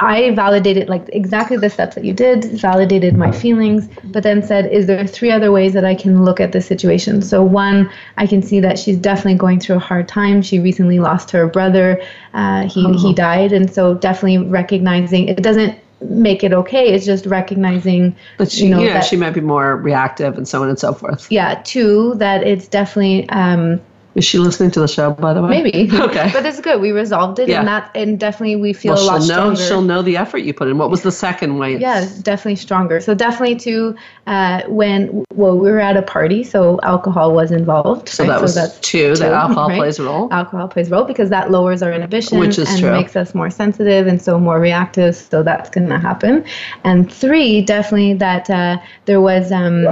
I 0.00 0.30
validated 0.30 0.88
like 0.88 1.06
exactly 1.12 1.58
the 1.58 1.68
steps 1.68 1.96
that 1.96 2.04
you 2.04 2.14
did, 2.14 2.44
validated 2.60 3.14
my 3.14 3.30
feelings, 3.30 3.88
but 4.04 4.22
then 4.22 4.42
said, 4.42 4.72
is 4.72 4.86
there 4.86 5.06
three 5.06 5.30
other 5.30 5.52
ways 5.52 5.74
that 5.74 5.84
I 5.84 5.94
can 5.94 6.24
look 6.24 6.40
at 6.40 6.52
this 6.52 6.66
situation? 6.66 7.20
So 7.20 7.42
one, 7.42 7.90
I 8.16 8.26
can 8.26 8.40
see 8.40 8.58
that 8.60 8.78
she's 8.78 8.96
definitely 8.96 9.34
going 9.34 9.60
through 9.60 9.76
a 9.76 9.80
hard 9.80 10.08
time. 10.08 10.40
She 10.40 10.58
recently 10.60 10.98
lost 10.98 11.30
her 11.32 11.46
brother. 11.46 12.02
Uh, 12.32 12.66
he 12.68 12.94
he 12.94 13.12
died, 13.12 13.52
and 13.52 13.70
so 13.70 13.94
definitely 13.94 14.38
recognizing 14.48 15.28
it 15.28 15.42
doesn't 15.42 15.78
make 16.00 16.44
it 16.44 16.52
okay. 16.52 16.92
It's 16.92 17.06
just 17.06 17.26
recognizing 17.26 18.14
but 18.38 18.50
she, 18.50 18.64
you 18.64 18.70
know, 18.70 18.80
yeah, 18.80 18.94
that- 18.94 19.04
she 19.04 19.16
might 19.16 19.30
be 19.30 19.40
more 19.40 19.76
reactive 19.76 20.36
and 20.36 20.46
so 20.46 20.62
on 20.62 20.68
and 20.68 20.78
so 20.78 20.92
forth. 20.92 21.26
yeah 21.30 21.60
two 21.64 22.14
that 22.16 22.42
it's 22.42 22.68
definitely 22.68 23.28
um 23.30 23.80
Is 24.16 24.24
she 24.24 24.38
listening 24.38 24.70
to 24.72 24.80
the 24.80 24.88
show, 24.88 25.12
by 25.12 25.34
the 25.34 25.42
way? 25.42 25.62
maybe 25.62 25.90
Okay. 26.08 26.30
but 26.32 26.44
it's 26.46 26.60
good 26.60 26.80
we 26.80 26.90
resolved 26.90 27.38
it 27.38 27.48
Yeah. 27.48 27.58
and 27.60 27.68
that 27.68 27.90
and 27.94 28.18
definitely 28.18 28.56
we 28.56 28.72
feel 28.72 28.94
well, 28.94 29.04
a 29.04 29.06
lot 29.06 29.22
she'll 29.22 29.28
know. 29.28 29.54
stronger 29.54 29.60
She'll 29.68 29.82
know 29.82 30.02
the 30.02 30.16
effort 30.16 30.38
you 30.38 30.54
put 30.54 30.68
in. 30.68 30.78
What 30.78 30.90
was 30.90 31.02
the 31.02 31.12
second 31.12 31.58
way? 31.58 31.76
yeah 31.76 32.08
definitely 32.22 32.56
stronger 32.56 32.98
so 33.00 33.14
definitely 33.14 33.56
too 33.56 33.94
uh 34.26 34.62
when 34.68 35.24
well 35.34 35.56
we 35.58 35.70
were 35.70 35.80
at 35.80 35.96
a 35.96 36.02
party 36.02 36.42
so 36.42 36.80
alcohol 36.82 37.34
was 37.34 37.50
involved 37.52 38.08
So 38.08 38.24
right? 38.24 38.30
that 38.30 38.40
was 38.40 38.54
that's 38.54 38.80
two. 38.80 39.14
That 39.16 39.32
alcohol 39.42 39.68
right? 39.68 39.78
plays 39.78 39.98
a 39.98 40.04
role. 40.04 40.32
alcohol 40.32 40.66
plays 40.68 40.88
a 40.88 40.92
role 40.92 41.04
because 41.04 41.28
that 41.30 41.50
lowers 41.50 41.82
our 41.82 41.92
inhibition 41.92 42.38
Which 42.38 42.58
is 42.58 42.68
and 42.70 42.80
true. 42.80 42.92
makes 42.92 43.16
us 43.16 43.34
more 43.34 43.50
sensitive 43.50 44.06
and 44.06 44.20
so 44.20 44.38
more 44.40 44.58
reactive 44.58 45.14
so 45.14 45.42
that's 45.42 45.68
going 45.70 45.88
to 45.90 45.98
happen 45.98 46.44
and 46.84 47.12
three 47.12 47.60
definitely 47.60 48.14
that 48.14 48.48
uh, 48.48 48.78
there 49.04 49.20
was 49.20 49.52
um, 49.52 49.86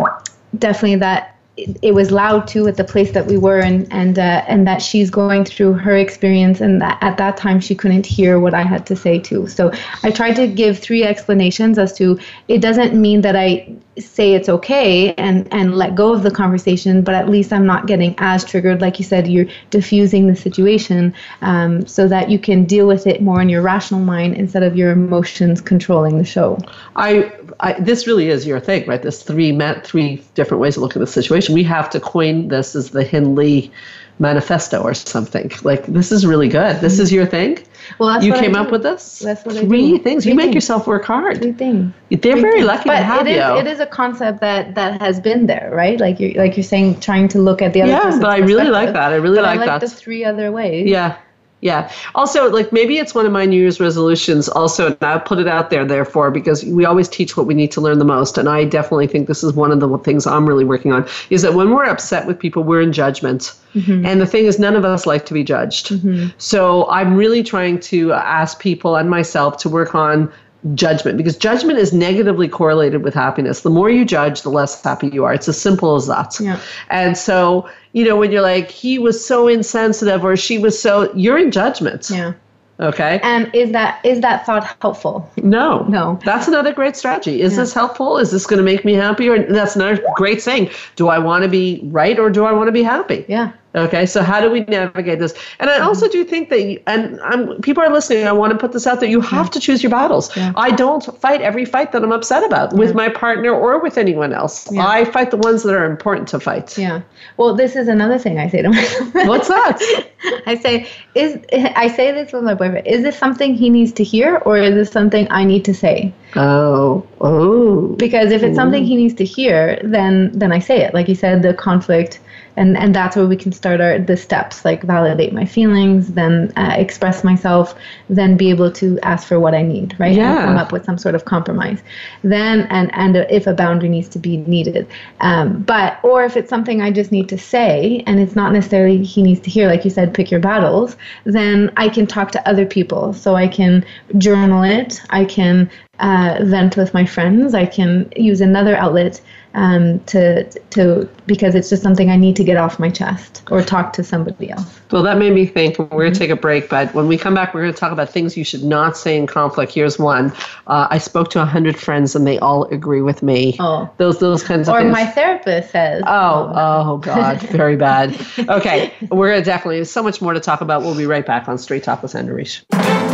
definitely 0.58 0.96
that 0.96 1.33
it, 1.56 1.76
it 1.82 1.94
was 1.94 2.10
loud 2.10 2.48
too 2.48 2.66
at 2.66 2.76
the 2.76 2.84
place 2.84 3.12
that 3.12 3.26
we 3.26 3.36
were 3.36 3.60
and 3.60 3.86
and 3.92 4.18
uh, 4.18 4.44
and 4.48 4.66
that 4.66 4.82
she's 4.82 5.10
going 5.10 5.44
through 5.44 5.74
her 5.74 5.96
experience 5.96 6.60
and 6.60 6.80
that 6.80 6.98
at 7.00 7.16
that 7.18 7.36
time 7.36 7.60
she 7.60 7.74
couldn't 7.74 8.06
hear 8.06 8.40
what 8.40 8.54
I 8.54 8.62
had 8.62 8.86
to 8.86 8.96
say 8.96 9.18
too. 9.18 9.46
So 9.46 9.72
I 10.02 10.10
tried 10.10 10.34
to 10.34 10.48
give 10.48 10.78
three 10.78 11.04
explanations 11.04 11.78
as 11.78 11.92
to 11.98 12.18
it 12.48 12.58
doesn't 12.60 13.00
mean 13.00 13.20
that 13.20 13.36
I 13.36 13.76
say 13.98 14.34
it's 14.34 14.48
okay 14.48 15.14
and 15.14 15.46
and 15.52 15.76
let 15.76 15.94
go 15.94 16.12
of 16.12 16.24
the 16.24 16.30
conversation 16.30 17.02
but 17.02 17.14
at 17.14 17.28
least 17.28 17.52
i'm 17.52 17.64
not 17.64 17.86
getting 17.86 18.12
as 18.18 18.44
triggered. 18.44 18.80
Like 18.80 18.98
you 18.98 19.04
said 19.04 19.28
you're 19.28 19.46
diffusing 19.70 20.26
the 20.26 20.34
situation 20.34 21.14
um, 21.40 21.86
so 21.86 22.08
that 22.08 22.30
you 22.30 22.38
can 22.38 22.64
deal 22.64 22.88
with 22.88 23.06
it 23.06 23.22
more 23.22 23.40
in 23.40 23.48
your 23.48 23.62
rational 23.62 24.00
mind 24.00 24.34
instead 24.34 24.64
of 24.64 24.76
your 24.76 24.90
emotions 24.90 25.60
controlling 25.60 26.18
the 26.18 26.24
show. 26.24 26.58
I, 26.96 27.32
I 27.60 27.74
this 27.74 28.06
really 28.06 28.28
is 28.28 28.46
your 28.46 28.60
thing, 28.60 28.86
right? 28.86 29.02
This 29.02 29.22
three 29.22 29.52
ma- 29.52 29.80
three 29.82 30.22
different 30.34 30.60
ways 30.60 30.74
to 30.74 30.80
look 30.80 30.96
at 30.96 31.00
the 31.00 31.06
situation. 31.06 31.54
We 31.54 31.64
have 31.64 31.88
to 31.90 32.00
coin 32.00 32.48
this 32.48 32.74
as 32.74 32.90
the 32.90 33.04
Hindley 33.04 33.70
manifesto 34.18 34.80
or 34.80 34.94
something. 34.94 35.50
Like 35.62 35.86
this 35.86 36.12
is 36.12 36.24
really 36.24 36.48
good. 36.48 36.80
This 36.80 36.98
is 37.00 37.12
your 37.12 37.26
thing. 37.26 37.58
well 37.98 38.08
that's 38.08 38.24
you 38.24 38.32
came 38.32 38.54
up 38.54 38.70
with 38.70 38.82
this. 38.82 39.18
That's 39.18 39.44
what 39.44 39.56
I 39.56 39.60
three 39.64 39.98
things. 39.98 40.22
Three 40.24 40.30
you 40.32 40.36
make 40.36 40.44
things. 40.46 40.54
yourself 40.54 40.86
work 40.86 41.04
hard. 41.04 41.38
three 41.42 41.52
things 41.52 41.92
They're 42.10 42.36
very 42.36 42.62
lucky 42.62 42.88
but 42.88 42.98
to 42.98 43.04
have 43.04 43.26
it 43.26 43.30
is 43.30 43.36
you. 43.36 43.58
it 43.58 43.66
is 43.66 43.80
a 43.80 43.86
concept 43.86 44.40
that 44.40 44.74
that 44.76 45.00
has 45.00 45.20
been 45.20 45.46
there 45.46 45.70
right 45.72 45.98
like 45.98 46.20
you're 46.20 46.32
like 46.34 46.56
you're 46.56 46.64
saying 46.64 47.00
trying 47.00 47.28
to 47.28 47.38
look 47.38 47.60
at 47.60 47.72
the 47.72 47.82
other 47.82 47.92
yeah, 47.92 48.18
but 48.20 48.30
I 48.30 48.38
really 48.38 48.70
like 48.70 48.92
that. 48.92 49.12
I 49.12 49.16
really 49.16 49.36
but 49.36 49.44
like, 49.44 49.56
I 49.60 49.66
like 49.66 49.80
that. 49.80 49.80
the 49.80 49.88
three 49.88 50.24
other 50.24 50.52
ways 50.52 50.88
Yeah. 50.88 51.16
Yeah. 51.60 51.90
Also, 52.14 52.50
like 52.50 52.72
maybe 52.72 52.98
it's 52.98 53.14
one 53.14 53.24
of 53.24 53.32
my 53.32 53.46
New 53.46 53.58
Year's 53.58 53.80
resolutions. 53.80 54.50
Also, 54.50 54.88
and 54.88 54.98
I'll 55.00 55.18
put 55.18 55.38
it 55.38 55.48
out 55.48 55.70
there, 55.70 55.86
therefore, 55.86 56.30
because 56.30 56.62
we 56.64 56.84
always 56.84 57.08
teach 57.08 57.38
what 57.38 57.46
we 57.46 57.54
need 57.54 57.72
to 57.72 57.80
learn 57.80 57.98
the 57.98 58.04
most. 58.04 58.36
And 58.36 58.50
I 58.50 58.64
definitely 58.64 59.06
think 59.06 59.28
this 59.28 59.42
is 59.42 59.54
one 59.54 59.72
of 59.72 59.80
the 59.80 59.98
things 59.98 60.26
I'm 60.26 60.46
really 60.46 60.66
working 60.66 60.92
on 60.92 61.08
is 61.30 61.40
that 61.40 61.54
when 61.54 61.70
we're 61.70 61.86
upset 61.86 62.26
with 62.26 62.38
people, 62.38 62.62
we're 62.64 62.82
in 62.82 62.92
judgment. 62.92 63.54
Mm-hmm. 63.74 64.04
And 64.04 64.20
the 64.20 64.26
thing 64.26 64.44
is, 64.44 64.58
none 64.58 64.76
of 64.76 64.84
us 64.84 65.06
like 65.06 65.24
to 65.26 65.32
be 65.32 65.42
judged. 65.42 65.88
Mm-hmm. 65.88 66.36
So 66.36 66.86
I'm 66.90 67.16
really 67.16 67.42
trying 67.42 67.80
to 67.80 68.12
ask 68.12 68.60
people 68.60 68.96
and 68.96 69.08
myself 69.08 69.56
to 69.58 69.70
work 69.70 69.94
on 69.94 70.30
judgment 70.74 71.18
because 71.18 71.36
judgment 71.36 71.78
is 71.78 71.92
negatively 71.92 72.48
correlated 72.48 73.02
with 73.02 73.12
happiness. 73.12 73.60
The 73.60 73.70
more 73.70 73.90
you 73.90 74.04
judge, 74.04 74.42
the 74.42 74.48
less 74.50 74.82
happy 74.82 75.08
you 75.08 75.24
are. 75.24 75.34
It's 75.34 75.48
as 75.48 75.60
simple 75.60 75.94
as 75.94 76.06
that. 76.06 76.38
Yeah. 76.40 76.58
And 76.88 77.18
so, 77.18 77.68
you 77.92 78.04
know, 78.04 78.16
when 78.16 78.32
you're 78.32 78.40
like, 78.42 78.70
he 78.70 78.98
was 78.98 79.22
so 79.24 79.46
insensitive 79.46 80.24
or 80.24 80.36
she 80.36 80.56
was 80.58 80.80
so, 80.80 81.12
you're 81.14 81.38
in 81.38 81.50
judgment. 81.50 82.08
yeah 82.10 82.32
Okay. 82.80 83.20
and 83.22 83.54
is 83.54 83.70
that 83.70 84.00
is 84.04 84.20
that 84.22 84.44
thought 84.46 84.64
helpful 84.82 85.30
No. 85.36 85.84
No. 85.84 86.18
That's 86.24 86.48
another 86.48 86.72
great 86.72 86.96
strategy. 86.96 87.40
Is 87.40 87.52
Yeah. 87.52 87.60
this 87.60 87.72
helpful? 87.74 88.18
Is 88.18 88.30
this 88.32 88.46
going 88.46 88.58
to 88.58 88.64
make 88.64 88.84
me 88.84 88.94
happier? 88.94 89.34
And 89.34 89.54
that's 89.54 89.76
another 89.76 90.02
great 90.16 90.42
thing. 90.42 90.70
Do 90.96 91.06
I 91.08 91.18
want 91.20 91.44
to 91.44 91.48
be 91.48 91.80
right 91.84 92.18
or 92.18 92.30
do 92.30 92.44
I 92.44 92.52
want 92.52 92.66
to 92.68 92.72
be 92.72 92.82
happy? 92.82 93.24
yeah 93.28 93.52
Okay, 93.74 94.06
so 94.06 94.22
how 94.22 94.40
do 94.40 94.50
we 94.50 94.60
navigate 94.60 95.18
this? 95.18 95.34
And 95.58 95.68
I 95.68 95.80
also 95.80 96.08
do 96.08 96.24
think 96.24 96.48
that, 96.50 96.62
you, 96.62 96.80
and 96.86 97.20
I'm, 97.22 97.60
people 97.60 97.82
are 97.82 97.90
listening. 97.90 98.24
I 98.26 98.32
want 98.32 98.52
to 98.52 98.58
put 98.58 98.72
this 98.72 98.86
out 98.86 99.00
there. 99.00 99.08
You 99.08 99.20
have 99.20 99.50
to 99.50 99.58
choose 99.58 99.82
your 99.82 99.90
battles. 99.90 100.34
Yeah. 100.36 100.52
I 100.56 100.70
don't 100.70 101.04
fight 101.20 101.40
every 101.40 101.64
fight 101.64 101.90
that 101.92 102.04
I'm 102.04 102.12
upset 102.12 102.44
about 102.44 102.72
with 102.74 102.94
my 102.94 103.08
partner 103.08 103.50
or 103.50 103.80
with 103.80 103.98
anyone 103.98 104.32
else. 104.32 104.70
Yeah. 104.70 104.86
I 104.86 105.04
fight 105.04 105.32
the 105.32 105.38
ones 105.38 105.64
that 105.64 105.74
are 105.74 105.84
important 105.84 106.28
to 106.28 106.38
fight. 106.38 106.78
Yeah. 106.78 107.02
Well, 107.36 107.54
this 107.54 107.74
is 107.74 107.88
another 107.88 108.18
thing 108.18 108.38
I 108.38 108.48
say 108.48 108.62
to 108.62 108.68
myself. 108.70 109.14
What's 109.26 109.48
that? 109.48 110.08
I 110.46 110.54
say 110.54 110.88
is 111.14 111.38
I 111.52 111.88
say 111.88 112.12
this 112.12 112.32
with 112.32 112.44
my 112.44 112.54
boyfriend. 112.54 112.86
Is 112.86 113.02
this 113.02 113.18
something 113.18 113.54
he 113.54 113.70
needs 113.70 113.92
to 113.92 114.04
hear, 114.04 114.36
or 114.44 114.56
is 114.56 114.74
this 114.74 114.90
something 114.90 115.26
I 115.30 115.44
need 115.44 115.64
to 115.66 115.74
say? 115.74 116.12
Oh, 116.36 117.06
oh. 117.20 117.88
Because 117.96 118.32
if 118.32 118.42
it's 118.42 118.56
something 118.56 118.84
he 118.84 118.96
needs 118.96 119.14
to 119.14 119.24
hear, 119.24 119.80
then 119.84 120.32
then 120.32 120.52
I 120.52 120.58
say 120.58 120.82
it. 120.82 120.94
Like 120.94 121.08
you 121.08 121.14
said, 121.14 121.42
the 121.42 121.54
conflict, 121.54 122.20
and 122.56 122.76
and 122.76 122.94
that's 122.94 123.16
where 123.16 123.26
we 123.26 123.36
can 123.36 123.52
start 123.52 123.80
our 123.80 123.98
the 123.98 124.16
steps. 124.16 124.64
Like 124.64 124.82
validate 124.82 125.32
my 125.32 125.44
feelings, 125.44 126.12
then 126.12 126.52
uh, 126.56 126.74
express 126.76 127.24
myself, 127.24 127.74
then 128.08 128.36
be 128.36 128.50
able 128.50 128.70
to 128.72 128.98
ask 129.00 129.26
for 129.26 129.40
what 129.40 129.54
I 129.54 129.62
need. 129.62 129.94
Right. 129.98 130.14
Yeah. 130.14 130.36
And 130.36 130.44
come 130.44 130.56
up 130.56 130.72
with 130.72 130.84
some 130.84 130.98
sort 130.98 131.14
of 131.14 131.24
compromise. 131.24 131.82
Then 132.22 132.66
and 132.70 132.90
and 132.94 133.16
if 133.16 133.46
a 133.46 133.54
boundary 133.54 133.88
needs 133.88 134.08
to 134.10 134.18
be 134.18 134.38
needed, 134.38 134.86
um, 135.20 135.62
but 135.62 135.98
or 136.02 136.24
if 136.24 136.36
it's 136.36 136.50
something 136.50 136.80
I 136.80 136.90
just 136.90 137.12
need 137.12 137.28
to 137.30 137.38
say 137.38 138.02
and 138.06 138.20
it's 138.20 138.36
not 138.36 138.52
necessarily 138.52 139.02
he 139.02 139.22
needs 139.22 139.40
to 139.40 139.50
hear. 139.50 139.68
Like 139.68 139.84
you 139.84 139.90
said, 139.90 140.14
pick 140.14 140.30
your 140.30 140.40
battles. 140.40 140.96
Then 141.24 141.72
I 141.76 141.88
can 141.88 142.06
talk 142.06 142.30
to 142.32 142.48
other 142.48 142.66
people. 142.66 143.12
So 143.12 143.34
I 143.34 143.48
can 143.48 143.84
journal 144.18 144.62
it. 144.62 145.00
I 145.10 145.24
can 145.24 145.70
uh, 146.00 146.40
vent 146.42 146.76
with 146.76 146.94
my 146.94 147.06
friends. 147.06 147.54
I 147.54 147.66
can 147.66 148.12
use 148.16 148.40
another 148.40 148.76
outlet 148.76 149.20
um, 149.54 150.00
to 150.06 150.44
to 150.70 151.08
because 151.26 151.54
it's 151.54 151.70
just 151.70 151.82
something 151.82 152.10
I 152.10 152.16
need 152.16 152.36
to 152.36 152.44
get 152.44 152.56
off 152.56 152.78
my 152.78 152.90
chest 152.90 153.42
or 153.50 153.62
talk 153.62 153.92
to 153.94 154.04
somebody 154.04 154.50
else. 154.50 154.80
Well, 154.90 155.02
that 155.04 155.18
made 155.18 155.32
me 155.32 155.46
think. 155.46 155.78
We're 155.78 155.86
going 155.86 156.12
to 156.12 156.18
take 156.18 156.30
a 156.30 156.36
break, 156.36 156.68
but 156.68 156.92
when 156.92 157.06
we 157.06 157.16
come 157.16 157.34
back, 157.34 157.54
we're 157.54 157.62
going 157.62 157.72
to 157.72 157.78
talk 157.78 157.92
about 157.92 158.10
things 158.10 158.36
you 158.36 158.44
should 158.44 158.64
not 158.64 158.96
say 158.96 159.16
in 159.16 159.26
conflict. 159.26 159.72
Here's 159.72 159.98
one: 159.98 160.32
uh, 160.66 160.88
I 160.90 160.98
spoke 160.98 161.30
to 161.30 161.42
a 161.42 161.44
hundred 161.44 161.78
friends, 161.78 162.16
and 162.16 162.26
they 162.26 162.38
all 162.38 162.64
agree 162.64 163.02
with 163.02 163.22
me. 163.22 163.56
Oh, 163.60 163.88
those 163.98 164.18
those 164.18 164.42
kinds 164.42 164.68
of 164.68 164.74
or 164.74 164.80
things. 164.80 164.92
my 164.92 165.06
therapist 165.06 165.70
says. 165.70 166.02
Oh, 166.06 166.52
oh 166.54 166.98
God, 166.98 167.40
very 167.42 167.76
bad. 167.76 168.14
Okay, 168.54 168.92
we're 169.10 169.30
going 169.30 169.40
to 169.40 169.44
definitely. 169.44 169.76
There's 169.76 169.90
so 169.90 170.02
much 170.02 170.20
more 170.20 170.32
to 170.32 170.40
talk 170.40 170.60
about. 170.60 170.82
We'll 170.82 170.96
be 170.96 171.06
right 171.06 171.24
back 171.24 171.48
on 171.48 171.56
Straight 171.56 171.82
Talk 171.82 172.02
with 172.02 172.10
Sandra 172.10 172.34
Reich. 172.34 173.13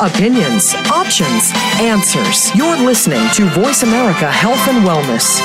Opinions, 0.00 0.74
options, 0.90 1.52
answers. 1.78 2.54
You're 2.54 2.78
listening 2.78 3.20
to 3.34 3.44
Voice 3.50 3.82
America 3.82 4.32
Health 4.32 4.66
and 4.66 4.78
Wellness. 4.78 5.38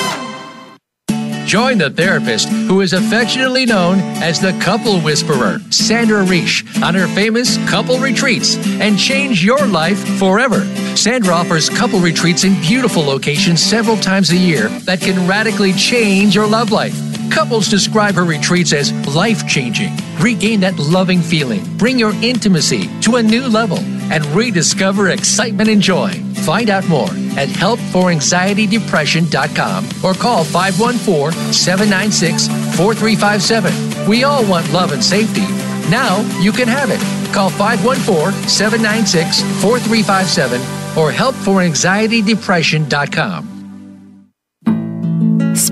Join 1.46 1.78
the 1.78 1.90
therapist 1.90 2.48
who 2.48 2.80
is 2.80 2.94
affectionately 2.94 3.66
known 3.66 4.00
as 4.24 4.40
the 4.40 4.58
couple 4.62 5.02
whisperer, 5.02 5.60
Sandra 5.72 6.24
Reich, 6.24 6.64
on 6.82 6.96
her 6.96 7.08
famous 7.08 7.58
couple 7.70 8.00
retreats 8.00 8.56
and 8.80 8.98
change 8.98 9.44
your 9.44 9.68
life 9.68 10.00
forever. 10.18 10.62
Sandra 10.96 11.34
offers 11.34 11.70
couple 11.70 12.00
retreats 12.00 12.46
in 12.46 12.54
beautiful 12.62 13.04
locations 13.04 13.62
several 13.62 13.98
times 13.98 14.30
a 14.30 14.38
year 14.38 14.70
that 14.86 15.02
can 15.02 15.28
radically 15.28 15.74
change 15.74 16.34
your 16.34 16.48
love 16.48 16.72
life. 16.72 16.96
Couples 17.30 17.68
describe 17.68 18.16
her 18.16 18.24
retreats 18.24 18.72
as 18.72 18.94
life 19.14 19.46
changing. 19.48 19.92
Regain 20.20 20.62
that 20.62 20.80
loving 20.80 21.20
feeling, 21.20 21.62
bring 21.78 22.00
your 22.00 22.14
intimacy 22.24 22.90
to 23.02 23.18
a 23.18 23.24
new 23.24 23.46
level, 23.48 23.80
and 24.12 24.26
rediscover 24.28 25.10
excitement 25.10 25.70
and 25.70 25.82
joy. 25.82 26.12
Find 26.46 26.70
out 26.70 26.88
more 26.88 27.10
at 27.38 27.50
helpforanxietydepression.com 27.50 29.86
or 30.04 30.14
call 30.14 30.44
514 30.44 31.54
796 31.54 32.48
4357. 32.78 34.10
We 34.10 34.24
all 34.24 34.46
want 34.46 34.72
love 34.72 34.92
and 34.92 35.04
safety. 35.04 35.48
Now 35.90 36.20
you 36.40 36.52
can 36.52 36.68
have 36.68 36.92
it. 36.92 37.00
Call 37.34 37.50
514 37.50 38.48
796 38.48 39.42
4357 39.62 40.62
or 40.98 41.12
helpforanxietydepression.com. 41.12 43.55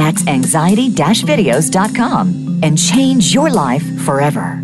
That's 0.00 0.26
anxiety 0.26 0.88
videos.com 0.88 2.60
and 2.62 2.78
change 2.78 3.34
your 3.34 3.50
life 3.50 3.84
forever. 4.00 4.58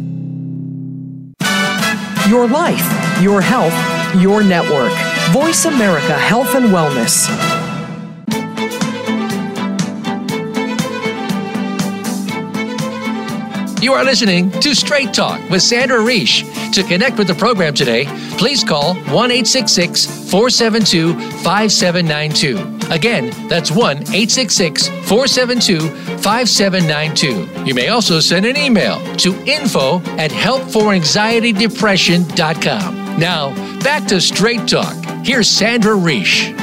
Your 2.27 2.49
life, 2.49 3.21
your 3.21 3.43
health, 3.43 3.75
your 4.19 4.43
network. 4.43 4.93
Voice 5.33 5.67
America 5.67 6.15
Health 6.15 6.55
and 6.55 6.71
Wellness. 6.71 7.29
You 13.83 13.93
are 13.93 14.05
listening 14.05 14.51
to 14.61 14.75
Straight 14.75 15.13
Talk 15.13 15.51
with 15.51 15.61
Sandra 15.61 16.01
Reich. 16.01 16.47
To 16.73 16.83
connect 16.83 17.19
with 17.19 17.27
the 17.27 17.35
program 17.35 17.75
today, 17.75 18.07
please 18.39 18.65
call 18.65 18.95
1 18.95 19.07
866 19.07 20.31
472 20.31 21.13
5792. 21.43 22.76
Again, 22.91 23.31
that's 23.49 23.71
1 23.71 23.99
866 23.99 24.89
472 24.89 25.89
5792. 26.19 27.65
You 27.65 27.75
may 27.75 27.89
also 27.89 28.21
send 28.21 28.47
an 28.47 28.57
email 28.57 29.01
to 29.17 29.35
info 29.45 29.99
at 30.19 30.31
helpforanxietydepression.com. 30.31 33.19
Now, 33.19 33.55
back 33.81 34.07
to 34.09 34.21
Straight 34.21 34.69
Talk. 34.69 34.95
Here's 35.25 35.49
Sandra 35.49 35.95
Reich. 35.95 36.55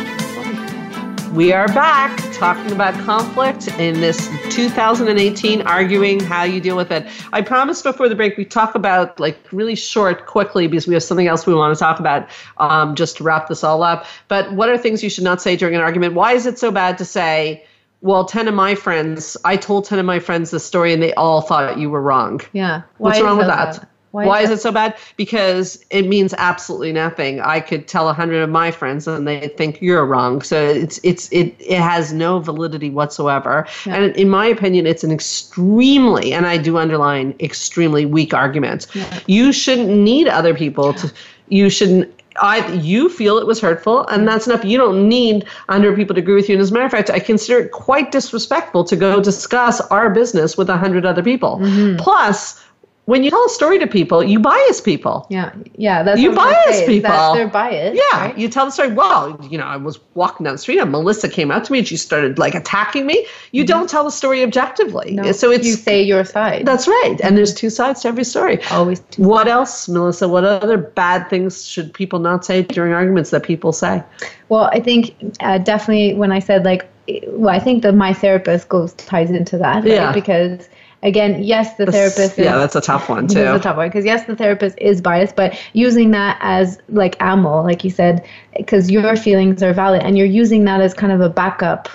We 1.34 1.52
are 1.52 1.68
back 1.68 2.23
talking 2.34 2.72
about 2.72 2.94
conflict 3.06 3.68
in 3.80 4.02
this 4.02 4.28
2018, 4.50 5.62
arguing 5.62 6.20
how 6.20 6.44
you 6.44 6.60
deal 6.60 6.76
with 6.76 6.92
it. 6.92 7.08
I 7.32 7.42
promised 7.42 7.84
before 7.84 8.10
the 8.10 8.16
break 8.16 8.38
we 8.38 8.46
talk 8.46 8.76
about 8.76 9.20
like 9.20 9.38
really 9.52 9.76
short, 9.76 10.26
quickly, 10.26 10.68
because 10.68 10.88
we 10.88 10.94
have 10.96 11.04
something 11.04 11.28
else 11.28 11.46
we 11.46 11.54
want 11.54 11.76
to 11.76 11.80
talk 11.80 12.00
about 12.00 12.30
um, 12.58 12.96
just 12.96 13.18
to 13.18 13.24
wrap 13.24 13.48
this 13.48 13.64
all 13.64 13.84
up. 13.84 14.06
But 14.28 14.52
what 14.54 14.70
are 14.70 14.78
things 14.78 15.04
you 15.04 15.10
should 15.10 15.24
not 15.24 15.42
say 15.42 15.56
during 15.56 15.76
an 15.76 15.82
argument? 15.82 16.16
Why 16.16 16.34
is 16.34 16.46
it 16.46 16.58
so 16.58 16.72
bad 16.72 16.98
to 16.98 17.06
say, 17.06 17.66
well, 18.02 18.26
10 18.26 18.48
of 18.48 18.54
my 18.54 18.76
friends, 18.76 19.38
I 19.46 19.56
told 19.56 19.86
10 19.86 20.00
of 20.00 20.06
my 20.06 20.20
friends 20.20 20.52
this 20.52 20.66
story 20.66 20.92
and 20.92 21.02
they 21.02 21.14
all 21.14 21.42
thought 21.42 21.78
you 21.78 21.90
were 21.90 22.02
wrong? 22.02 22.42
Yeah. 22.52 22.82
What's 22.98 23.22
wrong 23.22 23.38
with 23.38 23.48
that? 23.48 23.80
bad? 23.80 23.88
Why, 24.14 24.42
is, 24.42 24.52
it 24.52 24.62
so 24.62 24.72
bad? 24.72 24.96
Because 25.18 25.84
it 25.90 26.04
means 26.08 26.36
absolutely 26.38 26.94
nothing. 26.94 27.42
I 27.42 27.60
could 27.60 27.88
tell 27.88 28.10
a 28.10 28.14
hundred 28.14 28.44
of 28.44 28.50
my 28.50 28.70
friends 28.70 29.08
and 29.08 29.28
they 29.28 29.48
think 29.48 29.82
you're 29.82 30.06
wrong. 30.06 30.44
So 30.44 30.64
it's 30.64 31.00
it's 31.02 31.32
it 31.32 31.56
it 31.60 31.80
has 31.80 32.14
no 32.14 32.40
validity 32.40 32.92
whatsoever. 32.92 33.66
Yeah. 33.88 33.96
And 33.96 34.16
in 34.16 34.30
my 34.30 34.46
opinion, 34.46 34.86
it's 34.86 35.04
an 35.04 35.12
extremely 35.12 36.32
and 36.32 36.46
I 36.46 36.58
do 36.58 36.78
underline 36.78 37.34
extremely 37.40 38.06
weak 38.06 38.36
argument. 38.36 38.86
Yeah. 38.94 39.20
You 39.26 39.52
shouldn't 39.52 39.90
need 39.90 40.28
other 40.28 40.54
people 40.54 40.94
to. 40.94 41.12
You 41.50 41.72
shouldn't. 41.72 42.14
I 42.42 42.68
you 42.74 43.10
feel 43.10 43.38
it 43.38 43.48
was 43.48 43.60
hurtful, 43.60 44.08
and 44.08 44.28
that's 44.28 44.48
enough. 44.48 44.64
You 44.64 44.78
don't 44.78 45.08
need 45.10 45.46
hundred 45.70 45.96
people 45.96 46.14
to 46.16 46.22
agree 46.22 46.36
with 46.36 46.50
you. 46.50 46.56
And 46.56 46.62
as 46.62 46.70
a 46.70 46.74
matter 46.74 46.86
of 46.86 46.92
fact, 46.92 47.10
I 47.10 47.20
consider 47.20 47.60
it 47.60 47.72
quite 47.72 48.12
disrespectful 48.12 48.84
to 48.86 48.96
go 48.96 49.20
discuss 49.20 49.82
our 49.82 50.10
business 50.12 50.56
with 50.56 50.70
a 50.70 50.78
hundred 50.78 51.06
other 51.06 51.24
people. 51.24 51.58
Mm-hmm. 51.58 51.98
Plus 51.98 52.63
when 53.06 53.24
you 53.24 53.30
tell 53.30 53.46
a 53.46 53.50
story 53.50 53.80
to 53.80 53.88
people, 53.88 54.24
you 54.24 54.40
bias 54.40 54.80
people. 54.80 55.28
Yeah, 55.30 55.54
yeah, 55.76 56.04
that's 56.04 56.22
You 56.22 56.32
what 56.32 56.40
I 56.40 56.46
was 56.46 56.56
bias 56.56 56.86
people. 56.86 57.10
That 57.10 57.34
they're 57.34 57.48
biased. 57.50 58.02
Yeah, 58.12 58.20
right? 58.20 58.38
you 58.38 58.48
tell 58.48 58.66
the 58.66 58.72
story. 58.72 58.94
Well, 58.94 59.38
you 59.50 59.58
know, 59.58 59.66
I 59.66 59.76
was 59.76 60.00
walking 60.14 60.46
down 60.46 60.54
the 60.54 60.58
street 60.58 60.80
and 60.80 60.90
Melissa 60.90 61.28
came 61.28 61.52
up 61.52 61.66
to 61.66 61.72
me 61.72 61.80
and 61.80 61.88
she 61.88 61.98
started 61.98 62.40
like 62.40 62.56
attacking 62.56 63.06
me. 63.06 63.28
You 63.52 63.66
don't 63.66 63.90
tell 63.90 64.06
the 64.06 64.12
story 64.12 64.42
objectively. 64.42 65.08
Mm-hmm. 65.08 65.26
No, 65.26 65.32
so 65.34 65.52
it's 65.52 65.68
you 65.68 65.74
say 65.74 66.02
your 66.02 66.24
side. 66.24 66.66
that's 66.66 66.88
right. 66.88 67.18
And 67.22 67.36
there's 67.38 67.54
two 67.54 67.70
sides 67.70 68.02
to 68.04 68.08
every 68.08 68.24
story. 68.24 68.64
always 68.72 69.02
two 69.12 69.24
What 69.24 69.50
else, 69.50 69.90
Melissa? 69.90 70.30
What 70.30 70.46
other 70.46 70.78
bad 70.78 71.30
things 71.30 71.68
should 71.68 71.94
people 71.94 72.20
not 72.20 72.46
say 72.46 72.62
during 72.64 72.94
arguments 72.94 73.32
that 73.32 73.44
people 73.44 73.74
say? 73.74 74.02
Well, 74.48 74.70
I 74.72 74.80
think 74.80 75.16
uh, 75.42 75.58
definitely 75.58 76.14
when 76.14 76.32
I 76.32 76.40
said 76.40 76.64
like, 76.64 76.90
well, 77.28 77.54
I 77.54 77.60
think 77.60 77.84
that 77.84 77.96
my 77.96 78.14
therapist 78.14 78.70
goes 78.70 78.94
ties 78.94 79.30
into 79.30 79.58
that, 79.58 79.84
right? 79.84 79.92
Yeah. 79.92 80.14
Because 80.14 80.70
again, 81.04 81.44
yes, 81.44 81.76
the 81.76 81.86
therapist. 81.86 82.38
yeah, 82.38 82.58
that's 82.58 82.76
a 82.76 82.82
tough 82.82 83.10
one 83.10 83.28
too. 83.28 83.40
is 83.40 83.56
a 83.56 83.60
tough 83.60 83.78
one 83.78 83.90
because 83.90 84.06
yes, 84.06 84.26
the 84.26 84.36
therapist 84.36 84.78
is 84.80 85.02
biased, 85.02 85.36
but 85.36 85.58
using 85.74 86.12
that 86.12 86.38
as 86.42 86.80
like 86.90 87.16
ammo, 87.20 87.62
like 87.62 87.84
you 87.84 87.92
said, 87.92 88.26
because 88.58 88.90
your 88.90 89.16
feelings 89.16 89.62
are 89.62 89.74
valid, 89.74 90.02
and 90.04 90.18
you're 90.18 90.26
using 90.26 90.66
that 90.66 90.82
as 90.82 90.94
kind 90.94 91.14
of 91.14 91.22
a 91.22 91.30
backup 91.30 91.90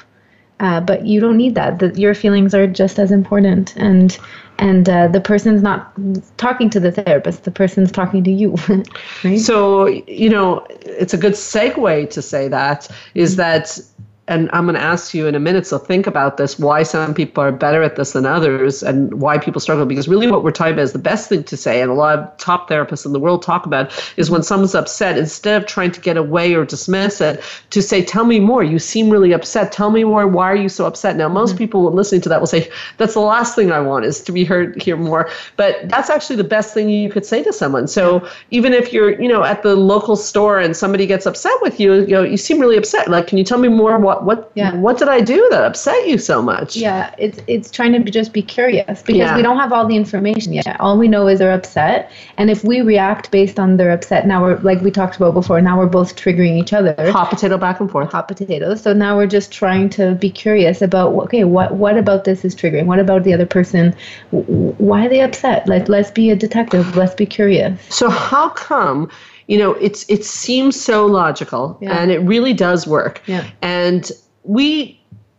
uh, 0.60 0.80
but 0.80 1.06
you 1.06 1.20
don't 1.20 1.36
need 1.36 1.54
that. 1.54 1.78
The, 1.78 1.92
your 1.98 2.14
feelings 2.14 2.54
are 2.54 2.66
just 2.66 2.98
as 2.98 3.12
important, 3.12 3.76
and 3.76 4.18
and 4.58 4.88
uh, 4.88 5.06
the 5.06 5.20
person's 5.20 5.62
not 5.62 5.92
talking 6.36 6.68
to 6.70 6.80
the 6.80 6.90
therapist. 6.90 7.44
The 7.44 7.52
person's 7.52 7.92
talking 7.92 8.24
to 8.24 8.30
you. 8.30 8.56
right? 9.24 9.38
So 9.38 9.86
you 9.86 10.28
know, 10.28 10.66
it's 10.70 11.14
a 11.14 11.18
good 11.18 11.34
segue 11.34 12.10
to 12.10 12.22
say 12.22 12.48
that 12.48 12.88
is 13.14 13.36
that 13.36 13.78
and 14.28 14.50
I'm 14.52 14.64
going 14.64 14.74
to 14.74 14.80
ask 14.80 15.14
you 15.14 15.26
in 15.26 15.34
a 15.34 15.40
minute, 15.40 15.66
so 15.66 15.78
think 15.78 16.06
about 16.06 16.36
this 16.36 16.58
why 16.58 16.82
some 16.82 17.14
people 17.14 17.42
are 17.42 17.50
better 17.50 17.82
at 17.82 17.96
this 17.96 18.12
than 18.12 18.26
others 18.26 18.82
and 18.82 19.14
why 19.14 19.38
people 19.38 19.58
struggle. 19.58 19.86
Because 19.86 20.06
really, 20.06 20.30
what 20.30 20.44
we're 20.44 20.50
talking 20.50 20.74
about 20.74 20.82
is 20.82 20.92
the 20.92 20.98
best 20.98 21.30
thing 21.30 21.42
to 21.44 21.56
say, 21.56 21.80
and 21.80 21.90
a 21.90 21.94
lot 21.94 22.18
of 22.18 22.36
top 22.36 22.68
therapists 22.68 23.06
in 23.06 23.12
the 23.12 23.18
world 23.18 23.42
talk 23.42 23.64
about 23.64 23.90
is 24.18 24.30
when 24.30 24.42
someone's 24.42 24.74
upset, 24.74 25.16
instead 25.16 25.60
of 25.60 25.66
trying 25.66 25.92
to 25.92 26.00
get 26.00 26.18
away 26.18 26.54
or 26.54 26.66
dismiss 26.66 27.22
it, 27.22 27.42
to 27.70 27.80
say, 27.80 28.04
Tell 28.04 28.26
me 28.26 28.38
more. 28.38 28.62
You 28.62 28.78
seem 28.78 29.08
really 29.08 29.32
upset. 29.32 29.72
Tell 29.72 29.90
me 29.90 30.04
more. 30.04 30.28
Why 30.28 30.52
are 30.52 30.56
you 30.56 30.68
so 30.68 30.84
upset? 30.84 31.16
Now, 31.16 31.28
most 31.28 31.50
mm-hmm. 31.50 31.58
people 31.58 31.90
listening 31.90 32.20
to 32.22 32.28
that 32.28 32.40
will 32.40 32.46
say, 32.46 32.70
That's 32.98 33.14
the 33.14 33.20
last 33.20 33.54
thing 33.54 33.72
I 33.72 33.80
want 33.80 34.04
is 34.04 34.20
to 34.24 34.32
be 34.32 34.44
heard, 34.44 34.80
hear 34.82 34.98
more. 34.98 35.30
But 35.56 35.88
that's 35.88 36.10
actually 36.10 36.36
the 36.36 36.44
best 36.44 36.74
thing 36.74 36.90
you 36.90 37.08
could 37.08 37.24
say 37.24 37.42
to 37.42 37.52
someone. 37.52 37.88
So 37.88 38.28
even 38.50 38.74
if 38.74 38.92
you're, 38.92 39.20
you 39.20 39.28
know, 39.28 39.42
at 39.42 39.62
the 39.62 39.74
local 39.74 40.16
store 40.16 40.58
and 40.58 40.76
somebody 40.76 41.06
gets 41.06 41.24
upset 41.24 41.54
with 41.62 41.80
you, 41.80 41.94
you 41.94 42.08
know, 42.08 42.22
you 42.22 42.36
seem 42.36 42.58
really 42.58 42.76
upset. 42.76 43.08
Like, 43.08 43.26
can 43.26 43.38
you 43.38 43.44
tell 43.44 43.58
me 43.58 43.68
more 43.68 43.98
what 43.98 44.17
what 44.24 44.38
what 44.38 44.52
yeah. 44.54 44.74
what 44.74 44.98
did 44.98 45.08
I 45.08 45.20
do 45.20 45.48
that 45.50 45.64
upset 45.64 46.06
you 46.06 46.18
so 46.18 46.42
much? 46.42 46.76
Yeah, 46.76 47.14
it's 47.18 47.40
it's 47.46 47.70
trying 47.70 47.92
to 47.92 48.00
be, 48.00 48.10
just 48.10 48.32
be 48.32 48.42
curious 48.42 49.02
because 49.02 49.16
yeah. 49.16 49.36
we 49.36 49.42
don't 49.42 49.58
have 49.58 49.72
all 49.72 49.86
the 49.86 49.96
information 49.96 50.52
yet. 50.52 50.80
All 50.80 50.98
we 50.98 51.08
know 51.08 51.28
is 51.28 51.38
they're 51.38 51.52
upset, 51.52 52.10
and 52.36 52.50
if 52.50 52.64
we 52.64 52.80
react 52.80 53.30
based 53.30 53.58
on 53.58 53.76
their 53.76 53.90
upset, 53.90 54.26
now 54.26 54.42
we're 54.42 54.58
like 54.58 54.80
we 54.80 54.90
talked 54.90 55.16
about 55.16 55.34
before. 55.34 55.60
Now 55.60 55.78
we're 55.78 55.86
both 55.86 56.16
triggering 56.16 56.60
each 56.60 56.72
other. 56.72 56.94
Hot 57.12 57.30
potato 57.30 57.58
back 57.58 57.80
and 57.80 57.90
forth. 57.90 58.10
Hot 58.12 58.28
potatoes. 58.28 58.82
So 58.82 58.92
now 58.92 59.16
we're 59.16 59.26
just 59.26 59.52
trying 59.52 59.90
to 59.90 60.14
be 60.14 60.30
curious 60.30 60.82
about 60.82 61.12
okay, 61.24 61.44
what 61.44 61.74
what 61.74 61.96
about 61.96 62.24
this 62.24 62.44
is 62.44 62.54
triggering? 62.54 62.86
What 62.86 62.98
about 62.98 63.24
the 63.24 63.34
other 63.34 63.46
person? 63.46 63.94
Why 64.30 65.06
are 65.06 65.08
they 65.08 65.20
upset? 65.20 65.68
Like 65.68 65.88
let's 65.88 66.10
be 66.10 66.30
a 66.30 66.36
detective. 66.36 66.96
Let's 66.96 67.14
be 67.14 67.26
curious. 67.26 67.80
So 67.90 68.08
how 68.10 68.50
come? 68.50 69.10
You 69.48 69.58
know 69.58 69.72
it's 69.74 70.08
it 70.08 70.24
seems 70.24 70.80
so 70.80 71.04
logical 71.04 71.76
yeah. 71.82 71.98
and 71.98 72.12
it 72.12 72.18
really 72.20 72.52
does 72.52 72.86
work 72.86 73.20
yeah. 73.26 73.50
and 73.60 74.12
we 74.44 74.98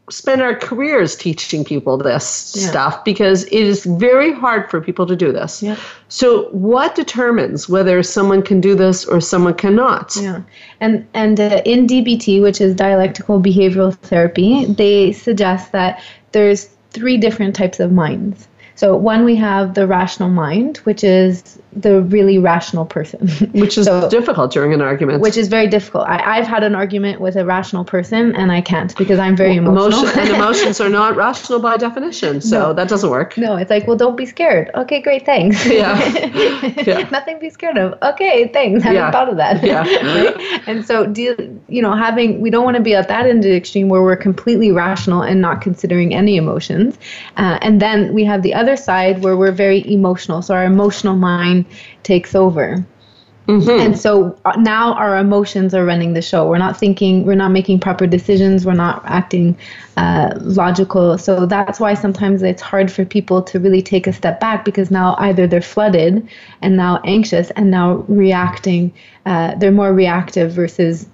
spend 0.10 0.42
our 0.42 0.56
careers 0.56 1.16
teaching 1.16 1.64
people 1.64 1.98
this 1.98 2.56
yeah. 2.58 2.70
stuff 2.70 3.04
because 3.06 3.44
it 3.46 3.54
is 3.54 3.86
very 3.86 4.34
hard 4.34 4.70
for 4.70 4.82
people 4.82 5.06
to 5.06 5.16
do 5.16 5.32
this. 5.32 5.62
Yeah. 5.62 5.78
So 6.08 6.50
what 6.50 6.96
determines 6.96 7.70
whether 7.70 8.02
someone 8.04 8.42
can 8.42 8.60
do 8.60 8.76
this 8.76 9.06
or 9.06 9.22
someone 9.22 9.54
cannot? 9.54 10.16
Yeah. 10.16 10.42
And 10.80 11.08
and 11.14 11.40
uh, 11.40 11.62
in 11.66 11.88
DBT, 11.88 12.42
which 12.42 12.60
is 12.62 12.76
dialectical 12.76 13.42
behavioral 13.42 13.96
therapy, 13.96 14.66
they 14.66 15.12
suggest 15.12 15.72
that 15.72 16.02
there's 16.32 16.66
three 16.92 17.18
different 17.18 17.56
types 17.56 17.80
of 17.80 17.92
minds. 17.92 18.48
So 18.76 18.96
one 18.96 19.26
we 19.26 19.36
have 19.36 19.74
the 19.74 19.86
rational 19.88 20.30
mind, 20.30 20.78
which 20.78 21.04
is 21.04 21.60
the 21.74 22.02
really 22.02 22.38
rational 22.40 22.86
person. 22.86 23.28
Which 23.54 23.78
is 23.78 23.86
so, 23.86 24.10
difficult 24.10 24.52
during 24.52 24.74
an 24.74 24.82
argument. 24.82 25.22
Which 25.22 25.38
is 25.38 25.48
very 25.48 25.68
difficult. 25.68 26.08
I, 26.08 26.38
have 26.38 26.48
had 26.48 26.64
an 26.64 26.76
argument 26.76 27.22
with 27.22 27.36
a 27.36 27.46
rational 27.46 27.86
person 27.86 28.36
and 28.36 28.52
I 28.52 28.62
can't 28.62 28.96
because 28.98 29.20
I'm 29.20 29.36
very 29.36 29.56
emotional. 29.56 30.04
Emotion, 30.04 30.20
and 30.20 30.30
emotions 30.36 30.82
are 30.82 30.90
not 30.90 31.16
rational 31.16 31.60
by 31.60 31.78
definition. 31.78 32.42
So 32.42 32.60
no. 32.60 32.74
that 32.74 32.90
doesn't 32.90 33.10
work. 33.10 33.38
No, 33.38 33.56
it's 33.56 33.70
like, 33.70 33.88
well, 33.88 33.98
don't 33.98 34.18
be 34.18 34.26
scared. 34.26 34.72
Okay, 34.74 35.02
great, 35.02 35.26
thanks. 35.26 35.66
Yeah. 35.66 35.98
yeah. 36.86 37.08
Nothing 37.10 37.36
to 37.36 37.40
be 37.40 37.50
scared 37.50 37.78
of. 37.78 37.98
Okay, 38.02 38.48
thanks. 38.48 38.84
I 38.84 38.88
haven't 38.88 39.02
yeah. 39.02 39.12
thought 39.12 39.30
of 39.30 39.38
that. 39.38 39.64
Yeah. 39.64 39.82
right? 39.82 40.68
And 40.68 40.86
so, 40.86 41.06
do, 41.06 41.60
you 41.68 41.82
know, 41.82 41.94
having, 41.94 42.42
we 42.42 42.50
don't 42.50 42.64
want 42.64 42.78
to 42.78 42.84
be 42.84 42.96
at 42.96 43.08
that 43.10 43.28
end 43.28 43.40
of 43.40 43.52
the 43.52 43.56
extreme 43.56 43.90
where 43.90 44.02
we're 44.02 44.16
completely 44.16 44.72
rational 44.72 45.22
and 45.22 45.42
not 45.42 45.62
considering 45.62 46.16
any 46.16 46.38
emotions. 46.38 46.98
Uh, 47.38 47.60
and 47.62 47.80
then 47.80 48.14
we 48.14 48.24
have 48.24 48.42
the 48.42 48.54
other 48.54 48.76
side 48.76 49.24
where 49.24 49.38
we're 49.38 49.52
very 49.52 49.88
emotional. 49.92 50.42
So 50.42 50.56
our 50.56 50.66
emotional 50.66 51.16
mind 51.16 51.59
takes 52.04 52.36
over. 52.36 52.86
Mm-hmm. 53.50 53.70
And 53.70 54.00
so 54.00 54.40
uh, 54.46 54.52
now 54.60 54.94
our 54.94 55.18
emotions 55.18 55.74
are 55.74 55.84
running 55.84 56.14
the 56.14 56.22
show. 56.22 56.48
We're 56.48 56.60
not 56.60 56.78
thinking, 56.78 57.26
we're 57.26 57.34
not 57.34 57.50
making 57.50 57.80
proper 57.80 58.06
decisions, 58.06 58.64
we're 58.64 58.76
not 58.76 59.02
acting 59.06 59.58
uh, 59.98 60.36
logical. 60.40 61.18
So 61.18 61.48
that's 61.48 61.80
why 61.80 61.96
sometimes 61.96 62.44
it's 62.44 62.62
hard 62.62 62.92
for 62.92 63.06
people 63.06 63.42
to 63.42 63.60
really 63.60 63.82
take 63.82 64.06
a 64.06 64.14
step 64.14 64.40
back 64.40 64.64
because 64.64 64.92
now 64.92 65.16
either 65.18 65.48
they're 65.48 65.64
flooded 65.64 66.30
and 66.62 66.78
now 66.78 67.02
anxious 67.06 67.50
and 67.52 67.72
now 67.72 68.06
reacting, 68.08 68.94
uh, 69.26 69.56
they're 69.56 69.72
more 69.72 69.96
reactive 69.96 70.52
versus 70.52 71.08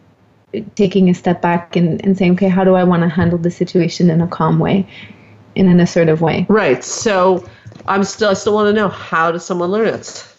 taking 0.76 1.10
a 1.10 1.14
step 1.14 1.41
back 1.41 1.78
and, 1.78 2.04
and 2.04 2.18
saying, 2.18 2.34
okay, 2.34 2.50
how 2.50 2.66
do 2.66 2.76
I 2.76 2.84
want 2.84 3.04
to 3.04 3.10
handle 3.10 3.38
the 3.38 3.52
situation 3.52 4.10
in 4.10 4.20
a 4.20 4.28
calm 4.28 4.60
way, 4.60 4.86
in 5.56 5.70
an 5.70 5.80
assertive 5.80 6.20
way? 6.20 6.46
Right. 6.50 6.84
So 6.84 7.48
I'm 7.88 8.04
still 8.04 8.32
I 8.32 8.34
still 8.34 8.56
want 8.56 8.68
to 8.68 8.74
know 8.74 8.89
how 8.89 9.32
does 9.32 9.46
someone 9.46 9.72
learn 9.72 9.88
it? 9.88 10.35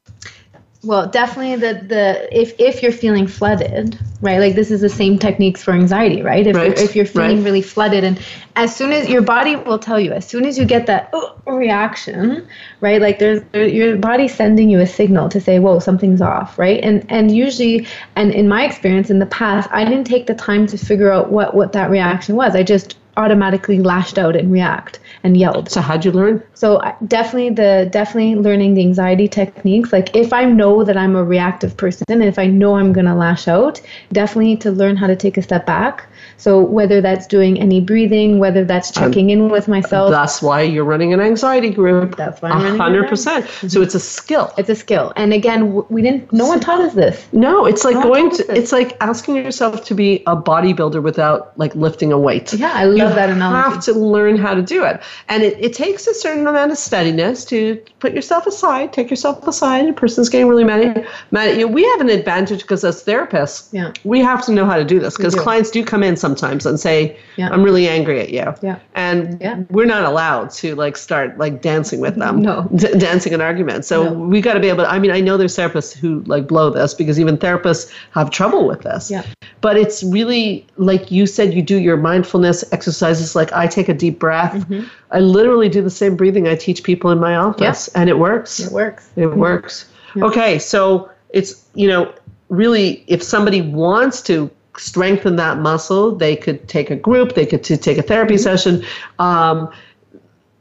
Well, 0.87 1.09
definitely 1.09 1.57
the 1.57 1.85
the 1.85 2.29
if 2.31 2.55
if 2.61 2.81
you're 2.81 2.93
feeling 2.93 3.27
flooded, 3.27 3.99
right? 4.21 4.39
Like 4.39 4.55
this 4.55 4.71
is 4.71 4.83
the 4.83 4.89
same 4.89 5.19
techniques 5.19 5.61
for 5.61 5.73
anxiety, 5.73 6.23
right? 6.23 6.47
If 6.47 6.55
right. 6.55 6.67
You're, 6.69 6.79
if 6.79 6.95
you're 6.95 7.07
feeling 7.07 7.39
right. 7.39 7.45
really 7.45 7.61
flooded, 7.61 8.05
and 8.05 8.21
as 8.55 8.75
soon 8.75 8.93
as 8.93 9.09
your 9.09 9.21
body 9.21 9.57
will 9.57 9.81
tell 9.81 9.99
you, 9.99 10.13
as 10.13 10.29
soon 10.29 10.47
as 10.47 10.57
you 10.57 10.65
get 10.65 10.87
that 10.87 11.13
uh, 11.13 11.53
reaction, 11.53 12.47
right? 12.81 13.03
Like 13.03 13.19
there's 13.19 13.43
there, 13.51 13.67
your 13.67 13.97
body 13.97 14.29
sending 14.29 14.71
you 14.71 14.79
a 14.79 14.87
signal 14.87 15.29
to 15.31 15.41
say, 15.41 15.59
"Whoa, 15.59 15.81
something's 15.81 16.23
off," 16.23 16.57
right? 16.57 16.79
And 16.85 17.05
and 17.09 17.37
usually, 17.37 17.89
and 18.15 18.31
in 18.31 18.47
my 18.47 18.65
experience 18.65 19.11
in 19.11 19.19
the 19.19 19.27
past, 19.27 19.69
I 19.73 19.85
didn't 19.85 20.05
take 20.05 20.29
the 20.29 20.37
time 20.37 20.69
to 20.69 20.79
figure 20.79 21.11
out 21.11 21.33
what 21.33 21.53
what 21.57 21.73
that 21.73 21.91
reaction 21.91 22.37
was. 22.37 22.55
I 22.55 22.63
just 22.63 22.97
automatically 23.17 23.81
lashed 23.81 24.19
out 24.19 24.37
and 24.37 24.53
react 24.53 25.01
and 25.27 25.37
yelled. 25.37 25.71
So 25.71 25.81
how'd 25.81 26.05
you 26.05 26.13
learn? 26.13 26.43
So 26.55 26.81
definitely 27.07 27.51
the 27.51 27.89
definitely 27.91 28.37
learning 28.37 28.75
the 28.75 28.83
anxiety 28.83 29.27
techniques. 29.27 29.93
Like 29.93 30.15
if 30.15 30.33
I 30.33 30.45
know 30.45 30.85
that 30.85 30.97
I'm 30.97 31.17
a 31.17 31.25
reactive 31.25 31.77
person 31.77 32.05
and 32.09 32.23
if 32.23 32.39
I 32.39 32.47
know 32.47 32.77
I'm 32.77 32.93
gonna 32.93 33.17
lash 33.17 33.49
out, 33.49 33.81
definitely 34.13 34.57
to 34.59 34.71
learn 34.71 34.97
how 34.97 35.09
to 35.09 35.17
take 35.17 35.37
a 35.37 35.43
step 35.43 35.67
back 35.67 36.09
so 36.39 36.61
whether 36.61 37.01
that's 37.01 37.27
doing 37.27 37.59
any 37.59 37.81
breathing, 37.81 38.39
whether 38.39 38.65
that's 38.65 38.91
checking 38.91 39.31
in 39.31 39.49
with 39.49 39.69
myself. 39.69 40.11
That's 40.11 40.43
why 40.43 40.63
you're 40.63 40.85
running 40.85 41.15
an 41.15 41.21
anxiety 41.21 41.71
group. 41.71 42.17
That's 42.17 42.43
why 42.43 42.51
I'm 42.51 42.79
running 42.79 43.03
100%. 43.03 43.71
So 43.71 43.81
it's 43.81 43.95
a 43.95 44.01
skill. 44.01 44.53
It's 44.59 44.69
a 44.69 44.75
skill. 44.75 45.13
And 45.17 45.33
again, 45.33 45.85
we 45.89 46.03
didn't 46.03 46.33
no 46.33 46.47
one 46.47 46.61
taught 46.61 46.81
us 46.81 46.95
this. 46.95 47.27
No, 47.33 47.65
it's 47.65 47.85
like 47.85 47.97
no 47.97 48.03
going 48.03 48.31
to 48.31 48.55
it's 48.55 48.73
like 48.73 48.97
asking 49.01 49.37
yourself 49.37 49.85
to 49.87 49.95
be 49.95 50.23
a 50.27 50.37
bodybuilder 50.37 51.03
without 51.03 51.59
like 51.59 51.75
lifting 51.75 52.13
a 52.13 52.19
weight. 52.19 52.53
Yeah, 52.53 52.73
I 52.73 52.85
love 52.85 53.11
you 53.11 53.15
that 53.15 53.31
analogy. 53.31 53.69
You 53.69 53.75
have 53.75 53.85
to 53.85 53.93
learn 53.95 54.37
how 54.37 54.55
to 54.55 54.63
do 54.63 54.85
it. 54.85 55.01
And 55.29 55.43
it, 55.43 55.63
it 55.63 55.73
takes 55.73 56.07
a 56.07 56.15
certain 56.15 56.47
amount 56.47 56.73
of 56.73 56.79
steadiness 56.79 57.45
to 57.47 57.77
put 57.99 58.13
yourself 58.13 58.47
aside, 58.47 58.93
take 58.93 59.11
yourself 59.11 59.47
aside. 59.47 59.89
A 59.89 59.93
person's 59.93 60.29
getting 60.29 60.49
really 60.49 60.65
mad, 60.65 61.07
mad 61.31 61.49
at 61.49 61.59
you. 61.59 61.69
We 61.69 61.85
have 61.85 62.01
an 62.01 62.11
advantage 62.11 62.63
because 62.63 62.85
as 62.85 63.03
therapists, 63.05 63.69
yeah. 63.73 63.93
we 64.05 64.21
have 64.21 64.45
to 64.47 64.53
know 64.53 64.65
how 64.65 64.77
to 64.77 64.85
do 64.85 65.01
this 65.01 65.17
because 65.17 65.35
clients 65.35 65.71
do 65.71 65.85
come 65.85 66.03
in 66.03 66.17
sometimes 66.17 66.67
and 66.67 66.79
say, 66.79 67.19
yeah. 67.37 67.51
I'm 67.51 67.63
really 67.63 67.89
angry 67.89 68.21
at 68.21 68.31
you. 68.31 68.55
Yeah. 68.63 68.79
And 68.95 69.41
yeah. 69.41 69.63
we're 69.71 69.87
not 69.87 70.05
allowed 70.05 70.51
to 70.53 70.75
like 70.75 70.97
start 70.97 71.39
like 71.39 71.63
dancing 71.63 72.01
with 72.01 72.17
them. 72.17 72.43
No. 72.43 72.69
D- 72.77 72.99
dancing 72.99 73.35
an 73.35 73.41
argument. 73.41 73.85
So 73.85 74.05
no. 74.05 74.13
we 74.13 74.41
got 74.41 74.55
to 74.55 74.61
be 74.61 74.69
able 74.69 74.85
to, 74.85 74.91
I 74.91 74.99
mean, 74.99 75.11
I 75.11 75.21
know 75.21 75.37
there's 75.37 75.57
therapists 75.57 75.95
who 75.95 76.21
like 76.27 76.47
blow 76.47 76.71
this 76.71 76.95
because 76.95 77.19
even 77.21 77.37
therapists 77.37 77.93
have 78.13 78.31
trouble 78.31 78.67
with 78.67 78.83
this. 78.83 79.11
Yeah. 79.11 79.25
But 79.61 79.77
it's 79.77 80.03
really 80.05 80.67
like 80.77 81.11
you 81.11 81.27
said, 81.27 81.55
you 81.55 81.63
do 81.63 81.79
your 81.79 81.97
mindfulness 81.97 82.65
exercises. 82.73 83.35
Like 83.35 83.53
I 83.53 83.67
take 83.67 83.89
a 83.89 83.95
deep 83.95 84.19
breath. 84.19 84.55
Mm-hmm. 84.55 84.87
I 85.11 85.21
literally 85.21 85.69
do 85.69 85.83
the 85.83 85.91
same 85.91 86.17
breathing 86.17 86.49
I 86.49 86.57
teach 86.57 86.83
people 86.83 87.11
in 87.11 87.21
my 87.21 87.37
office 87.37 87.89
and 87.89 88.11
it 88.11 88.19
works. 88.19 88.61
It 88.61 88.73
works. 88.73 89.09
It 89.17 89.21
mm-hmm. 89.23 89.39
works. 89.39 89.89
Okay. 90.17 90.59
So 90.59 91.11
it's, 91.31 91.67
you 91.75 91.89
know, 91.89 92.13
really 92.49 93.05
if 93.07 93.23
somebody 93.23 93.61
wants 93.61 94.23
to 94.23 94.51
strengthen 94.79 95.37
that 95.37 95.59
muscle. 95.59 96.15
They 96.15 96.37
could 96.37 96.69
take 96.69 96.91
a 96.91 96.97
group, 96.97 97.35
they 97.35 97.47
could 97.47 97.65
take 97.65 97.99
a 97.99 98.03
therapy 98.03 98.35
mm-hmm. 98.35 98.43
session. 98.43 98.85
Um, 99.19 99.71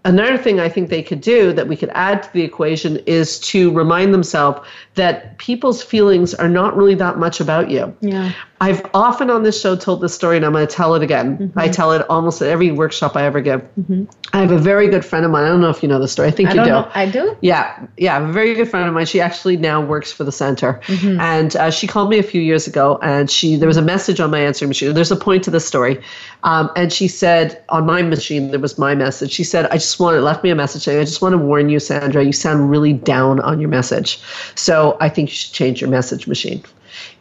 another 0.03 0.37
thing 0.37 0.59
I 0.59 0.69
think 0.69 0.89
they 0.89 1.03
could 1.03 1.21
do 1.21 1.53
that 1.53 1.67
we 1.67 1.75
could 1.75 1.91
add 1.93 2.23
to 2.23 2.33
the 2.33 2.43
equation 2.43 2.97
is 3.05 3.39
to 3.41 3.73
remind 3.73 4.13
themselves 4.13 4.65
that 4.95 5.37
people's 5.37 5.83
feelings 5.83 6.33
are 6.33 6.49
not 6.49 6.75
really 6.75 6.95
that 6.95 7.17
much 7.17 7.39
about 7.39 7.69
you. 7.69 7.95
Yeah. 8.01 8.31
I've 8.61 8.81
often 8.93 9.29
on 9.29 9.43
this 9.43 9.59
show 9.59 9.75
told 9.75 9.99
this 9.99 10.15
story 10.15 10.37
and 10.37 10.45
I'm 10.45 10.53
going 10.53 10.65
to 10.65 10.73
tell 10.73 10.95
it 10.95 11.03
again. 11.03 11.37
Mm-hmm. 11.37 11.59
I 11.59 11.67
tell 11.67 11.91
it 11.91 12.05
almost 12.09 12.41
at 12.41 12.47
every 12.47 12.71
workshop 12.71 13.17
I 13.17 13.23
ever 13.23 13.41
give. 13.41 13.61
Mm-hmm. 13.77 14.05
I 14.31 14.39
have 14.39 14.51
a 14.51 14.57
very 14.57 14.87
good 14.87 15.03
friend 15.03 15.25
of 15.25 15.31
mine. 15.31 15.43
I 15.43 15.49
don't 15.49 15.59
know 15.59 15.69
if 15.69 15.83
you 15.83 15.89
know 15.89 15.99
the 15.99 16.07
story. 16.07 16.29
I 16.29 16.31
think 16.31 16.49
I 16.49 16.53
you 16.53 16.63
do. 16.63 16.69
Know. 16.69 16.89
I 16.93 17.05
do? 17.05 17.37
Yeah. 17.41 17.85
Yeah. 17.97 18.27
a 18.27 18.31
very 18.31 18.53
good 18.53 18.69
friend 18.69 18.87
of 18.87 18.93
mine. 18.93 19.05
She 19.05 19.19
actually 19.19 19.57
now 19.57 19.81
works 19.81 20.11
for 20.13 20.23
the 20.23 20.31
center. 20.31 20.79
Mm-hmm. 20.85 21.19
And 21.19 21.55
uh, 21.57 21.69
she 21.69 21.85
called 21.85 22.09
me 22.09 22.17
a 22.17 22.23
few 22.23 22.41
years 22.41 22.65
ago 22.65 22.97
and 23.01 23.29
she 23.29 23.57
there 23.57 23.67
was 23.67 23.77
a 23.77 23.81
message 23.81 24.21
on 24.21 24.31
my 24.31 24.39
answering 24.39 24.69
machine. 24.69 24.93
There's 24.93 25.11
a 25.11 25.17
point 25.17 25.43
to 25.43 25.51
the 25.51 25.59
story. 25.59 26.01
Um, 26.43 26.71
and 26.77 26.93
she 26.93 27.09
said 27.09 27.61
on 27.69 27.85
my 27.85 28.03
machine, 28.03 28.51
there 28.51 28.59
was 28.59 28.77
my 28.77 28.95
message. 28.95 29.31
She 29.31 29.43
said, 29.43 29.65
I 29.65 29.73
just 29.73 29.99
want 29.99 30.15
to, 30.15 30.21
left 30.21 30.43
me 30.43 30.49
a 30.49 30.55
message 30.55 30.83
saying, 30.83 30.99
I 30.99 31.03
just 31.03 31.21
want 31.21 31.33
to 31.33 31.37
warn 31.37 31.69
you, 31.69 31.79
Sandra, 31.79 32.23
you 32.23 32.31
sound 32.31 32.69
really 32.69 32.93
down 32.93 33.39
on 33.41 33.59
your 33.59 33.69
message. 33.69 34.19
So 34.55 34.84
I 34.99 35.09
think 35.09 35.29
you 35.29 35.35
should 35.35 35.53
change 35.53 35.81
your 35.81 35.89
message 35.89 36.27
machine. 36.27 36.63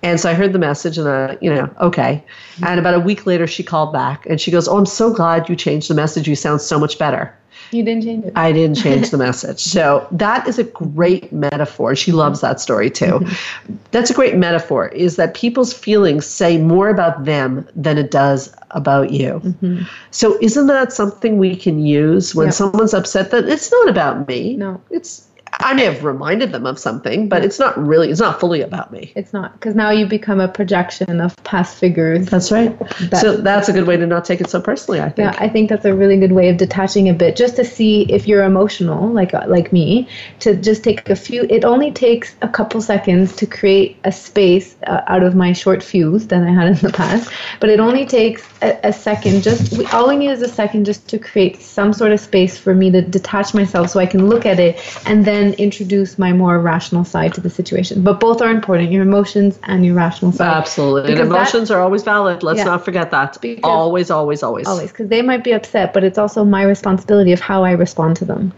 And 0.03 0.21
so 0.21 0.31
I 0.31 0.35
heard 0.35 0.53
the 0.53 0.59
message 0.59 0.99
and 0.99 1.09
I, 1.09 1.37
you 1.41 1.53
know, 1.53 1.69
okay. 1.81 2.23
And 2.65 2.79
about 2.79 2.95
a 2.95 3.01
week 3.01 3.27
later, 3.27 3.47
she 3.47 3.63
called 3.63 3.93
back 3.93 4.27
and 4.27 4.41
she 4.41 4.51
goes, 4.51 4.69
Oh, 4.69 4.79
I'm 4.79 4.87
so 4.87 5.13
glad 5.13 5.49
you 5.49 5.57
changed 5.57 5.89
the 5.89 5.95
message. 5.95 6.29
You 6.29 6.37
sound 6.37 6.61
so 6.61 6.79
much 6.79 6.99
better. 6.99 7.35
You 7.71 7.83
didn't 7.83 8.05
change 8.05 8.25
it. 8.27 8.33
I 8.37 8.53
didn't 8.53 8.77
change 8.77 9.11
the 9.11 9.19
message. 9.19 9.59
So 9.61 10.07
that 10.13 10.47
is 10.47 10.59
a 10.59 10.65
great 10.65 11.33
metaphor. 11.33 11.97
She 11.97 12.13
loves 12.13 12.41
that 12.41 12.61
story 12.61 12.91
too. 12.91 13.27
That's 13.91 14.11
a 14.11 14.15
great 14.15 14.37
metaphor 14.37 14.89
is 14.89 15.17
that 15.17 15.35
people's 15.35 15.73
feelings 15.73 16.27
say 16.27 16.59
more 16.59 16.89
about 16.89 17.25
them 17.25 17.67
than 17.75 17.99
it 17.99 18.11
does 18.11 18.55
about 18.71 19.11
you. 19.11 19.41
Mm-hmm. 19.45 19.83
So 20.11 20.39
isn't 20.41 20.67
that 20.69 20.93
something 20.93 21.39
we 21.39 21.57
can 21.57 21.85
use 21.85 22.35
when 22.35 22.53
someone's 22.53 22.95
upset 22.95 23.31
that 23.33 23.49
it's 23.49 23.71
not 23.73 23.89
about 23.89 24.29
me? 24.29 24.57
No. 24.57 24.81
It's 24.91 25.27
I 25.61 25.75
may 25.75 25.85
have 25.85 26.05
reminded 26.05 26.53
them 26.53 26.67
of 26.67 26.79
something, 26.79 27.29
but 27.29 27.45
it's 27.45 27.59
not 27.59 27.77
really, 27.79 28.11
it's 28.11 28.21
not 28.21 28.41
fully 28.41 28.61
about 28.61 28.93
me. 28.93 29.13
It's 29.17 29.33
not 29.33 29.53
because 29.55 29.75
now 29.75 29.91
you 29.91 30.07
become 30.07 30.41
a 30.41 30.49
projection 30.49 31.21
of 31.21 31.37
past 31.45 31.77
figures. 31.77 32.27
That's 32.27 32.51
right. 32.53 32.79
That, 33.11 33.21
so 33.21 33.37
that's 33.37 33.69
a 33.69 33.73
good 33.73 33.87
way 33.87 33.97
to 33.97 34.07
not 34.07 34.25
take 34.25 34.41
it 34.41 34.51
so 34.51 34.61
personally. 34.61 35.01
I 35.01 35.11
think. 35.11 35.33
Yeah, 35.33 35.37
I 35.39 35.49
think 35.49 35.69
that's 35.69 35.85
a 35.85 35.95
really 35.95 36.17
good 36.17 36.33
way 36.33 36.49
of 36.49 36.57
detaching 36.57 37.09
a 37.09 37.15
bit, 37.15 37.37
just 37.37 37.57
to 37.57 37.65
see 37.65 38.03
if 38.13 38.27
you're 38.27 38.45
emotional, 38.45 39.09
like 39.09 39.33
like 39.33 39.73
me, 39.73 40.09
to 40.41 40.55
just 40.55 40.85
take 40.85 41.09
a 41.09 41.17
few. 41.17 41.45
It 41.45 41.65
only 41.65 41.91
takes 41.93 42.35
a 42.43 42.49
couple 42.49 42.81
seconds 42.81 43.37
to 43.37 43.47
create 43.47 43.97
a 44.05 44.13
space 44.13 44.77
uh, 44.87 45.03
out 45.07 45.23
of 45.23 45.35
my 45.35 45.53
short 45.53 45.83
fuse 45.83 46.27
that 46.29 46.43
I 46.43 46.51
had 46.51 46.69
in 46.69 46.77
the 46.77 46.93
past, 46.93 47.31
but 47.61 47.71
it 47.71 47.81
only 47.81 48.07
takes 48.07 48.43
a, 48.65 48.89
a 48.89 48.93
second. 48.93 49.43
Just 49.43 49.77
we, 49.79 49.87
all 49.87 50.09
we 50.09 50.17
need 50.17 50.31
is 50.31 50.43
a 50.43 50.49
second 50.49 50.87
just 50.87 51.09
to 51.09 51.19
create 51.19 51.61
some 51.61 51.93
sort 51.93 52.13
of 52.13 52.21
space 52.21 52.57
for 52.57 52.75
me 52.75 52.91
to 52.91 53.03
detach 53.03 53.55
myself, 53.55 53.91
so 53.91 54.01
I 54.01 54.07
can 54.07 54.29
look 54.29 54.47
at 54.47 54.59
it 54.59 54.81
and 55.07 55.25
then 55.25 55.53
introduce 55.55 56.19
my 56.19 56.33
more 56.33 56.59
rational 56.59 57.05
side 57.05 57.35
to 57.35 57.41
the 57.41 57.51
situation. 57.51 58.03
But 58.03 58.21
both 58.21 58.41
are 58.41 58.51
important, 58.51 58.91
your 58.91 59.03
emotions 59.03 59.59
and 59.65 59.85
your 59.85 59.95
rational 59.95 60.33
side. 60.33 60.57
Absolutely. 60.57 61.13
and 61.13 61.21
emotions 61.21 61.69
that, 61.69 61.75
are 61.75 61.81
always 61.81 62.03
valid. 62.03 62.43
Let's 62.43 62.59
yeah, 62.59 62.65
not 62.65 62.85
forget 62.85 63.11
that. 63.11 63.39
Always, 63.63 64.11
always, 64.11 64.43
always. 64.43 64.67
Always. 64.67 64.91
Because 64.91 65.09
they 65.09 65.23
might 65.23 65.45
be 65.45 65.53
upset, 65.53 65.93
but 65.93 66.05
it's 66.05 66.19
also 66.19 66.45
my 66.45 66.63
responsibility 66.63 67.33
of 67.33 67.41
how 67.41 67.65
I 67.65 67.73
respond 67.73 68.17
to 68.17 68.25
them. 68.25 68.53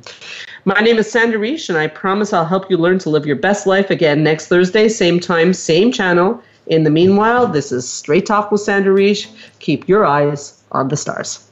My 0.64 0.80
name 0.80 0.98
is 0.98 1.12
Sandra 1.12 1.38
Reich, 1.38 1.68
and 1.68 1.78
I 1.78 1.88
promise 1.88 2.32
I'll 2.32 2.46
help 2.46 2.70
you 2.72 2.78
learn 2.78 3.00
to 3.00 3.10
live 3.10 3.26
your 3.26 3.36
best 3.36 3.68
life 3.68 3.90
again 3.90 4.24
next 4.24 4.48
Thursday, 4.48 4.88
same 4.88 5.20
time, 5.20 5.54
same 5.54 5.92
channel. 5.92 6.42
In 6.68 6.84
the 6.84 6.90
meanwhile, 6.90 7.46
this 7.48 7.72
is 7.74 7.88
Straight 7.88 8.26
Talk 8.26 8.52
with 8.52 8.62
Sandra 8.62 8.94
Reich. 8.94 9.28
Keep 9.60 9.90
your 9.90 10.06
eyes 10.06 10.62
on 10.72 10.88
the 10.88 10.96
stars. 10.96 11.47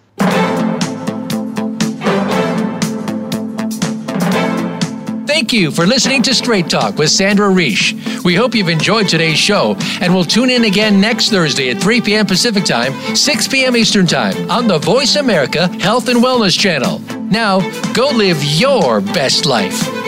Thank 5.36 5.52
you 5.52 5.70
for 5.70 5.86
listening 5.86 6.22
to 6.24 6.34
Straight 6.34 6.70
Talk 6.70 6.96
with 6.96 7.10
Sandra 7.10 7.50
Reich. 7.50 7.94
We 8.24 8.36
hope 8.36 8.56
you've 8.56 8.70
enjoyed 8.70 9.10
today's 9.10 9.38
show 9.38 9.76
and 10.00 10.16
we'll 10.16 10.24
tune 10.24 10.50
in 10.50 10.64
again 10.64 11.02
next 11.02 11.30
Thursday 11.30 11.72
at 11.72 11.82
3 11.82 12.00
p.m. 12.00 12.26
Pacific 12.26 12.64
Time, 12.64 12.94
6 13.14 13.48
p.m. 13.50 13.76
Eastern 13.76 14.08
Time 14.08 14.50
on 14.50 14.70
the 14.70 14.78
Voice 14.78 15.18
America 15.18 15.68
Health 15.80 16.08
and 16.08 16.20
Wellness 16.22 16.58
Channel. 16.58 17.00
Now, 17.20 17.60
go 17.92 18.12
live 18.12 18.42
your 18.46 19.02
best 19.02 19.46
life. 19.46 20.05